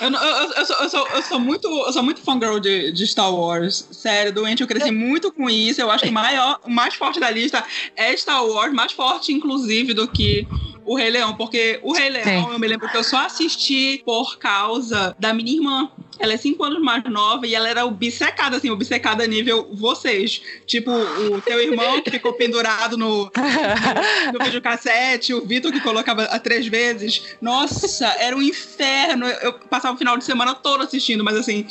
Eu- 0.00 0.10
eu- 0.10 0.52
eu 0.56 0.66
sou, 0.66 0.76
eu, 0.76 0.88
sou, 0.90 1.08
eu 1.08 1.22
sou 1.22 1.40
muito, 1.40 1.66
eu 1.68 1.92
sou 1.92 2.02
muito 2.02 2.20
fangirl 2.20 2.58
de, 2.58 2.92
de 2.92 3.06
Star 3.06 3.32
Wars. 3.34 3.88
Sério, 3.92 4.32
doente, 4.32 4.60
eu 4.60 4.66
cresci 4.66 4.90
muito 4.92 5.32
com 5.32 5.48
isso. 5.50 5.80
Eu 5.80 5.90
acho 5.90 6.04
que 6.04 6.10
o, 6.10 6.12
maior, 6.12 6.60
o 6.64 6.70
mais 6.70 6.94
forte 6.94 7.18
da 7.20 7.30
lista 7.30 7.64
é 7.96 8.16
Star 8.16 8.44
Wars, 8.44 8.72
mais 8.72 8.92
forte, 8.92 9.32
inclusive, 9.32 9.94
do 9.94 10.06
que 10.08 10.46
o 10.84 10.96
Rei 10.96 11.10
Leão. 11.10 11.34
Porque 11.36 11.78
o 11.82 11.92
Rei 11.92 12.10
Leão, 12.10 12.24
Sim. 12.46 12.52
eu 12.52 12.58
me 12.58 12.66
lembro 12.68 12.88
que 12.88 12.96
eu 12.96 13.04
só 13.04 13.26
assisti 13.26 14.02
por 14.04 14.38
causa 14.38 15.14
da 15.18 15.32
minha 15.34 15.52
irmã. 15.52 15.90
Ela 16.18 16.34
é 16.34 16.36
cinco 16.36 16.64
anos 16.64 16.80
mais 16.80 17.02
nova 17.04 17.46
e 17.46 17.54
ela 17.54 17.68
era 17.68 17.84
obcecada, 17.84 18.56
assim, 18.56 18.70
obcecada 18.70 19.26
nível 19.26 19.68
vocês. 19.72 20.40
Tipo, 20.66 20.90
o 20.90 21.40
teu 21.40 21.60
irmão 21.60 22.00
que 22.00 22.10
ficou 22.10 22.32
pendurado 22.32 22.96
no, 22.96 23.30
no 24.32 24.44
videocassete, 24.44 25.34
o 25.34 25.44
Vitor 25.44 25.72
que 25.72 25.80
colocava 25.80 26.24
a 26.24 26.38
três 26.38 26.66
vezes. 26.66 27.22
Nossa, 27.40 28.06
era 28.18 28.36
um 28.36 28.42
inferno. 28.42 29.26
Eu 29.26 29.52
passava 29.54 29.94
o 29.94 29.98
final 29.98 30.16
de 30.16 30.24
semana 30.24 30.54
todo 30.54 30.82
assistindo, 30.82 31.22
mas 31.24 31.36
assim, 31.36 31.66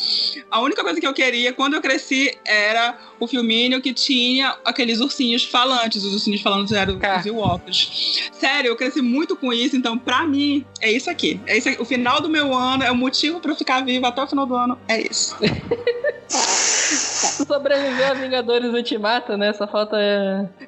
a 0.50 0.60
única 0.62 0.84
coisa 0.84 1.00
que 1.00 1.08
eu 1.08 1.14
queria 1.14 1.54
quando 1.54 1.74
eu 1.76 1.82
cresci 1.82 2.36
era 2.46 2.98
o 3.20 3.28
filminho 3.28 3.82
que 3.82 3.94
tinha 3.94 4.56
aqueles 4.64 5.00
ursinhos 5.00 5.44
falantes. 5.44 6.04
Os 6.04 6.14
ursinhos 6.14 6.42
falantes 6.42 6.74
eram 6.74 6.98
Tá. 7.00 7.20
os 7.20 7.26
Ewoks. 7.26 8.30
Sério, 8.40 8.70
eu 8.70 8.76
cresci 8.76 9.02
muito 9.02 9.36
com 9.36 9.54
isso, 9.54 9.76
então 9.76 9.98
pra 9.98 10.26
mim 10.26 10.66
é 10.82 10.92
isso 10.92 11.10
aqui. 11.10 11.40
É 11.46 11.58
isso 11.58 11.70
aqui. 11.70 11.82
O 11.82 11.86
final 11.86 12.22
do 12.22 12.30
meu 12.30 12.54
ano 12.54 12.84
é 12.84 12.92
o 12.92 12.96
motivo 12.96 13.40
pra 13.40 13.52
eu 13.52 13.56
ficar 13.56 13.84
viva 13.84 14.08
até 14.08 14.22
o 14.24 14.28
final 14.28 14.37
do 14.46 14.56
ano. 14.56 14.78
É 14.88 15.02
isso. 15.02 15.36
Tu 17.38 17.46
sobreviveu 17.48 18.08
a 18.08 18.14
Vingadores 18.14 18.74
Ultimato, 18.74 19.38
né? 19.38 19.54
Só 19.54 19.68
falta. 19.68 19.98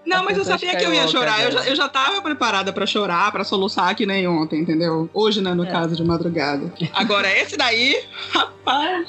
Não, 0.05 0.23
mas 0.23 0.37
eu 0.37 0.45
sabia 0.45 0.75
que 0.75 0.85
eu 0.85 0.93
ia 0.93 1.07
chorar. 1.07 1.43
Eu 1.43 1.51
já, 1.51 1.65
eu 1.65 1.75
já 1.75 1.89
tava 1.89 2.21
preparada 2.21 2.71
pra 2.71 2.85
chorar, 2.85 3.31
pra 3.31 3.43
soluçar 3.43 3.95
que 3.95 4.05
nem 4.05 4.27
ontem, 4.27 4.61
entendeu? 4.61 5.09
Hoje, 5.13 5.41
né, 5.41 5.53
no 5.53 5.65
caso 5.65 5.95
de 5.95 6.03
madrugada. 6.03 6.71
Agora, 6.93 7.29
esse 7.31 7.57
daí, 7.57 8.01
rapaz. 8.31 9.07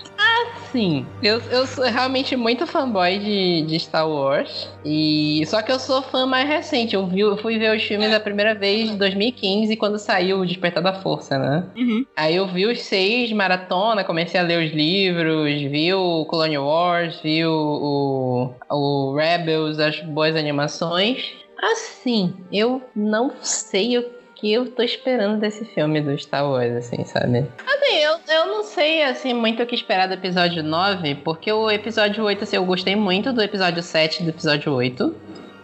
Sim, 0.73 1.05
eu, 1.21 1.41
eu 1.51 1.67
sou 1.67 1.85
realmente 1.85 2.37
muito 2.37 2.67
fanboy 2.67 3.19
de, 3.19 3.63
de 3.63 3.81
Star 3.81 4.09
Wars. 4.09 4.69
E 4.85 5.45
só 5.47 5.61
que 5.63 5.73
eu 5.73 5.79
sou 5.79 6.01
fã 6.01 6.27
mais 6.27 6.49
recente. 6.49 6.95
Eu, 6.95 7.07
vi, 7.07 7.21
eu 7.21 7.37
fui 7.37 7.59
ver 7.59 7.77
os 7.77 7.83
filmes 7.83 8.13
a 8.13 8.21
primeira 8.21 8.55
vez 8.55 8.89
em 8.91 8.97
2015, 8.97 9.77
quando 9.77 9.99
saiu 9.99 10.39
o 10.39 10.47
Despertar 10.47 10.83
da 10.83 10.95
Força, 10.95 11.39
né? 11.39 11.65
Uhum. 11.77 12.07
Aí 12.17 12.37
eu 12.37 12.47
vi 12.47 12.67
os 12.67 12.81
seis 12.83 13.33
maratona, 13.33 14.05
comecei 14.05 14.39
a 14.39 14.45
ler 14.45 14.65
os 14.65 14.73
livros, 14.73 15.61
vi 15.63 15.93
o 15.93 16.25
Clone 16.27 16.59
Wars, 16.59 17.21
vi 17.21 17.45
o, 17.45 17.50
o, 17.51 18.55
o 18.71 19.15
Rebels, 19.15 19.79
as 19.79 20.01
boas 20.01 20.37
animações. 20.37 21.35
Assim, 21.63 22.35
eu 22.51 22.83
não 22.95 23.33
sei 23.43 23.99
o 23.99 24.21
que 24.35 24.51
eu 24.51 24.71
tô 24.71 24.83
esperando 24.83 25.39
desse 25.39 25.67
filme 25.67 26.01
do 26.01 26.17
Star 26.19 26.51
Wars, 26.51 26.73
assim, 26.75 27.05
sabe? 27.05 27.47
Assim, 27.67 27.97
eu, 27.97 28.17
eu 28.27 28.47
não 28.47 28.65
sei, 28.65 29.03
assim, 29.03 29.35
muito 29.35 29.63
o 29.63 29.67
que 29.67 29.75
esperar 29.75 30.09
do 30.09 30.15
episódio 30.15 30.63
9, 30.63 31.17
porque 31.17 31.53
o 31.53 31.71
episódio 31.71 32.25
8, 32.25 32.45
assim, 32.45 32.57
eu 32.57 32.65
gostei 32.65 32.97
muito 32.97 33.35
do 33.35 33.43
episódio 33.43 33.83
7 33.83 34.21
e 34.21 34.25
do 34.25 34.31
episódio 34.31 34.73
8. 34.73 35.15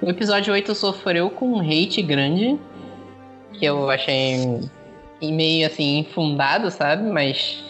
O 0.02 0.10
episódio 0.10 0.52
8 0.52 0.74
sofreu 0.74 1.30
com 1.30 1.54
um 1.54 1.60
hate 1.60 2.02
grande, 2.02 2.58
que 3.54 3.64
eu 3.64 3.88
achei 3.88 4.60
e 5.20 5.32
meio 5.32 5.66
assim, 5.66 5.98
infundado, 5.98 6.70
sabe? 6.70 7.08
Mas. 7.08 7.62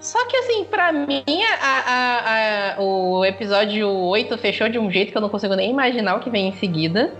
Só 0.00 0.24
que 0.28 0.36
assim, 0.36 0.64
pra 0.64 0.92
mim, 0.92 1.24
a, 1.60 1.66
a- 1.66 2.74
a- 2.76 2.80
o 2.82 3.24
episódio 3.24 3.88
8 3.88 4.36
fechou 4.38 4.68
de 4.68 4.78
um 4.78 4.90
jeito 4.90 5.10
que 5.10 5.16
eu 5.18 5.22
não 5.22 5.28
consigo 5.28 5.54
nem 5.56 5.70
imaginar 5.70 6.16
o 6.16 6.20
que 6.20 6.30
vem 6.30 6.48
em 6.48 6.52
seguida. 6.52 7.12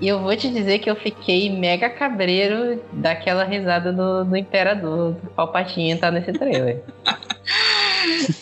E 0.00 0.08
eu 0.08 0.18
vou 0.20 0.36
te 0.36 0.48
dizer 0.50 0.80
que 0.80 0.90
eu 0.90 0.96
fiquei 0.96 1.48
mega 1.56 1.88
cabreiro 1.88 2.82
daquela 2.92 3.44
risada 3.44 3.92
do, 3.92 4.24
do 4.24 4.36
Imperador, 4.36 5.12
do 5.12 5.30
Palpatine 5.30 5.96
tá 5.96 6.10
nesse 6.10 6.32
trailer. 6.32 6.82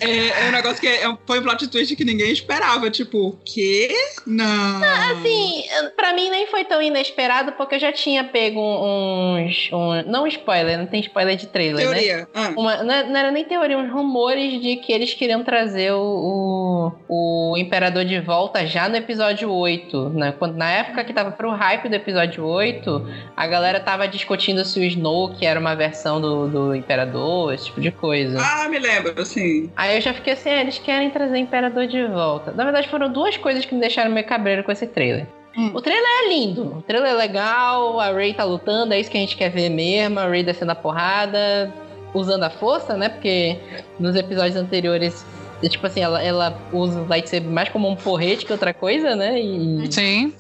É, 0.01 0.45
é 0.45 0.49
um 0.49 0.53
negócio 0.53 0.81
que 0.81 0.87
é- 0.89 1.03
foi 1.27 1.39
um 1.41 1.43
plot 1.43 1.69
twist 1.69 1.95
que 1.97 2.05
ninguém 2.05 2.31
esperava. 2.33 2.91
Tipo, 2.91 3.29
o 3.29 3.39
quê? 3.45 3.91
Não. 4.27 4.81
Assim, 5.13 5.65
pra 5.97 6.13
mim 6.15 6.31
nem 6.31 6.47
foi 6.47 6.65
tão 6.65 6.81
inesperado, 6.83 7.53
porque 7.53 7.77
eu 7.77 7.81
já 7.81 7.93
tinha 7.93 8.25
pego 8.25 8.61
uns. 8.61 9.71
um- 9.73 10.11
não 10.11 10.27
spoiler, 10.27 10.79
não 10.79 10.87
tem 10.87 11.01
spoiler 11.01 11.37
de 11.37 11.47
trailer, 11.47 11.89
né? 11.89 11.93
Teoria. 11.99 12.29
Ah. 12.35 12.53
Uma- 12.57 12.83
não, 12.83 13.09
não 13.09 13.17
era 13.17 13.31
nem 13.31 13.45
teoria, 13.45 13.79
uns 13.79 13.91
rumores 13.93 14.61
de 14.61 14.77
que 14.77 14.93
eles 14.93 15.15
queriam 15.15 15.43
trazer 15.43 15.93
o, 15.93 16.93
o, 17.09 17.53
o 17.53 17.57
Imperador 17.57 18.05
de 18.05 18.19
volta 18.21 18.67
já 18.67 18.89
no 18.89 18.97
episódio 18.97 19.51
8. 19.53 20.11
Né? 20.11 20.35
Quando, 20.39 20.57
na 20.57 20.71
época 20.71 21.05
que 21.05 21.13
tava 21.13 21.31
pro 21.33 21.51
hype 21.51 21.89
do 21.89 21.95
episódio 21.95 22.45
8, 22.45 23.07
a 23.37 23.47
galera 23.47 23.81
tava 23.81 24.07
discutindo 24.09 24.65
se 24.65 24.79
o 24.81 24.85
Snoke 24.85 25.45
era 25.45 25.59
uma 25.59 25.75
versão 25.75 26.21
do, 26.21 26.49
do 26.49 26.75
Imperador, 26.75 27.53
esse 27.55 27.67
tipo 27.67 27.81
de 27.81 27.91
coisa. 27.91 28.39
Ah, 28.41 28.69
me 28.69 28.79
lembro, 28.79 29.25
sim. 29.25 29.52
Aí 29.77 29.97
eu 29.97 30.01
já 30.01 30.15
fiquei 30.15 30.33
assim, 30.33 30.51
ah, 30.51 30.61
eles 30.61 30.79
querem 30.79 31.11
trazer 31.11 31.35
o 31.35 31.37
Imperador 31.37 31.87
de 31.87 32.05
volta. 32.07 32.53
Na 32.53 32.65
verdade, 32.65 32.89
foram 32.89 33.11
duas 33.11 33.37
coisas 33.37 33.65
que 33.65 33.75
me 33.75 33.81
deixaram 33.81 34.11
meio 34.11 34.27
cabreiro 34.27 34.65
com 34.65 34.73
esse 34.73 34.87
trailer. 34.87 35.27
Hum. 35.57 35.71
O 35.75 35.81
trailer 35.83 36.05
é 36.05 36.29
lindo, 36.31 36.79
o 36.79 36.83
trailer 36.83 37.11
é 37.11 37.15
legal, 37.15 38.01
a 38.01 38.11
Rey 38.11 38.33
tá 38.33 38.45
lutando, 38.45 38.95
é 38.95 39.01
isso 39.01 39.11
que 39.11 39.19
a 39.19 39.21
gente 39.21 39.37
quer 39.37 39.51
ver 39.51 39.69
mesmo, 39.69 40.19
a 40.19 40.27
Rey 40.27 40.43
descendo 40.43 40.73
a 40.73 40.75
porrada, 40.75 41.73
usando 42.15 42.45
a 42.45 42.51
força, 42.51 42.97
né? 42.97 43.11
Porque 43.11 43.59
nos 43.99 44.17
episódios 44.17 44.57
anteriores, 44.57 45.27
é 45.63 45.69
tipo 45.69 45.87
assim, 45.87 46.01
ela, 46.01 46.23
ela 46.23 46.59
usa 46.73 47.01
o 47.01 47.07
lightsaber 47.09 47.51
mais 47.51 47.69
como 47.69 47.89
um 47.89 47.97
porrete 47.97 48.45
que 48.45 48.53
outra 48.53 48.73
coisa, 48.75 49.15
né? 49.15 49.41
E 49.41 49.91
Sim. 49.93 50.33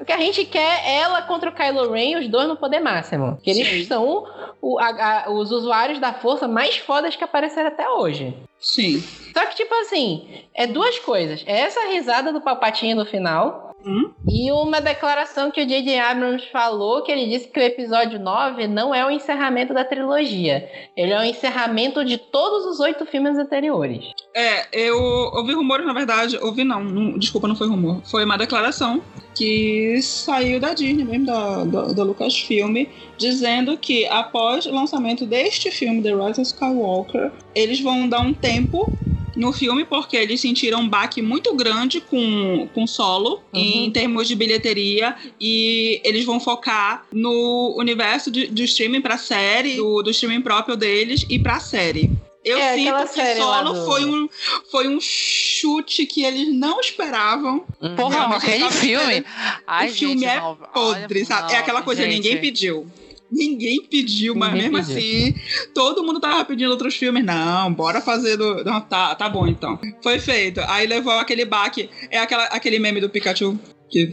o 0.00 0.04
que 0.04 0.12
a 0.12 0.18
gente 0.18 0.44
quer 0.44 0.82
é 0.84 0.96
ela 1.00 1.22
contra 1.22 1.50
o 1.50 1.52
Kylo 1.52 1.90
Ren, 1.92 2.18
os 2.18 2.28
dois 2.28 2.46
no 2.48 2.56
poder 2.56 2.80
máximo. 2.80 3.38
Que 3.42 3.50
eles 3.50 3.66
Sim. 3.68 3.84
são 3.84 4.24
o- 4.60 4.78
a- 4.78 5.24
a- 5.26 5.30
os 5.30 5.50
usuários 5.50 5.98
da 5.98 6.12
força 6.12 6.46
mais 6.46 6.76
fodas 6.76 7.16
que 7.16 7.24
apareceram 7.24 7.68
até 7.68 7.88
hoje. 7.88 8.34
Sim. 8.58 9.02
Só 9.36 9.44
que, 9.46 9.54
tipo 9.56 9.74
assim, 9.74 10.26
é 10.54 10.66
duas 10.66 10.98
coisas. 10.98 11.42
É 11.46 11.60
essa 11.60 11.80
risada 11.88 12.32
do 12.32 12.40
papatinho 12.40 12.96
no 12.96 13.04
final. 13.04 13.65
Hum? 13.86 14.10
E 14.28 14.50
uma 14.50 14.80
declaração 14.80 15.50
que 15.50 15.62
o 15.62 15.66
J.J. 15.66 15.98
Abrams 16.00 16.44
falou, 16.50 17.02
que 17.04 17.12
ele 17.12 17.28
disse 17.28 17.46
que 17.46 17.60
o 17.60 17.62
episódio 17.62 18.18
9 18.18 18.66
não 18.66 18.92
é 18.92 19.06
o 19.06 19.10
encerramento 19.10 19.72
da 19.72 19.84
trilogia. 19.84 20.68
Ele 20.96 21.12
é 21.12 21.20
o 21.20 21.22
encerramento 21.22 22.04
de 22.04 22.18
todos 22.18 22.66
os 22.66 22.80
oito 22.80 23.06
filmes 23.06 23.38
anteriores. 23.38 24.04
É, 24.34 24.66
eu 24.72 24.96
ouvi 24.98 25.52
rumores, 25.54 25.86
na 25.86 25.92
verdade, 25.92 26.36
ouvi 26.38 26.64
não, 26.64 26.82
não- 26.82 27.16
desculpa, 27.16 27.46
não 27.46 27.54
foi 27.54 27.68
rumor. 27.68 28.02
Foi 28.10 28.24
uma 28.24 28.36
declaração 28.36 29.00
que 29.36 30.00
saiu 30.02 30.58
da 30.58 30.74
Disney 30.74 31.04
mesmo, 31.04 31.26
da, 31.26 31.64
da, 31.64 31.82
da 31.92 32.02
Lucasfilm, 32.02 32.86
dizendo 33.16 33.78
que 33.78 34.04
após 34.06 34.66
o 34.66 34.74
lançamento 34.74 35.24
deste 35.24 35.70
filme, 35.70 36.02
The 36.02 36.10
Rise 36.10 36.40
of 36.40 36.42
Skywalker, 36.42 37.30
eles 37.54 37.80
vão 37.80 38.08
dar 38.08 38.20
um 38.20 38.34
tempo 38.34 38.90
no 39.36 39.52
filme 39.52 39.84
porque 39.84 40.16
eles 40.16 40.40
sentiram 40.40 40.80
um 40.80 40.88
baque 40.88 41.20
muito 41.22 41.54
grande 41.54 42.00
com, 42.00 42.68
com 42.74 42.86
solo 42.86 43.42
em 43.52 43.90
termos 43.90 44.26
de 44.26 44.34
bilheteria 44.34 45.14
e 45.40 46.00
eles 46.02 46.24
vão 46.24 46.40
focar 46.40 47.04
no 47.12 47.74
universo 47.78 48.30
de, 48.30 48.48
de 48.48 48.64
streaming 48.64 49.00
pra 49.02 49.18
série, 49.18 49.76
do, 49.76 50.02
do 50.02 50.10
streaming 50.10 50.40
próprio 50.40 50.76
deles 50.76 51.24
e 51.28 51.38
pra 51.38 51.60
série. 51.60 52.10
Eu 52.44 52.58
É, 52.58 52.74
sinto 52.76 53.12
que 53.12 53.34
solo 53.36 53.72
do- 53.72 53.84
foi, 53.84 54.04
um, 54.04 54.28
foi 54.70 54.86
um 54.88 54.98
chute 55.00 56.06
que 56.06 56.22
eles 56.22 56.54
não 56.54 56.80
esperavam. 56.80 57.64
Porra, 57.96 58.14
Realmente, 58.18 58.46
aquele 58.46 58.70
filme. 58.70 59.24
Ai, 59.66 59.88
o 59.88 59.92
filme 59.92 60.14
gente, 60.20 60.24
é 60.26 60.36
não, 60.40 60.54
podre, 60.72 61.18
olha, 61.18 61.24
sabe? 61.24 61.50
é 61.50 61.54
não, 61.54 61.60
aquela 61.60 61.82
coisa, 61.82 62.02
gente. 62.04 62.14
ninguém 62.14 62.40
pediu. 62.40 62.86
Ninguém 63.30 63.82
pediu, 63.90 64.34
mas 64.36 64.52
Ninguém 64.52 64.70
mesmo 64.70 64.86
pediu. 64.94 64.98
assim, 64.98 65.34
todo 65.74 66.04
mundo 66.04 66.20
tava 66.20 66.44
pedindo 66.44 66.70
outros 66.70 66.94
filmes. 66.94 67.24
Não, 67.24 67.72
bora 67.72 68.00
fazer 68.00 68.36
do. 68.36 68.62
Não, 68.64 68.80
tá, 68.80 69.14
tá 69.14 69.28
bom 69.28 69.46
então. 69.46 69.78
Foi 70.02 70.18
feito. 70.18 70.60
Aí 70.68 70.86
levou 70.86 71.12
aquele 71.14 71.44
baque. 71.44 71.90
É 72.10 72.18
aquela, 72.18 72.44
aquele 72.44 72.78
meme 72.78 73.00
do 73.00 73.10
Pikachu 73.10 73.58
que 73.90 74.06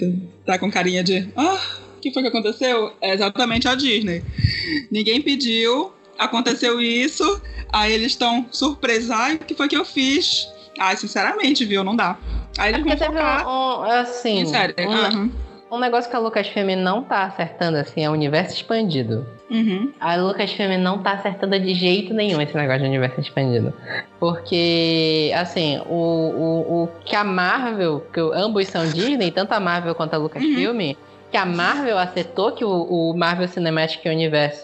tá- 0.46 0.58
com 0.58 0.72
carinha 0.72 1.04
de. 1.04 1.30
Ah, 1.36 1.60
o 1.98 2.00
que 2.00 2.12
foi 2.12 2.24
que 2.24 2.30
aconteceu? 2.30 2.92
É 3.02 3.14
exatamente 3.14 3.68
a 3.68 3.76
Disney. 3.76 4.24
Ninguém 4.92 5.22
pediu, 5.22 5.92
aconteceu 6.18 6.82
isso. 6.82 7.40
Aí 7.72 7.94
eles 7.94 8.14
estão 8.14 8.46
surpresos. 8.52 9.12
Ai, 9.12 9.36
o 9.36 9.40
que 9.40 9.54
foi 9.56 9.68
que 9.68 9.78
eu 9.78 9.86
fiz? 9.86 10.48
Ai, 10.80 10.98
sinceramente, 10.98 11.66
viu? 11.66 11.84
Não 11.84 11.96
dá. 11.96 12.18
Aí 12.58 12.72
É 12.72 12.76
eles 12.76 12.84
porque 12.84 12.96
vão 12.98 13.08
focar 13.14 13.48
um, 13.48 13.52
um- 13.80 13.84
assim, 13.84 14.40
em 14.40 14.46
série. 14.48 14.74
um, 14.80 14.92
Aham. 14.92 15.32
Um 15.74 15.80
negócio 15.80 16.10
que 16.10 16.16
a 16.16 16.20
Lucasfilm 16.20 16.76
não 16.76 17.04
tá 17.04 17.24
acertando, 17.24 17.78
assim, 17.78 18.04
é 18.04 18.10
o 18.10 18.14
universo 18.14 18.54
expandido. 18.56 19.26
Uhum. 19.50 19.92
A 20.00 20.16
Lucasfilm 20.16 20.78
não 20.78 21.02
tá 21.02 21.14
acertando 21.14 21.60
de 21.60 21.74
jeito 21.74 22.14
nenhum 22.14 22.40
esse 22.40 22.56
negócio 22.56 22.82
de 22.82 22.88
universo 22.88 23.20
expandido. 23.20 23.74
Porque, 24.20 25.32
assim, 25.36 25.82
o, 25.88 25.96
o, 25.96 26.84
o 26.84 26.90
que 27.04 27.16
a 27.16 27.24
Marvel, 27.24 28.06
que 28.14 28.20
ambos 28.20 28.68
são 28.68 28.86
Disney, 28.88 29.32
tanto 29.32 29.54
a 29.54 29.60
Marvel 29.60 29.96
quanto 29.96 30.14
a 30.14 30.18
Lucasfilm, 30.18 30.96
que 31.32 31.38
a 31.38 31.46
Marvel 31.46 31.98
acertou 31.98 32.52
que 32.52 32.64
o, 32.64 32.70
o 32.70 33.18
Marvel 33.18 33.48
Cinematic 33.48 34.06
Universe 34.06 34.64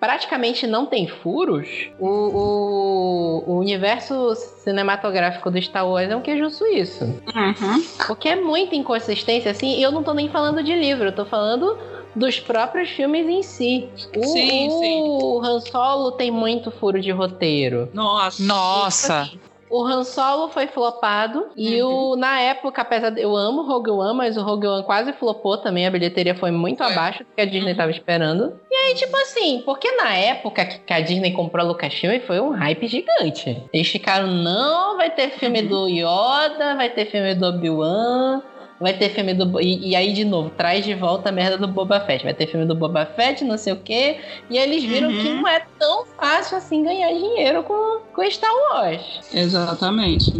praticamente 0.00 0.66
não 0.66 0.86
tem 0.86 1.06
furos, 1.06 1.68
o, 1.98 2.08
o, 2.08 3.44
o 3.46 3.58
universo 3.58 4.34
cinematográfico 4.34 5.50
do 5.50 5.60
Star 5.60 5.86
Wars 5.86 6.10
é 6.10 6.16
um 6.16 6.22
queijo 6.22 6.48
suíço. 6.50 7.04
Uhum. 7.04 7.84
Porque 8.06 8.30
é 8.30 8.36
muita 8.36 8.74
inconsistência, 8.74 9.50
assim, 9.50 9.78
e 9.78 9.82
eu 9.82 9.92
não 9.92 10.02
tô 10.02 10.14
nem 10.14 10.30
falando 10.30 10.62
de 10.62 10.74
livro, 10.74 11.04
eu 11.04 11.14
tô 11.14 11.26
falando 11.26 11.78
dos 12.16 12.40
próprios 12.40 12.88
filmes 12.90 13.28
em 13.28 13.42
si. 13.42 13.88
O, 14.16 14.24
Sim, 14.24 14.68
o 14.68 14.80
sim. 14.80 15.48
Han 15.48 15.60
Solo 15.60 16.12
tem 16.12 16.30
muito 16.30 16.70
furo 16.70 17.00
de 17.00 17.10
roteiro. 17.10 17.88
Nossa. 17.92 18.42
Nossa. 18.42 19.30
O 19.70 19.84
Han 19.84 20.02
Solo 20.04 20.48
foi 20.48 20.66
flopado 20.66 21.46
e 21.56 21.80
Uhum. 21.82 22.12
o, 22.12 22.16
na 22.16 22.40
época, 22.40 22.82
apesar 22.82 23.10
de 23.10 23.20
eu 23.22 23.36
amo 23.36 23.62
Rogue 23.62 23.90
One, 23.90 24.16
mas 24.16 24.36
o 24.36 24.42
Rogue 24.42 24.66
One 24.66 24.82
quase 24.84 25.12
flopou 25.12 25.56
também, 25.58 25.86
a 25.86 25.90
bilheteria 25.90 26.34
foi 26.34 26.50
muito 26.50 26.82
Foi. 26.82 26.92
abaixo 26.92 27.20
do 27.20 27.26
que 27.34 27.40
a 27.40 27.44
Disney 27.44 27.70
Uhum. 27.70 27.76
tava 27.76 27.90
esperando. 27.92 28.58
E 28.70 28.74
aí, 28.74 28.94
tipo 28.94 29.16
assim, 29.16 29.62
porque 29.64 29.90
na 29.92 30.14
época 30.16 30.64
que 30.64 30.78
que 30.80 30.92
a 30.92 31.00
Disney 31.00 31.30
comprou 31.32 31.64
a 31.64 31.68
Lucasfilm 31.68 32.18
foi 32.26 32.40
um 32.40 32.50
hype 32.50 32.86
gigante. 32.88 33.62
Eles 33.72 33.88
ficaram, 33.88 34.26
não, 34.26 34.96
vai 34.96 35.08
ter 35.10 35.30
filme 35.30 35.62
Uhum. 35.62 35.68
do 35.68 35.88
Yoda, 35.88 36.74
vai 36.74 36.90
ter 36.90 37.06
filme 37.06 37.34
do 37.36 37.46
Obi-Wan, 37.46 38.42
vai 38.80 38.94
ter 38.96 39.10
filme 39.10 39.34
do... 39.34 39.60
E, 39.60 39.90
e 39.90 39.94
aí, 39.96 40.12
de 40.12 40.24
novo, 40.24 40.50
traz 40.50 40.84
de 40.84 40.94
volta 40.94 41.28
a 41.28 41.32
merda 41.32 41.58
do 41.58 41.68
Boba 41.68 42.00
Fett. 42.00 42.24
Vai 42.24 42.32
ter 42.34 42.46
filme 42.46 42.64
do 42.66 42.74
Boba 42.74 43.04
Fett, 43.04 43.44
não 43.44 43.58
sei 43.58 43.74
o 43.74 43.76
quê. 43.76 44.16
E 44.48 44.56
eles 44.56 44.82
viram 44.82 45.10
Uhum. 45.10 45.18
que 45.22 45.28
não 45.28 45.46
é 45.48 45.62
tão 45.78 46.04
fácil 46.18 46.56
assim 46.56 46.82
ganhar 46.82 47.12
dinheiro 47.12 47.62
com, 47.62 48.00
com 48.14 48.30
Star 48.30 48.50
Wars. 48.72 49.02
Exatamente. 49.32 50.32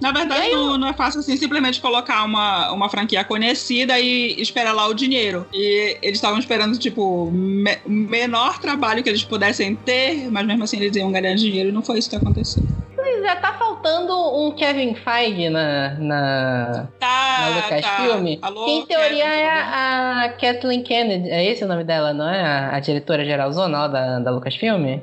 Na 0.00 0.10
verdade, 0.12 0.50
não, 0.50 0.76
não 0.76 0.88
é 0.88 0.92
fácil 0.92 1.20
assim 1.20 1.36
simplesmente 1.36 1.80
colocar 1.80 2.24
uma, 2.24 2.72
uma 2.72 2.88
franquia 2.88 3.22
conhecida 3.24 3.98
e 4.00 4.40
esperar 4.40 4.72
lá 4.74 4.86
o 4.88 4.94
dinheiro. 4.94 5.46
E 5.52 5.96
eles 6.02 6.16
estavam 6.18 6.38
esperando, 6.38 6.76
tipo, 6.78 7.30
me- 7.30 7.78
o 7.86 7.90
menor 7.90 8.58
trabalho 8.60 9.02
que 9.02 9.08
eles 9.08 9.22
pudessem 9.24 9.74
ter, 9.76 10.28
mas 10.30 10.44
mesmo 10.46 10.64
assim 10.64 10.78
eles 10.78 10.96
iam 10.96 11.12
ganhar 11.12 11.34
dinheiro 11.34 11.68
e 11.68 11.72
não 11.72 11.82
foi 11.82 11.98
isso 11.98 12.10
que 12.10 12.16
aconteceu. 12.16 12.62
Pois 13.04 13.22
é, 13.22 13.34
tá 13.36 13.52
faltando 13.54 14.14
um 14.38 14.52
Kevin 14.52 14.94
Feige 14.94 15.50
na, 15.50 15.90
na, 15.98 16.88
Tá, 16.98 17.36
na 17.40 17.56
Lucasfilm. 17.56 18.36
tá. 18.40 18.46
Alô, 18.46 18.64
que 18.64 18.70
em 18.70 18.86
teoria 18.86 19.24
Kevin, 19.24 19.40
é 19.40 19.48
a, 19.50 20.22
a 20.24 20.28
Kathleen 20.30 20.82
Kennedy. 20.82 21.28
É 21.30 21.44
esse 21.44 21.62
o 21.64 21.68
nome 21.68 21.84
dela, 21.84 22.14
não 22.14 22.28
é? 22.28 22.40
A, 22.42 22.76
a 22.76 22.80
diretora 22.80 23.24
geralzona 23.24 23.78
lá 23.80 23.88
da, 23.88 24.18
da 24.20 24.30
Lucasfilm? 24.30 25.00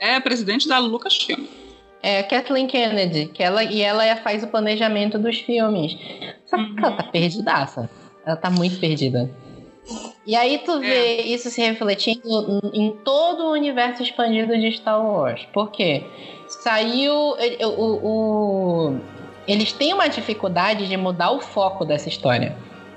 É 0.00 0.18
presidente 0.20 0.68
da 0.68 0.78
Lucasfilm. 0.78 1.44
É 2.02 2.18
a 2.18 2.24
Kathleen 2.24 2.66
Kennedy, 2.66 3.26
que 3.26 3.42
ela, 3.42 3.62
e 3.62 3.80
ela 3.80 4.04
é- 4.04 4.16
faz 4.16 4.42
o 4.42 4.48
planejamento 4.48 5.18
dos 5.18 5.38
filmes. 5.38 5.96
Só 6.46 6.56
que 6.56 6.74
ela 6.78 6.92
tá 6.96 7.02
perdidaça. 7.04 7.88
Ela 8.26 8.36
tá 8.36 8.50
muito 8.50 8.78
perdida. 8.80 9.30
E 10.26 10.34
aí 10.34 10.58
tu 10.64 10.80
vê 10.80 11.20
isso 11.22 11.50
se 11.50 11.60
refletindo 11.60 12.22
em 12.74 12.86
em 12.86 12.90
todo 13.04 13.44
o 13.44 13.52
universo 13.52 14.02
expandido 14.02 14.58
de 14.58 14.72
Star 14.72 14.98
Wars. 15.04 15.46
Por 15.52 15.70
quê? 15.70 16.02
Saiu. 16.64 17.36
ele- 17.38 17.62
o- 17.62 18.00
o- 18.02 19.00
eles 19.46 19.70
têm 19.70 19.92
uma 19.92 20.08
dificuldade 20.08 20.88
de 20.88 20.96
mudar 20.96 21.30
o 21.30 21.40
foco 21.40 21.84
dessa 21.84 22.08
história. 22.08 22.56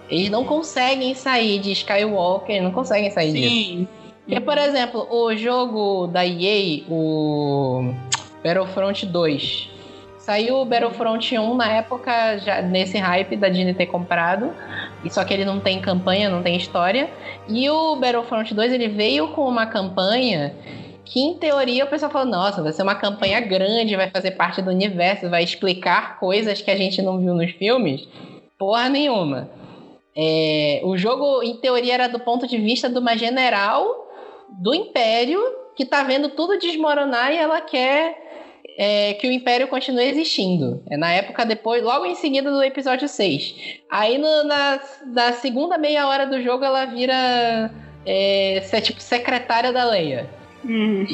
Eles 0.09 0.29
não 0.29 0.45
conseguem 0.45 1.13
sair 1.13 1.59
de 1.59 1.73
Skywalker, 1.73 2.63
não 2.63 2.71
conseguem 2.71 3.11
sair 3.11 3.33
disso. 3.33 3.49
Sim. 3.49 3.87
Porque, 4.25 4.39
por 4.39 4.57
exemplo, 4.57 5.05
o 5.11 5.35
jogo 5.35 6.07
da 6.07 6.25
EA, 6.25 6.83
o 6.89 7.93
Battlefront 8.41 9.05
2. 9.05 9.69
Saiu 10.17 10.57
o 10.61 10.65
Battlefront 10.65 11.37
1 11.37 11.53
na 11.55 11.69
época, 11.69 12.37
já 12.39 12.61
nesse 12.61 12.97
hype 12.97 13.35
da 13.35 13.49
Disney 13.49 13.73
ter 13.73 13.87
comprado. 13.87 14.53
E 15.03 15.09
só 15.09 15.25
que 15.25 15.33
ele 15.33 15.43
não 15.45 15.59
tem 15.59 15.79
campanha, 15.81 16.29
não 16.29 16.41
tem 16.41 16.55
história. 16.55 17.09
E 17.47 17.69
o 17.69 17.97
Battlefront 17.97 18.53
2 18.53 18.71
ele 18.71 18.87
veio 18.87 19.29
com 19.29 19.47
uma 19.47 19.65
campanha 19.65 20.53
que 21.07 21.21
em 21.21 21.35
teoria 21.35 21.85
o 21.85 21.87
pessoal 21.87 22.11
falou, 22.11 22.27
nossa, 22.27 22.61
vai 22.61 22.73
ser 22.73 22.83
uma 22.83 22.95
campanha 22.95 23.39
grande, 23.39 23.95
vai 23.95 24.09
fazer 24.09 24.31
parte 24.31 24.61
do 24.61 24.69
universo, 24.69 25.29
vai 25.29 25.41
explicar 25.41 26.19
coisas 26.19 26.61
que 26.61 26.69
a 26.69 26.75
gente 26.75 27.01
não 27.01 27.17
viu 27.17 27.33
nos 27.33 27.51
filmes. 27.51 28.07
Porra 28.59 28.89
nenhuma. 28.89 29.49
É, 30.15 30.81
o 30.83 30.97
jogo, 30.97 31.41
em 31.43 31.55
teoria, 31.57 31.93
era 31.93 32.07
do 32.07 32.19
ponto 32.19 32.45
de 32.45 32.57
vista 32.57 32.89
de 32.89 32.99
uma 32.99 33.15
general 33.15 33.85
do 34.49 34.75
Império 34.75 35.39
que 35.75 35.85
tá 35.85 36.03
vendo 36.03 36.29
tudo 36.29 36.59
desmoronar 36.59 37.31
e 37.31 37.37
ela 37.37 37.61
quer 37.61 38.17
é, 38.77 39.13
que 39.13 39.27
o 39.27 39.31
Império 39.31 39.67
continue 39.69 40.09
existindo. 40.09 40.83
É 40.89 40.97
na 40.97 41.11
época 41.11 41.45
depois, 41.45 41.81
logo 41.81 42.05
em 42.05 42.15
seguida 42.15 42.51
do 42.51 42.61
episódio 42.61 43.07
6. 43.07 43.55
Aí 43.89 44.17
no, 44.17 44.43
na, 44.43 44.79
na 45.05 45.33
segunda 45.33 45.77
meia 45.77 46.05
hora 46.07 46.25
do 46.25 46.41
jogo 46.41 46.65
ela 46.65 46.83
vira 46.85 47.71
é, 48.05 48.59
tipo 48.81 49.01
secretária 49.01 49.71
da 49.71 49.85
Leia. 49.85 50.36
Hum. 50.67 51.05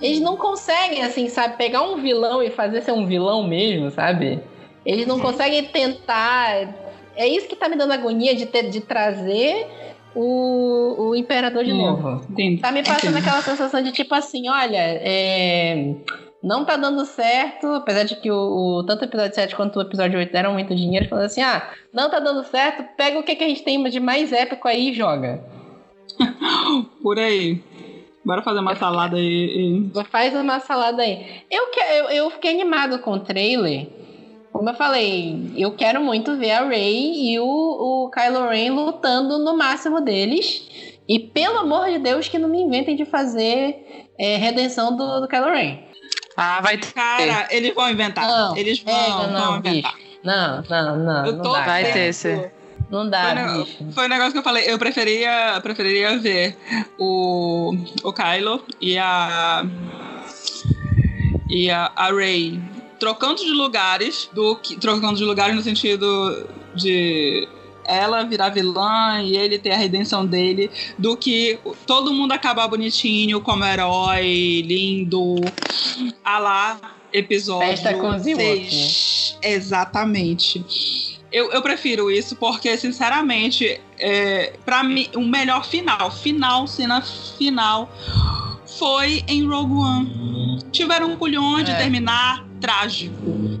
Eles 0.00 0.20
não 0.20 0.36
conseguem, 0.36 1.02
assim, 1.02 1.28
sabe, 1.28 1.56
pegar 1.56 1.82
um 1.82 1.96
vilão 1.96 2.42
e 2.42 2.50
fazer 2.50 2.82
ser 2.82 2.92
um 2.92 3.06
vilão 3.06 3.46
mesmo, 3.46 3.90
sabe? 3.90 4.40
Eles 4.84 5.06
não 5.06 5.18
conseguem 5.20 5.64
tentar. 5.64 6.74
É 7.16 7.26
isso 7.26 7.48
que 7.48 7.56
tá 7.56 7.68
me 7.68 7.76
dando 7.76 7.92
agonia 7.92 8.34
de, 8.34 8.46
ter, 8.46 8.70
de 8.70 8.80
trazer 8.80 9.66
o, 10.14 11.08
o 11.10 11.14
Imperador 11.16 11.64
de 11.64 11.72
Hum, 11.72 11.76
novo. 11.76 12.24
entendi. 12.30 12.60
Tá 12.62 12.72
me 12.72 12.82
passando 12.82 13.10
Entendi. 13.10 13.18
aquela 13.18 13.42
sensação 13.42 13.82
de 13.82 13.92
tipo 13.92 14.14
assim, 14.14 14.48
olha, 14.48 14.78
é, 14.78 15.94
não 16.42 16.64
tá 16.64 16.76
dando 16.76 17.04
certo, 17.04 17.66
apesar 17.66 18.04
de 18.04 18.16
que 18.16 18.30
o, 18.30 18.78
o- 18.78 18.84
tanto 18.86 19.02
o 19.02 19.04
episódio 19.04 19.34
7 19.34 19.54
quanto 19.54 19.78
o 19.78 19.82
episódio 19.82 20.18
8 20.18 20.32
deram 20.32 20.54
muito 20.54 20.74
dinheiro, 20.74 21.08
falando 21.08 21.26
assim, 21.26 21.42
ah, 21.42 21.70
não 21.92 22.10
tá 22.10 22.18
dando 22.20 22.42
certo, 22.44 22.82
pega 22.96 23.18
o 23.18 23.22
que, 23.22 23.36
que 23.36 23.44
a 23.44 23.48
gente 23.48 23.62
tem 23.62 23.82
de 23.84 24.00
mais 24.00 24.32
épico 24.32 24.66
aí 24.66 24.88
e 24.90 24.94
joga. 24.94 25.44
Por 27.02 27.18
aí. 27.18 27.60
Bora 28.24 28.42
fazer 28.42 28.60
uma 28.60 28.76
salada 28.76 29.16
aí. 29.16 29.90
e- 29.94 30.04
Faz 30.10 30.34
uma 30.34 30.60
salada 30.60 31.02
aí. 31.02 31.42
Eu, 31.50 31.70
que, 31.70 31.80
eu, 31.80 32.04
eu 32.10 32.30
fiquei 32.30 32.50
animado 32.52 32.98
com 32.98 33.12
o 33.12 33.20
trailer. 33.20 33.88
Como 34.52 34.68
eu 34.68 34.74
falei, 34.74 35.52
eu 35.56 35.72
quero 35.76 36.02
muito 36.02 36.36
ver 36.36 36.50
a 36.50 36.64
Rey 36.68 37.32
e 37.32 37.38
o, 37.38 37.44
o 37.46 38.10
Kylo 38.10 38.48
Ren 38.48 38.72
lutando 38.72 39.38
no 39.38 39.56
máximo 39.56 40.00
deles. 40.00 40.68
E 41.08 41.18
pelo 41.18 41.58
amor 41.60 41.88
de 41.88 41.98
Deus 41.98 42.28
que 42.28 42.38
não 42.38 42.48
me 42.48 42.60
inventem 42.60 42.94
de 42.96 43.04
fazer 43.04 44.08
é, 44.18 44.36
redenção 44.36 44.94
do, 44.96 45.20
do 45.20 45.28
Kylo 45.28 45.50
Ren. 45.50 45.78
Ah, 46.36 46.60
vai 46.60 46.78
ter. 46.78 46.92
Cara, 46.92 47.46
eles 47.50 47.74
vão 47.74 47.88
inventar. 47.90 48.26
Não, 48.26 48.56
eles 48.56 48.80
vão, 48.80 48.94
pega, 48.94 49.26
não, 49.28 49.46
vão 49.46 49.58
inventar. 49.58 49.94
bicho. 49.94 50.10
Não, 50.22 50.62
não, 50.68 50.96
não. 50.98 51.26
Eu 51.26 51.32
não 51.34 51.42
tô 51.42 51.52
dá, 51.52 51.62
Vai 51.62 51.92
ter, 51.92 52.12
sim. 52.12 52.42
Não 52.90 53.02
Foi, 53.02 53.10
dá, 53.10 53.34
ne- 53.34 53.64
bicho. 53.64 53.76
foi 53.92 54.04
um 54.06 54.08
negócio 54.08 54.32
que 54.32 54.38
eu 54.38 54.42
falei. 54.42 54.64
Eu 54.66 54.78
preferia, 54.78 55.60
preferiria 55.62 56.18
ver 56.18 56.56
o, 56.98 57.72
o 58.02 58.12
Kylo 58.12 58.64
e 58.80 58.98
a. 58.98 59.64
E 61.48 61.70
a, 61.70 61.90
a 61.96 62.12
Rey 62.12 62.60
trocando 62.98 63.36
de 63.42 63.50
lugares, 63.50 64.28
do 64.32 64.54
que, 64.56 64.76
trocando 64.76 65.16
de 65.16 65.24
lugares 65.24 65.56
no 65.56 65.62
sentido 65.62 66.46
de 66.74 67.48
ela 67.84 68.22
virar 68.22 68.50
vilã 68.50 69.20
e 69.22 69.36
ele 69.36 69.58
ter 69.58 69.72
a 69.72 69.76
redenção 69.76 70.24
dele, 70.24 70.70
do 70.98 71.16
que 71.16 71.58
todo 71.86 72.12
mundo 72.12 72.32
acabar 72.32 72.68
bonitinho 72.68 73.40
como 73.40 73.64
herói, 73.64 74.62
lindo, 74.64 75.36
a 76.22 76.38
lá 76.38 76.80
episódio 77.12 77.68
Festa 77.68 77.94
com 77.94 78.10
os 78.14 78.24
Ewoks, 78.26 78.36
seis. 78.70 79.38
Exatamente. 79.42 81.19
Eu, 81.32 81.50
eu 81.52 81.62
prefiro 81.62 82.10
isso 82.10 82.34
porque, 82.36 82.76
sinceramente, 82.76 83.80
é, 83.98 84.54
para 84.64 84.82
mim, 84.82 85.08
o 85.14 85.20
melhor 85.20 85.64
final, 85.64 86.10
final, 86.10 86.66
cena 86.66 87.02
final, 87.38 87.88
foi 88.78 89.22
em 89.28 89.46
Rogue 89.46 89.74
One. 89.74 90.58
Tiveram 90.72 91.12
um 91.12 91.16
culhão 91.16 91.62
de 91.62 91.70
É. 91.70 91.74
terminar 91.76 92.46
trágico, 92.60 93.14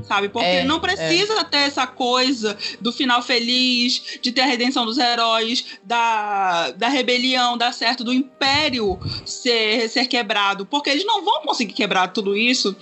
sabe? 0.06 0.28
Porque 0.28 0.46
É, 0.46 0.64
não 0.64 0.78
precisa 0.78 1.42
ter 1.44 1.58
essa 1.58 1.86
coisa 1.86 2.56
do 2.80 2.92
final 2.92 3.22
feliz, 3.22 4.18
de 4.20 4.30
ter 4.30 4.42
a 4.42 4.46
redenção 4.46 4.84
dos 4.84 4.98
heróis, 4.98 5.64
da, 5.82 6.70
da 6.72 6.88
rebelião 6.88 7.56
dar 7.56 7.72
certo, 7.72 8.04
do 8.04 8.12
império 8.12 8.98
ser, 9.24 9.88
ser 9.88 10.06
quebrado. 10.06 10.66
Porque 10.66 10.90
eles 10.90 11.04
não 11.06 11.24
vão 11.24 11.40
conseguir 11.42 11.72
quebrar 11.72 12.08
tudo 12.08 12.36
isso, 12.36 12.76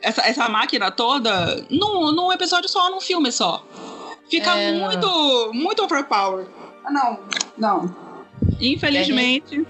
essa, 0.00 0.22
essa 0.22 0.48
máquina 0.48 0.90
toda, 0.92 1.66
num, 1.68 2.12
num 2.12 2.32
episódio 2.32 2.68
só, 2.68 2.88
num 2.90 3.00
filme 3.00 3.32
só. 3.32 3.64
Fica 4.30 4.56
É, 4.58 4.72
não. 4.72 4.80
muito, 4.86 5.50
muito 5.54 5.84
overpowered. 5.84 6.50
Ah, 6.84 6.90
Não, 6.90 7.20
não. 7.56 7.96
Infelizmente, 8.60 9.64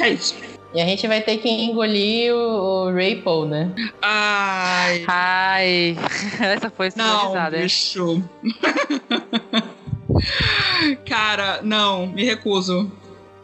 é 0.00 0.10
isso. 0.10 0.34
E 0.74 0.80
a 0.80 0.84
gente 0.84 1.06
vai 1.06 1.20
ter 1.22 1.36
que 1.38 1.48
engolir 1.48 2.34
o, 2.34 2.88
o 2.88 2.92
Ray 2.92 3.22
Paul, 3.22 3.46
né? 3.46 3.72
Ai, 4.02 5.04
Ai, 5.06 5.96
essa 6.40 6.68
foi 6.70 6.88
não, 6.96 7.20
sinalizada. 7.20 7.56
hein? 7.56 7.62
bicho. 7.62 8.22
Cara, 11.08 11.60
não, 11.62 12.06
me 12.06 12.24
recuso. 12.24 12.90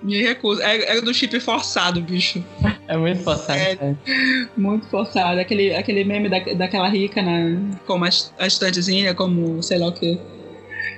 Me 0.03 0.21
recuso. 0.21 0.61
É, 0.63 0.97
é 0.97 1.01
do 1.01 1.15
chip 1.15 1.39
forçado, 1.41 2.01
bicho. 2.01 2.43
É 2.89 2.97
muito 2.97 3.23
forçado. 3.23 3.59
É. 3.59 3.77
cara. 3.77 3.99
Muito 4.57 4.87
forçado. 4.89 5.41
Aquele, 5.41 5.75
aquele 5.75 6.05
meme 6.05 6.29
da, 6.29 6.39
daquela 6.55 6.89
rica, 6.89 7.23
né? 7.23 7.59
Como 7.87 8.05
a, 8.05 8.09
a 8.39 8.47
estantezinha, 8.47 9.15
como 9.15 9.63
sei 9.63 9.79
lá 9.79 9.87
o 9.89 9.93
quê. 9.93 10.19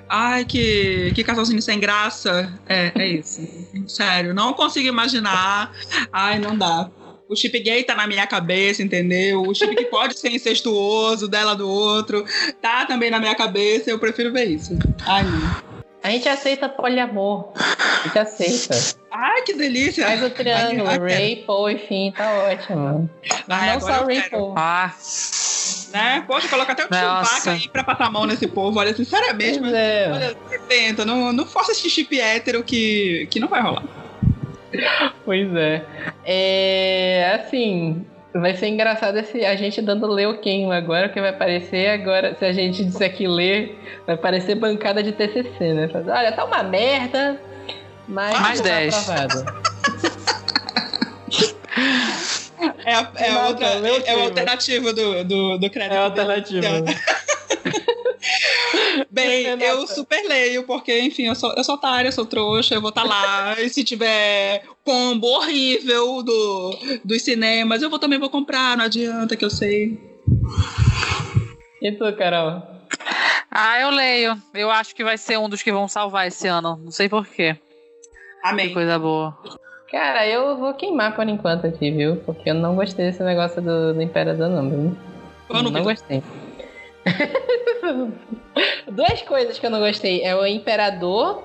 Ai, 0.09 0.45
que, 0.45 1.12
que 1.14 1.24
casalzinho 1.24 1.62
sem 1.62 1.78
graça. 1.78 2.53
É, 2.68 2.93
é 2.95 3.09
isso. 3.09 3.41
Sério, 3.87 4.35
não 4.35 4.53
consigo 4.53 4.89
imaginar. 4.89 5.72
Ai, 6.12 6.39
não 6.39 6.57
dá. 6.57 6.91
O 7.28 7.35
chip 7.35 7.59
gay 7.59 7.82
tá 7.82 7.95
na 7.95 8.07
minha 8.07 8.26
cabeça, 8.26 8.82
entendeu? 8.82 9.43
O 9.43 9.55
chip 9.55 9.74
que 9.74 9.87
pode 9.87 10.18
ser 10.18 10.30
incestuoso 10.30 11.26
dela 11.26 11.55
do 11.55 11.68
outro 11.68 12.24
tá 12.61 12.85
também 12.85 13.11
na 13.11 13.18
minha 13.18 13.35
cabeça. 13.35 13.91
Eu 13.91 13.99
prefiro 13.99 14.32
ver 14.32 14.45
isso. 14.45 14.76
Ai, 15.07 15.24
não. 15.24 15.73
A 16.05 16.11
gente 16.11 16.28
aceita 16.28 16.68
poliamor. 16.68 17.50
A 17.57 18.02
gente 18.05 18.18
aceita. 18.18 18.98
Ai, 19.11 19.40
que 19.40 19.55
delícia. 19.55 20.07
Faz 20.07 20.22
o 20.22 20.28
triângulo, 20.28 20.86
Ai. 20.86 20.98
Ray, 20.98 21.36
Paul 21.46 21.70
e 21.70 21.78
fim, 21.78 22.12
tá 22.14 22.30
ótimo. 22.44 23.09
Mas 23.48 23.62
Ai, 23.62 23.72
não 23.72 23.80
só 23.80 24.05
Ray. 24.05 24.20
Paul. 24.28 24.52
Ah, 24.55 24.92
Né? 25.94 26.22
Poxa, 26.26 26.46
coloca 26.48 26.72
até 26.72 26.84
o. 26.84 26.88
Chewbacca 26.88 27.50
aí 27.52 27.68
pra 27.70 27.82
passar 27.84 28.05
a 28.05 28.11
mão 28.11 28.26
nesse 28.26 28.46
povo. 28.46 28.78
Olha, 28.78 28.94
sinceramente, 28.94 29.59
mas 29.59 29.72
é. 29.72 30.11
Olha, 30.12 30.34
tenta, 30.68 31.07
não, 31.07 31.32
não 31.32 31.46
força 31.46 31.72
esse 31.72 31.88
chip 31.88 32.20
hétero 32.20 32.62
que, 32.62 33.26
que 33.30 33.40
não 33.40 33.48
vai 33.48 33.62
rolar. 33.62 33.84
Pois 35.24 35.55
é. 35.57 35.86
É. 36.26 37.40
Assim. 37.40 38.05
Vai 38.35 38.57
ser 38.57 38.66
engraçado 38.68 39.16
esse, 39.16 39.45
a 39.45 39.55
gente 39.55 39.80
dando 39.80 40.09
Leuquem 40.09 40.70
agora, 40.72 41.09
que 41.09 41.20
vai 41.20 41.32
parecer 41.32 41.89
agora, 41.91 42.35
se 42.37 42.45
a 42.45 42.53
gente 42.53 42.85
disser 42.85 43.14
que 43.14 43.28
lê, 43.28 43.76
vai 44.07 44.16
parecer 44.16 44.57
bancada 44.57 45.03
de 45.05 45.12
TCC, 45.12 45.72
né? 45.72 45.89
Olha, 45.95 46.32
tá 46.32 46.45
uma 46.45 46.62
merda, 46.64 47.41
mas 48.09 48.41
Mais 48.41 48.61
tá 48.61 48.68
10. 48.68 48.95
aprovado. 49.09 49.45
É, 52.87 52.95
a- 52.95 53.11
é, 53.16 53.37
outra, 53.47 53.66
é, 53.66 54.12
é 54.12 54.16
o 54.16 54.22
alternativo 54.22 54.93
do, 54.93 55.24
do, 55.24 55.59
do 55.59 55.70
crédito. 55.70 55.95
É 55.95 55.99
a 55.99 56.05
alternativa. 56.05 56.66
Bem, 59.11 59.45
Renata. 59.45 59.64
eu 59.64 59.86
super 59.86 60.22
leio, 60.26 60.64
porque, 60.64 61.01
enfim, 61.01 61.24
eu 61.24 61.34
sou, 61.34 61.53
eu 61.55 61.64
sou 61.64 61.74
otária, 61.74 62.09
eu 62.09 62.12
sou 62.12 62.26
trouxa, 62.26 62.74
eu 62.74 62.80
vou 62.80 62.90
estar 62.90 63.05
lá. 63.05 63.57
e 63.62 63.68
se 63.68 63.84
tiver 63.84 64.62
combo 64.84 65.26
horrível 65.26 66.22
do, 66.22 66.78
dos 67.05 67.22
cinemas, 67.22 67.82
eu 67.82 67.90
vou, 67.90 67.99
também 67.99 68.18
vou 68.18 68.30
comprar, 68.30 68.76
não 68.76 68.84
adianta 68.84 69.36
que 69.36 69.45
eu 69.45 69.51
sei. 69.51 69.99
E 71.82 71.92
tu, 71.92 72.12
Carol? 72.16 72.62
ah, 73.51 73.80
eu 73.80 73.90
leio. 73.90 74.36
Eu 74.55 74.70
acho 74.70 74.95
que 74.95 75.05
vai 75.05 75.18
ser 75.18 75.38
um 75.38 75.49
dos 75.49 75.62
que 75.62 75.72
vão 75.72 75.86
salvar 75.86 76.26
esse 76.26 76.47
ano. 76.49 76.80
Não 76.82 76.90
sei 76.90 77.09
porquê. 77.09 77.55
Que 77.55 78.49
Amém. 78.49 78.72
coisa 78.72 78.99
boa. 78.99 79.36
Cara, 79.90 80.26
eu 80.26 80.57
vou 80.57 80.74
queimar 80.74 81.14
por 81.14 81.28
enquanto 81.28 81.66
aqui, 81.66 81.90
viu? 81.90 82.16
Porque 82.16 82.51
eu 82.51 82.55
não 82.55 82.74
gostei 82.74 83.07
desse 83.07 83.22
negócio 83.22 83.62
do, 83.62 83.95
do 83.95 84.03
Imperador, 84.03 84.49
não, 84.49 84.68
viu? 84.68 84.97
Vamos, 85.49 85.70
não 85.70 85.80
Vitor. 85.80 85.84
gostei. 85.84 86.22
Duas 88.90 89.22
coisas 89.22 89.59
que 89.59 89.66
eu 89.66 89.70
não 89.70 89.80
gostei. 89.80 90.22
É 90.22 90.34
o 90.36 90.46
Imperador 90.46 91.42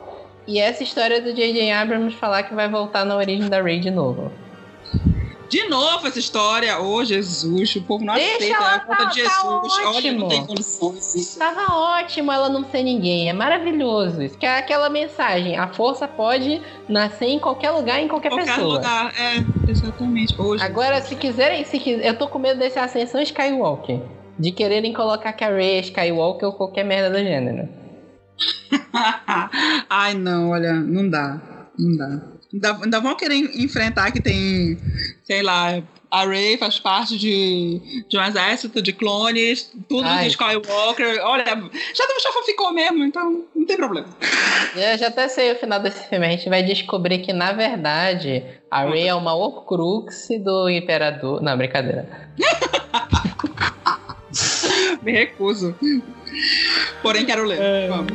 e 0.47 0.59
essa 0.59 0.83
história 0.83 1.21
do 1.21 1.33
J.J. 1.33 1.71
Abrams 1.71 2.15
falar 2.15 2.43
que 2.43 2.53
vai 2.53 2.69
voltar 2.69 3.05
na 3.05 3.15
origem 3.15 3.49
da 3.49 3.61
Rey 3.61 3.79
de 3.79 3.91
novo. 3.91 4.31
De 5.49 5.67
novo 5.67 6.05
essa 6.05 6.19
história. 6.19 6.79
Ô, 6.79 7.03
Jesus, 7.03 7.75
o 7.75 7.81
povo 7.81 8.05
não 8.05 8.13
Deixa 8.13 8.35
aceita 8.35 8.55
ela, 8.55 8.75
a 8.75 8.79
conta 8.81 8.97
tá- 8.97 9.05
de 9.05 9.23
tá 9.23 9.29
Jesus. 9.29 9.73
Olha, 9.95 10.11
não 10.13 10.27
tem 10.27 10.45
condições. 10.45 11.15
isso. 11.15 11.39
Tava 11.39 11.73
ótimo 11.73 12.31
ela 12.31 12.49
não 12.49 12.63
ser 12.69 12.83
ninguém. 12.83 13.29
É 13.29 13.33
maravilhoso. 13.33 14.21
Isso 14.21 14.37
que 14.37 14.45
é 14.45 14.59
aquela 14.59 14.89
mensagem. 14.91 15.57
A 15.57 15.67
força 15.69 16.07
pode 16.07 16.61
nascer 16.87 17.25
em 17.29 17.39
qualquer 17.39 17.71
lugar, 17.71 17.99
em 17.99 18.07
qualquer, 18.07 18.29
Qualquer 18.29 18.53
pessoa. 18.53 18.75
lugar. 18.75 19.11
É, 19.19 19.43
exatamente. 19.71 20.39
Hoje. 20.39 20.63
Agora, 20.63 21.01
se 21.01 21.15
quiserem, 21.15 21.63
se 21.65 21.79
quis- 21.79 22.05
eu 22.05 22.15
tô 22.15 22.27
com 22.27 22.37
medo 22.37 22.59
desse 22.59 22.77
Ascensão 22.77 23.19
Skywalker. 23.19 24.01
De 24.39 24.51
quererem 24.53 24.93
colocar 24.93 25.33
que 25.33 25.43
a 25.43 25.49
Rey 25.49 25.77
é 25.77 25.79
Skywalker 25.81 26.47
ou 26.47 26.53
qualquer 26.53 26.85
merda 26.85 27.09
do 27.09 27.23
gênero. 27.23 27.67
Ai, 29.89 30.13
não, 30.13 30.51
olha, 30.51 30.73
não 30.73 31.09
dá. 31.09 31.69
Não 31.77 31.97
dá. 31.97 32.21
Ainda, 32.51 32.79
ainda 32.83 32.99
vão 32.99 33.15
querer 33.15 33.35
enfrentar 33.35 34.11
que 34.11 34.19
tem, 34.19 34.77
sei 35.23 35.43
lá, 35.43 35.83
A 36.09 36.25
Rey 36.25 36.57
faz 36.57 36.79
parte 36.79 37.15
de, 37.15 38.05
de 38.09 38.17
um 38.17 38.23
exército 38.23 38.81
de 38.81 38.91
clones, 38.91 39.71
tudo 39.87 40.07
Ai. 40.07 40.23
de 40.23 40.29
Skywalker. 40.29 41.19
Olha, 41.23 41.45
já, 41.45 42.03
já 42.05 42.43
ficou 42.45 42.73
mesmo, 42.73 43.03
então 43.03 43.45
não 43.55 43.65
tem 43.65 43.77
problema. 43.77 44.07
Eu 44.75 44.97
já 44.97 45.07
até 45.09 45.27
sei 45.27 45.51
o 45.51 45.55
final 45.59 45.79
desse 45.79 46.07
filme. 46.09 46.25
A 46.25 46.31
gente 46.31 46.49
vai 46.49 46.63
descobrir 46.63 47.19
que, 47.19 47.33
na 47.33 47.51
verdade, 47.51 48.43
a 48.71 48.85
Rey 48.85 49.07
é 49.07 49.13
uma 49.13 49.35
Horcrux 49.35 50.27
do 50.43 50.69
Imperador. 50.69 51.43
Não, 51.43 51.55
brincadeira. 51.55 52.31
Me 55.01 55.11
recuso. 55.13 55.75
Porém, 57.01 57.25
quero 57.25 57.45
ler. 57.45 57.59
É. 57.61 57.87
Vamos. 57.87 58.11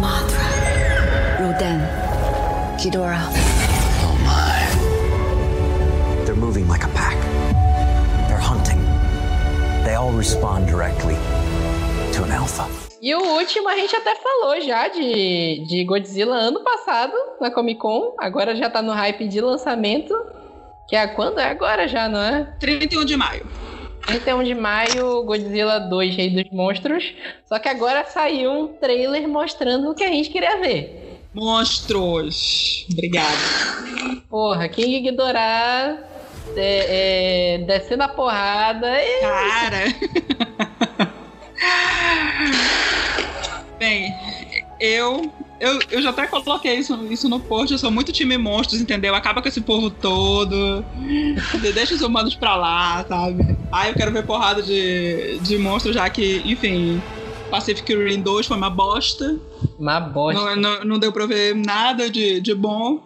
Mothra. 0.00 0.48
Rodan. 1.40 1.80
Ghidorah. 2.78 3.28
Oh 4.02 4.16
my. 4.24 4.66
They're 6.24 6.34
moving 6.34 6.68
like 6.68 6.84
a 6.84 6.88
pack. 6.88 7.16
They're 8.28 8.38
hunting. 8.38 8.80
They 9.84 9.94
all 9.94 10.12
respond 10.12 10.66
directly 10.66 11.16
to 12.12 12.24
an 12.24 12.32
alpha. 12.32 12.83
E 13.04 13.14
o 13.14 13.22
último 13.36 13.68
a 13.68 13.76
gente 13.76 13.94
até 13.94 14.14
falou 14.14 14.58
já 14.62 14.88
de, 14.88 15.62
de 15.66 15.84
Godzilla 15.84 16.36
ano 16.36 16.60
passado, 16.60 17.12
na 17.38 17.50
Comic 17.50 17.78
Con. 17.78 18.14
Agora 18.18 18.56
já 18.56 18.70
tá 18.70 18.80
no 18.80 18.92
hype 18.92 19.28
de 19.28 19.42
lançamento. 19.42 20.14
Que 20.88 20.96
é 20.96 21.06
quando? 21.08 21.38
É 21.38 21.44
agora 21.44 21.86
já, 21.86 22.08
não 22.08 22.18
é? 22.18 22.44
31 22.58 23.04
de 23.04 23.14
maio. 23.14 23.46
31 24.06 24.42
de 24.44 24.54
maio, 24.54 25.22
Godzilla 25.22 25.80
2, 25.80 26.16
Rei 26.16 26.30
dos 26.30 26.50
Monstros. 26.50 27.12
Só 27.44 27.58
que 27.58 27.68
agora 27.68 28.06
saiu 28.06 28.50
um 28.50 28.68
trailer 28.68 29.28
mostrando 29.28 29.90
o 29.90 29.94
que 29.94 30.02
a 30.02 30.08
gente 30.08 30.30
queria 30.30 30.56
ver. 30.56 31.20
Monstros. 31.34 32.86
Obrigada. 32.90 33.36
Porra, 34.30 34.66
King 34.66 35.00
Ghidorah 35.00 35.98
é, 36.56 37.56
é, 37.56 37.58
descendo 37.66 38.04
a 38.04 38.08
porrada. 38.08 38.88
E... 38.98 39.20
Cara. 39.20 40.63
Bem, 43.78 44.14
eu, 44.80 45.32
eu, 45.60 45.78
eu 45.90 46.02
já 46.02 46.10
até 46.10 46.26
coloquei 46.26 46.74
isso, 46.74 46.94
isso 47.10 47.28
no 47.28 47.40
post. 47.40 47.72
Eu 47.72 47.78
sou 47.78 47.90
muito 47.90 48.12
time 48.12 48.36
monstros, 48.38 48.80
entendeu? 48.80 49.14
Acaba 49.14 49.42
com 49.42 49.48
esse 49.48 49.60
povo 49.60 49.90
todo. 49.90 50.84
Deixa 51.74 51.94
os 51.94 52.02
humanos 52.02 52.34
pra 52.34 52.56
lá, 52.56 53.04
sabe? 53.08 53.56
Ai, 53.72 53.90
eu 53.90 53.94
quero 53.94 54.12
ver 54.12 54.24
porrada 54.24 54.62
de, 54.62 55.38
de 55.40 55.58
monstros, 55.58 55.94
já 55.94 56.08
que, 56.08 56.42
enfim, 56.44 57.02
Pacific 57.50 57.94
Rim 57.94 58.20
2 58.20 58.46
foi 58.46 58.56
uma 58.56 58.70
bosta. 58.70 59.38
Uma 59.78 60.00
bosta. 60.00 60.40
Não, 60.40 60.56
não, 60.56 60.84
não 60.84 60.98
deu 60.98 61.12
pra 61.12 61.26
ver 61.26 61.54
nada 61.54 62.08
de, 62.10 62.40
de 62.40 62.54
bom. 62.54 63.00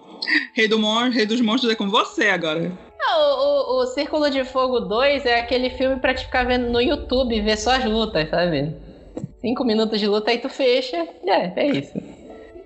Rei, 0.52 0.66
do 0.66 0.78
mon 0.78 1.10
Rei 1.10 1.26
dos 1.26 1.40
Monstros 1.40 1.72
é 1.72 1.76
com 1.76 1.88
você 1.88 2.28
agora. 2.28 2.72
Não, 2.98 3.38
o, 3.38 3.80
o 3.82 3.86
Círculo 3.86 4.28
de 4.30 4.44
Fogo 4.44 4.80
2 4.80 5.24
é 5.24 5.38
aquele 5.40 5.70
filme 5.70 5.96
pra 5.96 6.14
te 6.14 6.24
ficar 6.24 6.44
vendo 6.44 6.68
no 6.70 6.80
YouTube 6.80 7.40
ver 7.40 7.56
só 7.56 7.72
as 7.76 7.84
lutas, 7.84 8.28
sabe? 8.28 8.74
Cinco 9.40 9.64
minutos 9.64 10.00
de 10.00 10.06
luta 10.08 10.30
aí 10.30 10.38
tu 10.38 10.48
fecha. 10.48 10.96
É, 11.24 11.52
é 11.56 11.66
isso. 11.66 11.92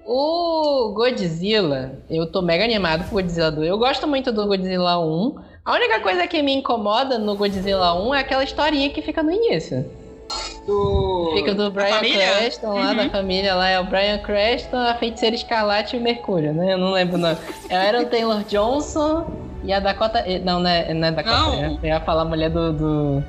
O 0.06 0.92
Godzilla, 0.94 1.92
eu 2.10 2.26
tô 2.30 2.42
mega 2.42 2.64
animado 2.64 3.04
pro 3.04 3.20
Godzilla 3.22 3.50
2. 3.50 3.68
Eu 3.68 3.78
gosto 3.78 4.08
muito 4.08 4.32
do 4.32 4.46
Godzilla 4.46 4.98
1. 4.98 5.36
A 5.64 5.74
única 5.74 6.00
coisa 6.00 6.26
que 6.26 6.42
me 6.42 6.52
incomoda 6.54 7.18
no 7.18 7.36
Godzilla 7.36 7.94
1 7.94 8.14
é 8.14 8.20
aquela 8.20 8.42
historinha 8.42 8.90
que 8.90 9.00
fica 9.00 9.22
no 9.22 9.30
início. 9.30 9.84
Do... 10.66 11.32
Fica 11.34 11.54
do 11.54 11.70
Brian? 11.70 12.00
Creston 12.00 12.74
lá, 12.74 12.90
Uhum. 12.90 12.96
da 12.96 13.10
família 13.10 13.54
lá, 13.54 13.68
é 13.68 13.78
o 13.78 13.84
Brian 13.84 14.18
Creston, 14.18 14.78
a 14.78 14.94
Feiticeira 14.94 15.36
Escarlate 15.36 15.94
e 15.94 15.98
o 15.98 16.02
Mercúrio, 16.02 16.52
né? 16.52 16.72
Eu 16.72 16.78
não 16.78 16.90
lembro 16.92 17.16
o 17.16 17.18
nome. 17.18 17.36
É 17.68 17.76
o 17.76 17.80
Aaron 17.80 18.04
Taylor 18.06 18.42
Johnson 18.44 19.26
e 19.62 19.72
a 19.72 19.80
Dakota... 19.80 20.24
Não, 20.44 20.60
não 20.60 20.70
é, 20.70 20.92
não 20.94 21.08
é 21.08 21.12
Dakota, 21.12 21.36
Não. 21.36 21.60
né? 21.60 21.78
Eu 21.82 21.88
ia 21.88 22.00
falar 22.00 22.22
a 22.22 22.26
mulher 22.26 22.50
do... 22.50 22.72
do... 22.72 23.24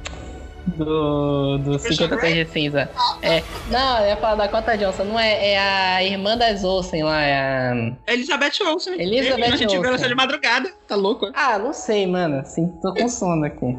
Do, 0.66 1.58
do 1.58 1.78
50 1.78 2.16
Tons 2.18 2.34
de 2.34 2.46
Cinza. 2.46 2.90
É, 3.22 3.44
não, 3.70 4.00
eu 4.00 4.08
ia 4.08 4.16
falar 4.16 4.36
da 4.36 4.46
Dakota 4.46 4.78
Johnson, 4.78 5.04
não 5.04 5.20
é? 5.20 5.50
É 5.52 5.60
a 5.60 6.04
irmã 6.06 6.38
das 6.38 6.64
Olsen 6.64 7.04
lá, 7.04 7.22
é 7.22 7.36
a. 7.38 7.94
Elizabeth 8.08 8.64
Olsen. 8.66 8.94
Elizabeth 8.94 9.44
A 9.44 9.56
gente 9.58 9.72
viu 9.72 9.84
ela 9.84 9.92
Olsen. 9.92 10.08
de 10.08 10.16
madrugada. 10.16 10.72
Tá 10.88 10.96
louco? 10.96 11.30
Ah, 11.34 11.60
não 11.60 11.74
sei, 11.74 12.08
mano. 12.08 12.40
Assim, 12.40 12.68
tô 12.82 12.94
com 12.94 13.10
sono 13.10 13.46
aqui. 13.46 13.78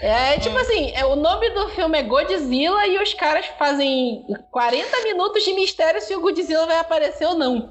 É 0.00 0.36
tipo 0.40 0.58
assim, 0.58 0.90
é, 0.94 1.04
o 1.04 1.14
nome 1.14 1.48
do 1.50 1.68
filme 1.68 1.96
é 1.96 2.02
Godzilla 2.02 2.86
e 2.88 2.98
os 3.00 3.14
caras 3.14 3.46
fazem 3.56 4.24
40 4.50 5.00
minutos 5.04 5.44
de 5.44 5.52
mistério 5.52 6.00
se 6.00 6.14
o 6.16 6.20
Godzilla 6.20 6.66
vai 6.66 6.78
aparecer 6.78 7.26
ou 7.26 7.36
não. 7.36 7.70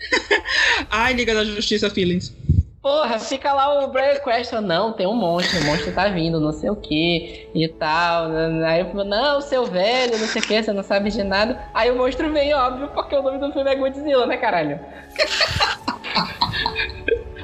Ai, 0.90 1.12
Liga 1.12 1.34
da 1.34 1.44
Justiça 1.44 1.90
Feelings. 1.90 2.34
Porra, 2.82 3.18
fica 3.18 3.52
lá 3.52 3.84
o 3.84 3.88
Brian 3.88 4.18
Question, 4.24 4.62
não, 4.62 4.94
tem 4.94 5.06
um 5.06 5.14
monstro, 5.14 5.60
o 5.60 5.64
monstro 5.64 5.92
tá 5.92 6.08
vindo, 6.08 6.40
não 6.40 6.50
sei 6.50 6.70
o 6.70 6.76
que 6.76 7.46
e 7.54 7.68
tal. 7.68 8.30
Aí 8.66 8.80
eu 8.80 8.86
falo, 8.86 9.04
não, 9.04 9.38
seu 9.42 9.66
velho, 9.66 10.18
não 10.18 10.26
sei 10.26 10.40
o 10.40 10.46
que, 10.46 10.62
você 10.62 10.72
não 10.72 10.82
sabe 10.82 11.10
de 11.10 11.22
nada. 11.22 11.60
Aí 11.74 11.90
o 11.90 11.96
monstro 11.96 12.32
vem, 12.32 12.54
óbvio, 12.54 12.88
porque 12.88 13.14
o 13.14 13.22
nome 13.22 13.38
do 13.38 13.52
filme 13.52 13.70
é 13.70 13.76
Godzilla, 13.76 14.26
né, 14.26 14.38
caralho? 14.38 14.80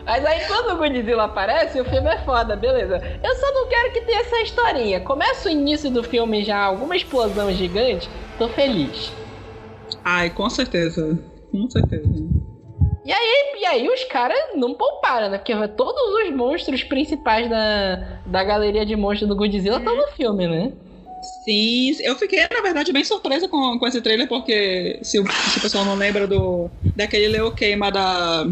Mas 0.07 0.25
aí 0.25 0.47
quando 0.47 0.75
o 0.75 0.79
Godzilla 0.79 1.25
aparece, 1.25 1.81
o 1.81 1.85
filme 1.85 2.09
é 2.09 2.19
foda, 2.19 2.57
beleza. 2.57 3.03
Eu 3.23 3.35
só 3.35 3.53
não 3.53 3.69
quero 3.69 3.93
que 3.93 4.01
tenha 4.03 4.21
essa 4.21 4.41
historinha. 4.41 5.01
Começa 5.01 5.49
o 5.49 5.53
início 5.53 5.91
do 5.91 6.03
filme 6.03 6.45
já, 6.45 6.59
alguma 6.59 6.97
explosão 6.97 7.53
gigante, 7.53 8.09
tô 8.39 8.49
feliz. 8.49 9.13
Ai, 10.03 10.31
com 10.31 10.49
certeza. 10.49 11.19
Com 11.53 11.69
certeza. 11.69 12.09
E 13.07 13.13
aí, 13.13 13.55
e 13.61 13.67
aí 13.67 13.89
os 13.89 14.03
caras 14.05 14.37
não 14.57 14.75
pouparam, 14.75 15.31
né? 15.31 15.39
Porque 15.39 15.55
todos 15.77 16.03
os 16.25 16.35
monstros 16.35 16.83
principais 16.83 17.49
da, 17.49 18.21
da 18.27 18.43
galeria 18.43 18.85
de 18.85 18.97
monstros 18.97 19.29
do 19.29 19.37
Godzilla 19.37 19.77
estão 19.79 19.95
no 19.97 20.09
filme, 20.09 20.49
né? 20.49 20.73
Sim, 21.45 21.97
eu 22.01 22.17
fiquei, 22.17 22.41
na 22.53 22.61
verdade, 22.61 22.93
bem 22.93 23.05
surpresa 23.05 23.49
com, 23.49 23.79
com 23.79 23.87
esse 23.87 24.03
trailer, 24.03 24.27
porque 24.29 24.99
se, 25.03 25.21
o- 25.21 25.25
se 25.53 25.59
o 25.59 25.63
pessoal 25.63 25.85
não 25.85 25.95
lembra 25.95 26.27
do 26.27 26.69
daquele 26.97 27.29
Leo 27.29 27.53
Queima 27.53 27.91
da, 27.93 28.45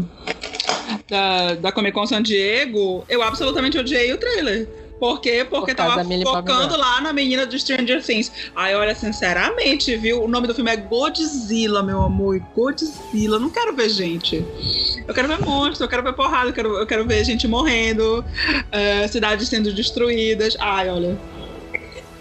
da, 1.09 1.55
da 1.55 1.71
Comic 1.71 1.93
Con 1.93 2.05
San 2.05 2.21
Diego, 2.21 3.03
eu 3.09 3.21
absolutamente 3.21 3.77
odiei 3.77 4.13
o 4.13 4.17
trailer. 4.17 4.84
Por 4.99 5.19
quê? 5.19 5.45
Porque 5.49 5.75
Por 5.75 5.83
tava 5.83 6.03
focando 6.03 6.77
lá 6.77 7.01
na 7.01 7.11
menina 7.11 7.45
de 7.45 7.59
Stranger 7.59 8.03
Things. 8.03 8.31
Aí, 8.55 8.73
olha, 8.75 8.95
sinceramente, 8.95 9.95
viu? 9.97 10.23
O 10.23 10.27
nome 10.27 10.47
do 10.47 10.55
filme 10.55 10.71
é 10.71 10.77
Godzilla, 10.77 11.83
meu 11.83 12.01
amor. 12.01 12.39
Godzilla. 12.55 13.35
Eu 13.35 13.39
Não 13.39 13.49
quero 13.49 13.75
ver 13.75 13.89
gente. 13.89 14.45
Eu 15.07 15.13
quero 15.13 15.27
ver 15.27 15.39
monstros, 15.41 15.81
eu 15.81 15.87
quero 15.87 16.03
ver 16.03 16.13
porrada, 16.13 16.49
eu 16.49 16.53
quero, 16.53 16.77
eu 16.77 16.87
quero 16.87 17.05
ver 17.05 17.23
gente 17.23 17.47
morrendo, 17.47 18.23
eh, 18.71 19.07
cidades 19.07 19.47
sendo 19.47 19.71
destruídas. 19.73 20.55
Ai, 20.59 20.89
olha. 20.89 21.17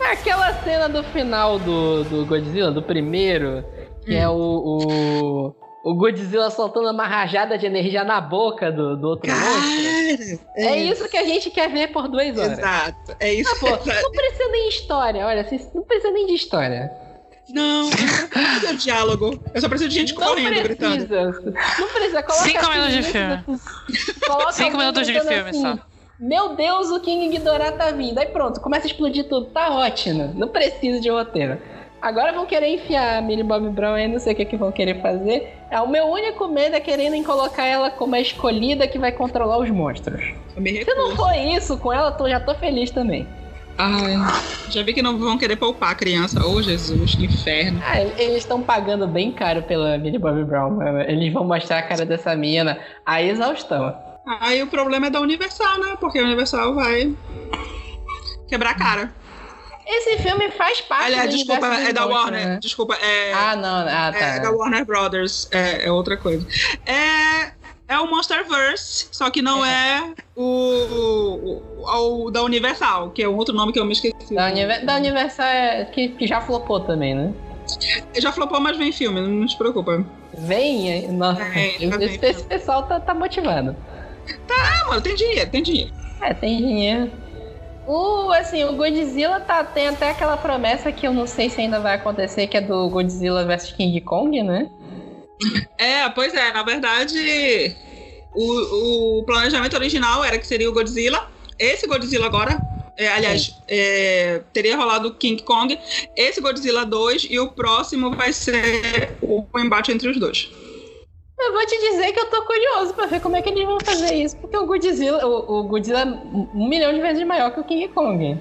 Aquela 0.01 0.53
cena 0.62 0.89
do 0.89 1.03
final 1.05 1.59
do, 1.59 2.05
do 2.05 2.27
Godzilla, 2.27 2.70
do 2.70 2.83
primeiro, 2.83 3.64
que 4.05 4.14
é 4.14 4.29
o, 4.29 4.35
o, 4.35 5.55
o 5.85 5.95
Godzilla 5.95 6.51
soltando 6.51 6.91
uma 6.91 7.07
rajada 7.07 7.59
de 7.59 7.66
energia 7.66 8.03
na 8.03 8.18
boca 8.20 8.72
do, 8.72 8.97
do 8.97 9.09
outro 9.09 9.30
monstro. 9.30 10.39
Cara, 10.39 10.68
É 10.68 10.76
isso 10.78 11.07
que 11.11 11.16
a 11.16 11.24
gente 11.24 11.51
quer 11.51 11.70
ver 11.70 11.93
por 11.93 12.09
duas 12.09 12.37
horas. 12.39 12.59
Exato. 12.59 13.16
É 13.20 13.35
isso. 13.35 13.51
Ah, 13.55 13.61
pô, 13.61 13.68
não 13.68 14.11
precisa 14.11 14.49
nem 14.51 14.68
de 14.70 14.74
história, 14.74 15.26
olha, 15.26 15.47
não 15.74 15.82
precisa 15.82 16.11
nem 16.11 16.26
de 16.26 16.35
história. 16.35 16.91
Não, 17.51 17.91
não 17.91 17.91
de 18.72 18.76
diálogo. 18.78 19.39
Eu 19.53 19.61
só 19.61 19.68
preciso 19.68 19.91
de 19.91 19.95
gente 19.97 20.14
Não 20.14 20.26
correndo, 20.26 20.62
gritando. 20.62 21.07
precisa. 21.07 21.53
Não 21.78 21.89
precisa. 21.89 22.22
Coloca 22.22 22.45
Cinco 22.45 22.59
assim, 22.59 22.70
minutos 22.72 22.95
de 22.95 23.03
filme. 23.03 23.45
Coloca 24.26 24.53
Cinco 24.53 24.78
minutos 24.78 25.07
de 25.07 25.12
gritando 25.12 25.35
filme 25.35 25.51
assim, 25.51 25.61
só. 25.62 25.78
Meu 26.18 26.55
Deus, 26.57 26.91
o 26.91 27.01
King 27.01 27.28
Ghidorah 27.28 27.72
tá 27.72 27.91
vindo. 27.91 28.18
Aí 28.18 28.26
pronto, 28.26 28.61
começa 28.61 28.87
a 28.87 28.91
explodir 28.91 29.28
tudo. 29.28 29.51
Tá 29.51 29.68
ótimo. 29.70 30.32
Não 30.35 30.49
precisa 30.49 30.99
de 31.01 31.11
roteiro. 31.11 31.59
Agora 32.05 32.34
vão 32.34 32.44
querer 32.44 32.68
enfiar 32.68 33.16
a 33.16 33.22
Millie 33.22 33.42
Bob 33.42 33.66
Brown 33.70 33.94
aí, 33.94 34.07
não 34.07 34.18
sei 34.18 34.34
o 34.34 34.36
que, 34.36 34.44
que 34.44 34.59
vão 34.59 34.70
querer 34.70 35.00
fazer. 35.00 35.57
É, 35.70 35.80
o 35.80 35.88
meu 35.88 36.05
único 36.05 36.46
medo 36.48 36.76
é 36.76 36.80
querendo 36.80 37.24
colocar 37.24 37.64
ela 37.64 37.90
como 37.90 38.14
a 38.14 38.20
escolhida 38.20 38.86
que 38.86 38.98
vai 38.98 39.11
controlar 39.11 39.57
os 39.57 39.70
monstros. 39.70 40.22
Se 40.55 40.94
não 40.94 41.16
for 41.16 41.34
isso, 41.34 41.78
com 41.78 41.90
ela 41.90 42.14
eu 42.20 42.28
já 42.28 42.38
tô 42.38 42.55
feliz 42.57 42.90
também. 42.90 43.26
Ai, 43.78 44.16
já 44.68 44.82
vi 44.82 44.92
que 44.92 45.00
não 45.00 45.16
vão 45.16 45.38
querer 45.38 45.57
poupar 45.57 45.92
a 45.92 45.94
criança. 45.94 46.46
Ô, 46.46 46.61
Jesus, 46.61 47.14
que 47.14 47.24
inferno. 47.24 47.80
Ah, 47.82 47.98
eles 47.98 48.36
estão 48.36 48.61
pagando 48.61 49.07
bem 49.07 49.32
caro 49.32 49.62
pela 49.62 49.96
Millie 49.96 50.18
Bob 50.18 50.44
Brown, 50.44 50.72
mano. 50.72 51.00
Eles 51.00 51.32
vão 51.32 51.44
mostrar 51.44 51.78
a 51.78 51.82
cara 51.82 52.05
dessa 52.05 52.36
mina 52.36 52.78
a 53.07 53.22
exaustão. 53.22 53.96
Aí 54.40 54.62
o 54.62 54.66
problema 54.66 55.07
é 55.07 55.11
da 55.11 55.22
Universal, 55.22 55.80
né? 55.80 55.96
Porque 55.98 56.18
a 56.18 56.22
Universal 56.22 56.74
vai 56.74 57.14
quebrar 58.46 58.72
a 58.72 58.74
cara. 58.74 59.24
Esse 59.87 60.18
filme 60.18 60.51
faz 60.53 60.80
parte 60.80 61.07
Aliás, 61.07 61.30
do 61.30 61.37
desculpa, 61.37 61.66
é 61.66 61.93
da 61.93 62.07
Warner. 62.07 62.49
né? 62.49 62.59
Desculpa, 62.61 62.95
é. 62.97 63.32
Ah, 63.32 63.55
não. 63.57 63.80
Ah, 63.87 64.12
tá. 64.12 64.18
É 64.18 64.41
da 64.41 64.51
Warner 64.51 64.85
Brothers, 64.85 65.49
é, 65.51 65.87
é 65.87 65.93
outra 65.93 66.16
coisa. 66.16 66.47
É, 66.87 67.53
é 67.87 67.99
o 67.99 68.07
Monsterverse, 68.07 69.09
só 69.12 69.28
que 69.30 69.43
não 69.43 69.64
é, 69.64 70.14
o, 70.35 70.43
o, 71.82 72.24
o 72.26 72.30
da 72.30 72.43
Universal, 72.43 73.11
que 73.11 73.22
é 73.22 73.28
um 73.28 73.37
outro 73.37 73.55
nome 73.55 73.72
que 73.72 73.78
eu 73.78 73.85
me 73.85 73.93
esqueci. 73.93 74.35
Da, 74.35 74.47
Univer 74.47 74.85
da 74.85 74.97
Universal 74.97 75.47
é 75.47 75.85
que, 75.85 76.09
que 76.09 76.26
já 76.26 76.41
flopou 76.41 76.80
também, 76.80 77.14
né? 77.14 77.32
Já 78.18 78.32
flopou, 78.32 78.61
mas 78.61 78.76
vem 78.76 78.93
filme, 78.93 79.20
não 79.20 79.49
se 79.49 79.57
preocupa. 79.57 80.05
Vem, 80.37 81.09
nossa, 81.12 81.43
É, 81.43 81.76
esse, 81.76 81.87
vem 81.89 82.30
esse 82.30 82.45
pessoal 82.45 82.85
tá, 82.85 83.01
tá 83.01 83.14
motivado. 83.14 83.76
Tá, 84.47 84.87
mano, 84.89 85.01
tem 85.01 85.14
dinheiro, 85.14 85.51
tem 85.51 85.62
dinheiro. 85.62 85.93
É, 86.20 86.32
tem 86.32 86.57
dinheiro. 86.59 87.11
O, 87.87 88.32
assim, 88.32 88.64
o 88.64 88.72
Godzilla 88.72 89.41
tá, 89.41 89.62
tem 89.62 89.89
até 89.89 90.11
aquela 90.11 90.37
promessa 90.37 90.91
que 90.91 91.07
eu 91.07 91.12
não 91.12 91.26
sei 91.26 91.51
se 91.51 91.61
ainda 91.61 91.80
vai 91.80 91.97
acontecer, 91.97 92.47
que 92.47 92.57
é 92.57 92.61
do 92.61 92.89
Godzilla 92.89 93.45
vs 93.45 93.72
King 93.72 94.01
Kong, 94.01 94.43
né? 94.43 94.70
É, 95.76 96.09
pois 96.11 96.32
é, 96.32 96.53
na 96.53 96.62
verdade, 96.62 97.76
o, 98.35 99.18
o 99.18 99.24
planejamento 99.24 99.74
original 99.76 100.24
era 100.24 100.39
que 100.39 100.47
seria 100.47 100.68
o 100.68 100.72
Godzilla. 100.72 101.28
Esse 101.59 101.87
Godzilla 101.87 102.26
agora, 102.26 102.61
é, 102.97 103.09
aliás, 103.09 103.55
é, 103.68 104.41
teria 104.53 104.76
rolado 104.76 105.09
o 105.09 105.14
King 105.14 105.43
Kong, 105.43 105.78
esse 106.16 106.41
Godzilla 106.41 106.87
2 106.87 107.26
e 107.30 107.39
o 107.39 107.49
próximo 107.49 108.12
vai 108.12 108.32
ser 108.32 109.16
o 109.20 109.45
embate 109.59 109.93
entre 109.93 110.09
os 110.09 110.18
dois. 110.18 110.49
Eu 111.47 111.53
vou 111.53 111.66
te 111.66 111.78
dizer 111.90 112.12
que 112.12 112.20
eu 112.20 112.26
tô 112.30 112.42
curioso 112.42 112.95
pra 112.95 113.07
ver 113.07 113.20
como 113.20 113.36
é 113.36 113.42
que 113.42 113.51
eles 113.51 113.64
vão 113.64 113.78
fazer 113.80 114.14
isso, 114.14 114.36
porque 114.38 114.57
o 114.57 114.66
Godzilla, 114.66 115.24
o, 115.26 115.61
o 115.61 115.62
Godzilla 115.64 116.01
é 116.01 116.05
um 116.05 116.68
milhão 116.68 116.92
de 116.92 117.01
vezes 117.01 117.26
maior 117.26 117.51
que 117.53 117.61
o 117.61 117.64
King 117.64 117.88
Kong. 117.88 118.38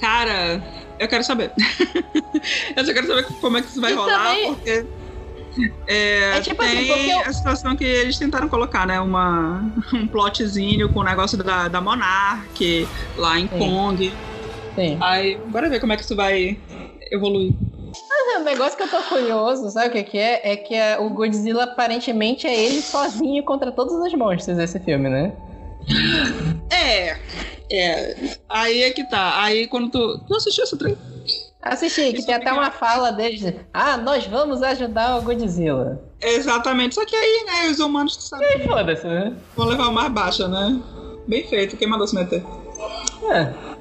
Cara, 0.00 0.62
eu 0.98 1.08
quero 1.08 1.24
saber. 1.24 1.52
eu 2.76 2.84
só 2.84 2.92
quero 2.92 3.06
saber 3.06 3.24
como 3.40 3.58
é 3.58 3.62
que 3.62 3.68
isso 3.68 3.80
vai 3.80 3.92
E 3.92 3.94
rolar, 3.94 4.24
também- 4.28 4.54
porque. 4.54 4.86
É, 5.86 6.38
É 6.38 6.40
tipo 6.40 6.60
assim, 6.62 6.74
tem 6.74 6.86
porque 6.88 7.10
eu- 7.12 7.20
a 7.20 7.32
situação 7.32 7.76
que 7.76 7.84
eles 7.84 8.18
tentaram 8.18 8.48
colocar, 8.48 8.86
né? 8.86 9.00
Uma, 9.00 9.62
um 9.94 10.06
plotzinho 10.06 10.88
com 10.88 11.00
o 11.00 11.04
negócio 11.04 11.38
da, 11.38 11.68
da 11.68 11.80
Monarch 11.80 12.88
lá 13.16 13.38
em 13.38 13.46
Sim. 13.48 13.58
Kong. 13.58 14.12
Sim. 14.74 14.98
Aí, 15.00 15.36
bora 15.46 15.68
ver 15.68 15.78
como 15.80 15.92
é 15.92 15.96
que 15.96 16.02
isso 16.02 16.16
vai 16.16 16.58
evoluir. 17.12 17.52
Mas 18.08 18.40
o 18.40 18.44
negócio 18.44 18.76
que 18.76 18.82
eu 18.82 18.88
tô 18.90 19.02
curioso, 19.02 19.70
sabe 19.70 19.88
o 19.88 19.92
que, 19.92 20.02
que 20.02 20.18
é? 20.18 20.52
É 20.52 20.56
que 20.56 20.74
é, 20.74 20.98
o 20.98 21.10
Godzilla 21.10 21.64
aparentemente 21.64 22.46
é 22.46 22.54
ele 22.54 22.80
sozinho 22.82 23.42
contra 23.44 23.70
todos 23.70 23.94
os 23.94 24.14
monstros 24.14 24.56
desse 24.56 24.78
filme, 24.80 25.08
né? 25.08 25.32
É, 26.70 27.16
é. 27.70 28.36
Aí 28.48 28.82
é 28.82 28.90
que 28.90 29.04
tá. 29.08 29.42
Aí 29.42 29.66
quando 29.66 29.90
tu. 29.90 30.18
Tu 30.26 30.34
assistiu 30.34 30.64
esse 30.64 30.76
trailer? 30.76 30.98
Assisti, 31.62 32.12
que 32.12 32.18
Isso 32.18 32.26
tem 32.26 32.34
é 32.34 32.38
até 32.38 32.52
uma 32.52 32.70
fala 32.70 33.10
deles. 33.10 33.54
Ah, 33.72 33.96
nós 33.96 34.26
vamos 34.26 34.62
ajudar 34.62 35.16
o 35.16 35.22
Godzilla. 35.22 35.98
Exatamente. 36.20 36.94
Só 36.94 37.06
que 37.06 37.16
aí, 37.16 37.44
né, 37.46 37.70
os 37.70 37.80
humanos, 37.80 38.16
tu 38.16 38.22
sabe, 38.22 38.44
E 38.44 38.66
foda-se, 38.66 39.06
né? 39.06 39.34
vão 39.56 39.66
levar 39.68 39.90
mais 39.90 40.12
baixa, 40.12 40.46
né? 40.46 40.78
Bem 41.26 41.46
feito. 41.48 41.76
Quem 41.78 41.88
mandou 41.88 42.06
se 42.06 42.14
meter? 42.14 42.44
É. 43.32 43.73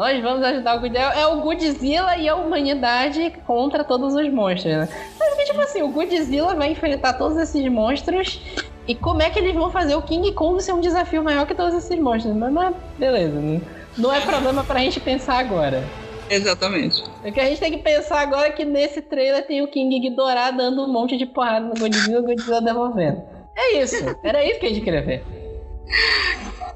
Nós 0.00 0.18
vamos 0.22 0.42
ajudar 0.42 0.76
o 0.76 0.80
Godzilla. 0.80 1.12
É 1.12 1.26
o 1.26 1.42
Godzilla 1.42 2.16
e 2.16 2.26
a 2.26 2.34
humanidade 2.34 3.34
contra 3.46 3.84
todos 3.84 4.14
os 4.14 4.32
monstros, 4.32 4.74
né? 4.74 4.88
Mas 5.18 5.34
que, 5.34 5.44
tipo 5.44 5.60
assim, 5.60 5.82
o 5.82 5.88
Godzilla 5.88 6.54
vai 6.54 6.72
enfrentar 6.72 7.12
todos 7.12 7.36
esses 7.36 7.70
monstros. 7.70 8.40
E 8.88 8.94
como 8.94 9.20
é 9.20 9.28
que 9.28 9.38
eles 9.38 9.52
vão 9.52 9.70
fazer 9.70 9.94
o 9.94 10.00
King 10.00 10.32
Kong 10.32 10.62
ser 10.62 10.72
um 10.72 10.80
desafio 10.80 11.22
maior 11.22 11.46
que 11.46 11.54
todos 11.54 11.74
esses 11.74 11.98
monstros? 11.98 12.34
Mas, 12.34 12.50
mas 12.50 12.74
beleza, 12.98 13.38
né? 13.38 13.60
não 13.98 14.10
é 14.10 14.22
problema 14.22 14.64
pra 14.64 14.80
gente 14.80 14.98
pensar 15.00 15.38
agora. 15.38 15.84
Exatamente. 16.30 17.04
O 17.22 17.30
que 17.30 17.38
a 17.38 17.44
gente 17.44 17.60
tem 17.60 17.72
que 17.72 17.82
pensar 17.82 18.20
agora 18.20 18.46
é 18.46 18.52
que 18.52 18.64
nesse 18.64 19.02
trailer 19.02 19.46
tem 19.46 19.60
o 19.60 19.68
King 19.68 20.00
Ghidorah 20.00 20.50
dando 20.50 20.82
um 20.82 20.90
monte 20.90 21.18
de 21.18 21.26
porrada 21.26 21.66
no 21.66 21.74
Godzilla 21.74 22.20
e 22.20 22.22
o 22.22 22.24
Godzilla 22.24 22.62
devolvendo. 22.62 23.20
É 23.54 23.76
isso. 23.76 23.96
Era 24.24 24.42
isso 24.42 24.60
que 24.60 24.64
a 24.64 24.68
gente 24.70 24.80
queria 24.80 25.02
ver. 25.02 25.39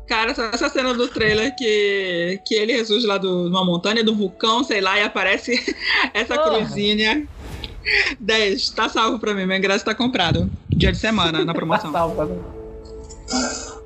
Cara, 0.07 0.33
essa- 0.33 0.51
essa 0.53 0.69
cena 0.69 0.93
do 0.95 1.09
trailer 1.09 1.55
que, 1.57 2.41
que 2.45 2.55
ele 2.55 2.73
ressurge 2.75 3.07
lá 3.07 3.17
do, 3.19 3.49
numa 3.49 3.65
montanha, 3.65 4.05
do 4.05 4.15
vulcão, 4.15 4.63
sei 4.63 4.81
lá, 4.81 4.99
e 4.99 5.03
aparece 5.03 5.75
essa 6.13 6.35
Porra. 6.37 6.57
cruzinha. 6.59 7.27
10, 8.21 8.71
tá 8.71 8.89
salvo 8.89 9.19
pra 9.19 9.35
mim, 9.35 9.45
meu 9.47 9.57
ingresso 9.57 9.85
tá 9.85 9.95
comprado. 9.95 10.51
Dia 10.69 10.91
de 10.93 10.99
semana, 10.99 11.45
na 11.45 11.53
promoção. 11.55 11.93
Salva. 11.93 12.29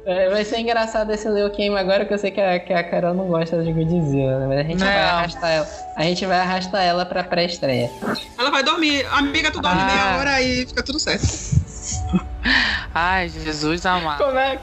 É, 0.06 0.30
vai 0.30 0.44
ser 0.44 0.58
engraçado 0.60 1.12
esse 1.12 1.28
Leo 1.28 1.50
Game 1.54 1.76
agora, 1.76 2.04
que 2.06 2.14
eu 2.14 2.18
sei 2.18 2.30
que 2.30 2.40
a, 2.40 2.58
que 2.58 2.72
a 2.72 2.82
Carol 2.82 3.12
não 3.14 3.26
gosta 3.26 3.62
de 3.62 3.70
Godzilla, 3.72 4.38
né? 4.40 4.46
Mas 4.48 4.58
a 4.58 4.62
gente 4.62 4.78
Não. 4.80 4.86
vai 4.86 4.96
arrastar 4.98 5.50
ela. 5.50 5.68
A 5.96 6.02
gente 6.02 6.26
vai 6.26 6.38
arrastar 6.38 6.82
ela 6.82 7.04
pra 7.04 7.22
pré-estreia. 7.24 7.90
Ela 8.38 8.50
vai 8.50 8.62
dormir. 8.62 9.04
Amiga, 9.12 9.50
tu 9.50 9.60
dorme 9.60 9.80
Ah. 9.82 9.84
meia 9.86 10.18
hora 10.18 10.42
e 10.42 10.66
fica 10.66 10.82
tudo 10.82 10.98
certo. 10.98 11.26
Ai, 12.94 13.28
Jesus 13.28 13.84
amado. 13.84 14.24
Come, 14.24 14.58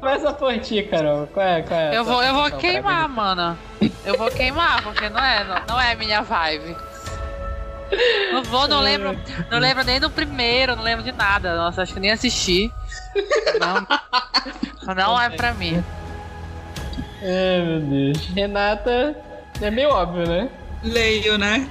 começa 0.00 0.32
por 0.32 0.58
ti, 0.58 0.82
Carol. 0.82 1.26
Qual 1.28 1.46
é, 1.46 1.62
qual 1.62 1.78
é 1.78 1.88
a 1.90 1.94
Eu 1.94 2.04
vou, 2.04 2.22
eu 2.22 2.34
vou 2.34 2.50
queimar, 2.52 3.08
mano. 3.08 3.56
Eu 4.04 4.16
vou 4.16 4.30
queimar, 4.30 4.82
porque 4.82 5.08
não 5.08 5.22
é, 5.22 5.44
não, 5.44 5.62
não 5.68 5.80
é 5.80 5.94
minha 5.94 6.22
vibe. 6.22 6.74
Não 8.32 8.42
vou, 8.44 8.68
não 8.68 8.80
lembro, 8.80 9.18
não 9.50 9.58
lembro 9.58 9.84
nem 9.84 9.98
do 9.98 10.08
primeiro, 10.08 10.76
não 10.76 10.82
lembro 10.82 11.04
de 11.04 11.12
nada. 11.12 11.56
Nossa, 11.56 11.82
acho 11.82 11.92
que 11.92 12.00
nem 12.00 12.12
assisti. 12.12 12.72
Não, 13.58 14.94
não 14.94 15.20
é 15.20 15.28
pra 15.30 15.52
mim. 15.54 15.82
Ai, 17.22 17.62
meu 17.66 17.80
Deus. 17.80 18.26
Renata, 18.28 19.16
é 19.60 19.70
meio 19.70 19.90
óbvio, 19.90 20.26
né? 20.26 20.48
Leio, 20.82 21.36
né? 21.36 21.68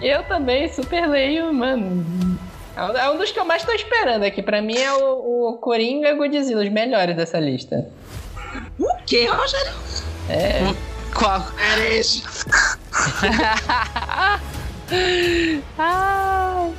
Eu 0.00 0.22
também 0.24 0.72
super 0.72 1.06
leio, 1.08 1.52
mano. 1.52 2.38
É 2.76 2.82
um- 2.82 2.96
É 2.96 3.10
um 3.10 3.16
dos 3.18 3.30
que 3.32 3.38
eu 3.38 3.44
mais 3.44 3.64
tô 3.64 3.72
esperando 3.72 4.22
aqui. 4.24 4.42
Pra 4.42 4.60
mim 4.62 4.76
é 4.78 4.92
o, 4.92 5.50
o 5.50 5.58
Coringa 5.58 6.08
e 6.08 6.12
o 6.14 6.16
Godzilla, 6.16 6.62
os 6.62 6.70
melhores 6.70 7.14
dessa 7.16 7.38
lista. 7.38 7.86
O 8.78 8.86
que, 9.06 9.26
Rogério? 9.26 9.72
É. 10.28 10.60
Qual? 11.14 11.42
Herege. 11.74 12.22
Ah, 15.78 16.68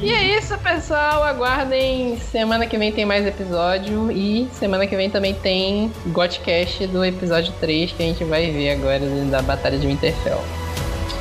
E 0.00 0.12
é 0.12 0.38
isso, 0.38 0.56
pessoal. 0.58 1.24
Aguardem. 1.24 2.16
Semana 2.18 2.66
que 2.66 2.78
vem 2.78 2.92
tem 2.92 3.04
mais 3.04 3.26
episódio. 3.26 4.12
E 4.12 4.48
semana 4.52 4.86
que 4.86 4.94
vem 4.94 5.10
também 5.10 5.34
tem 5.34 5.92
Godcast 6.06 6.86
do 6.86 7.04
episódio 7.04 7.52
3 7.60 7.90
que 7.92 8.02
a 8.02 8.06
gente 8.06 8.22
vai 8.24 8.48
ver 8.52 8.70
agora 8.74 9.00
da 9.30 9.42
Batalha 9.42 9.76
de 9.78 9.86
Winterfell. 9.88 10.40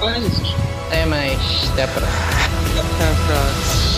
Isso. 0.06 0.56
Até 0.88 1.06
mais. 1.06 1.40
Até 1.74 1.84
a 1.84 1.88
próxima. 1.88 2.18
Até 2.80 3.04
a 3.04 3.16
próxima. 3.26 3.97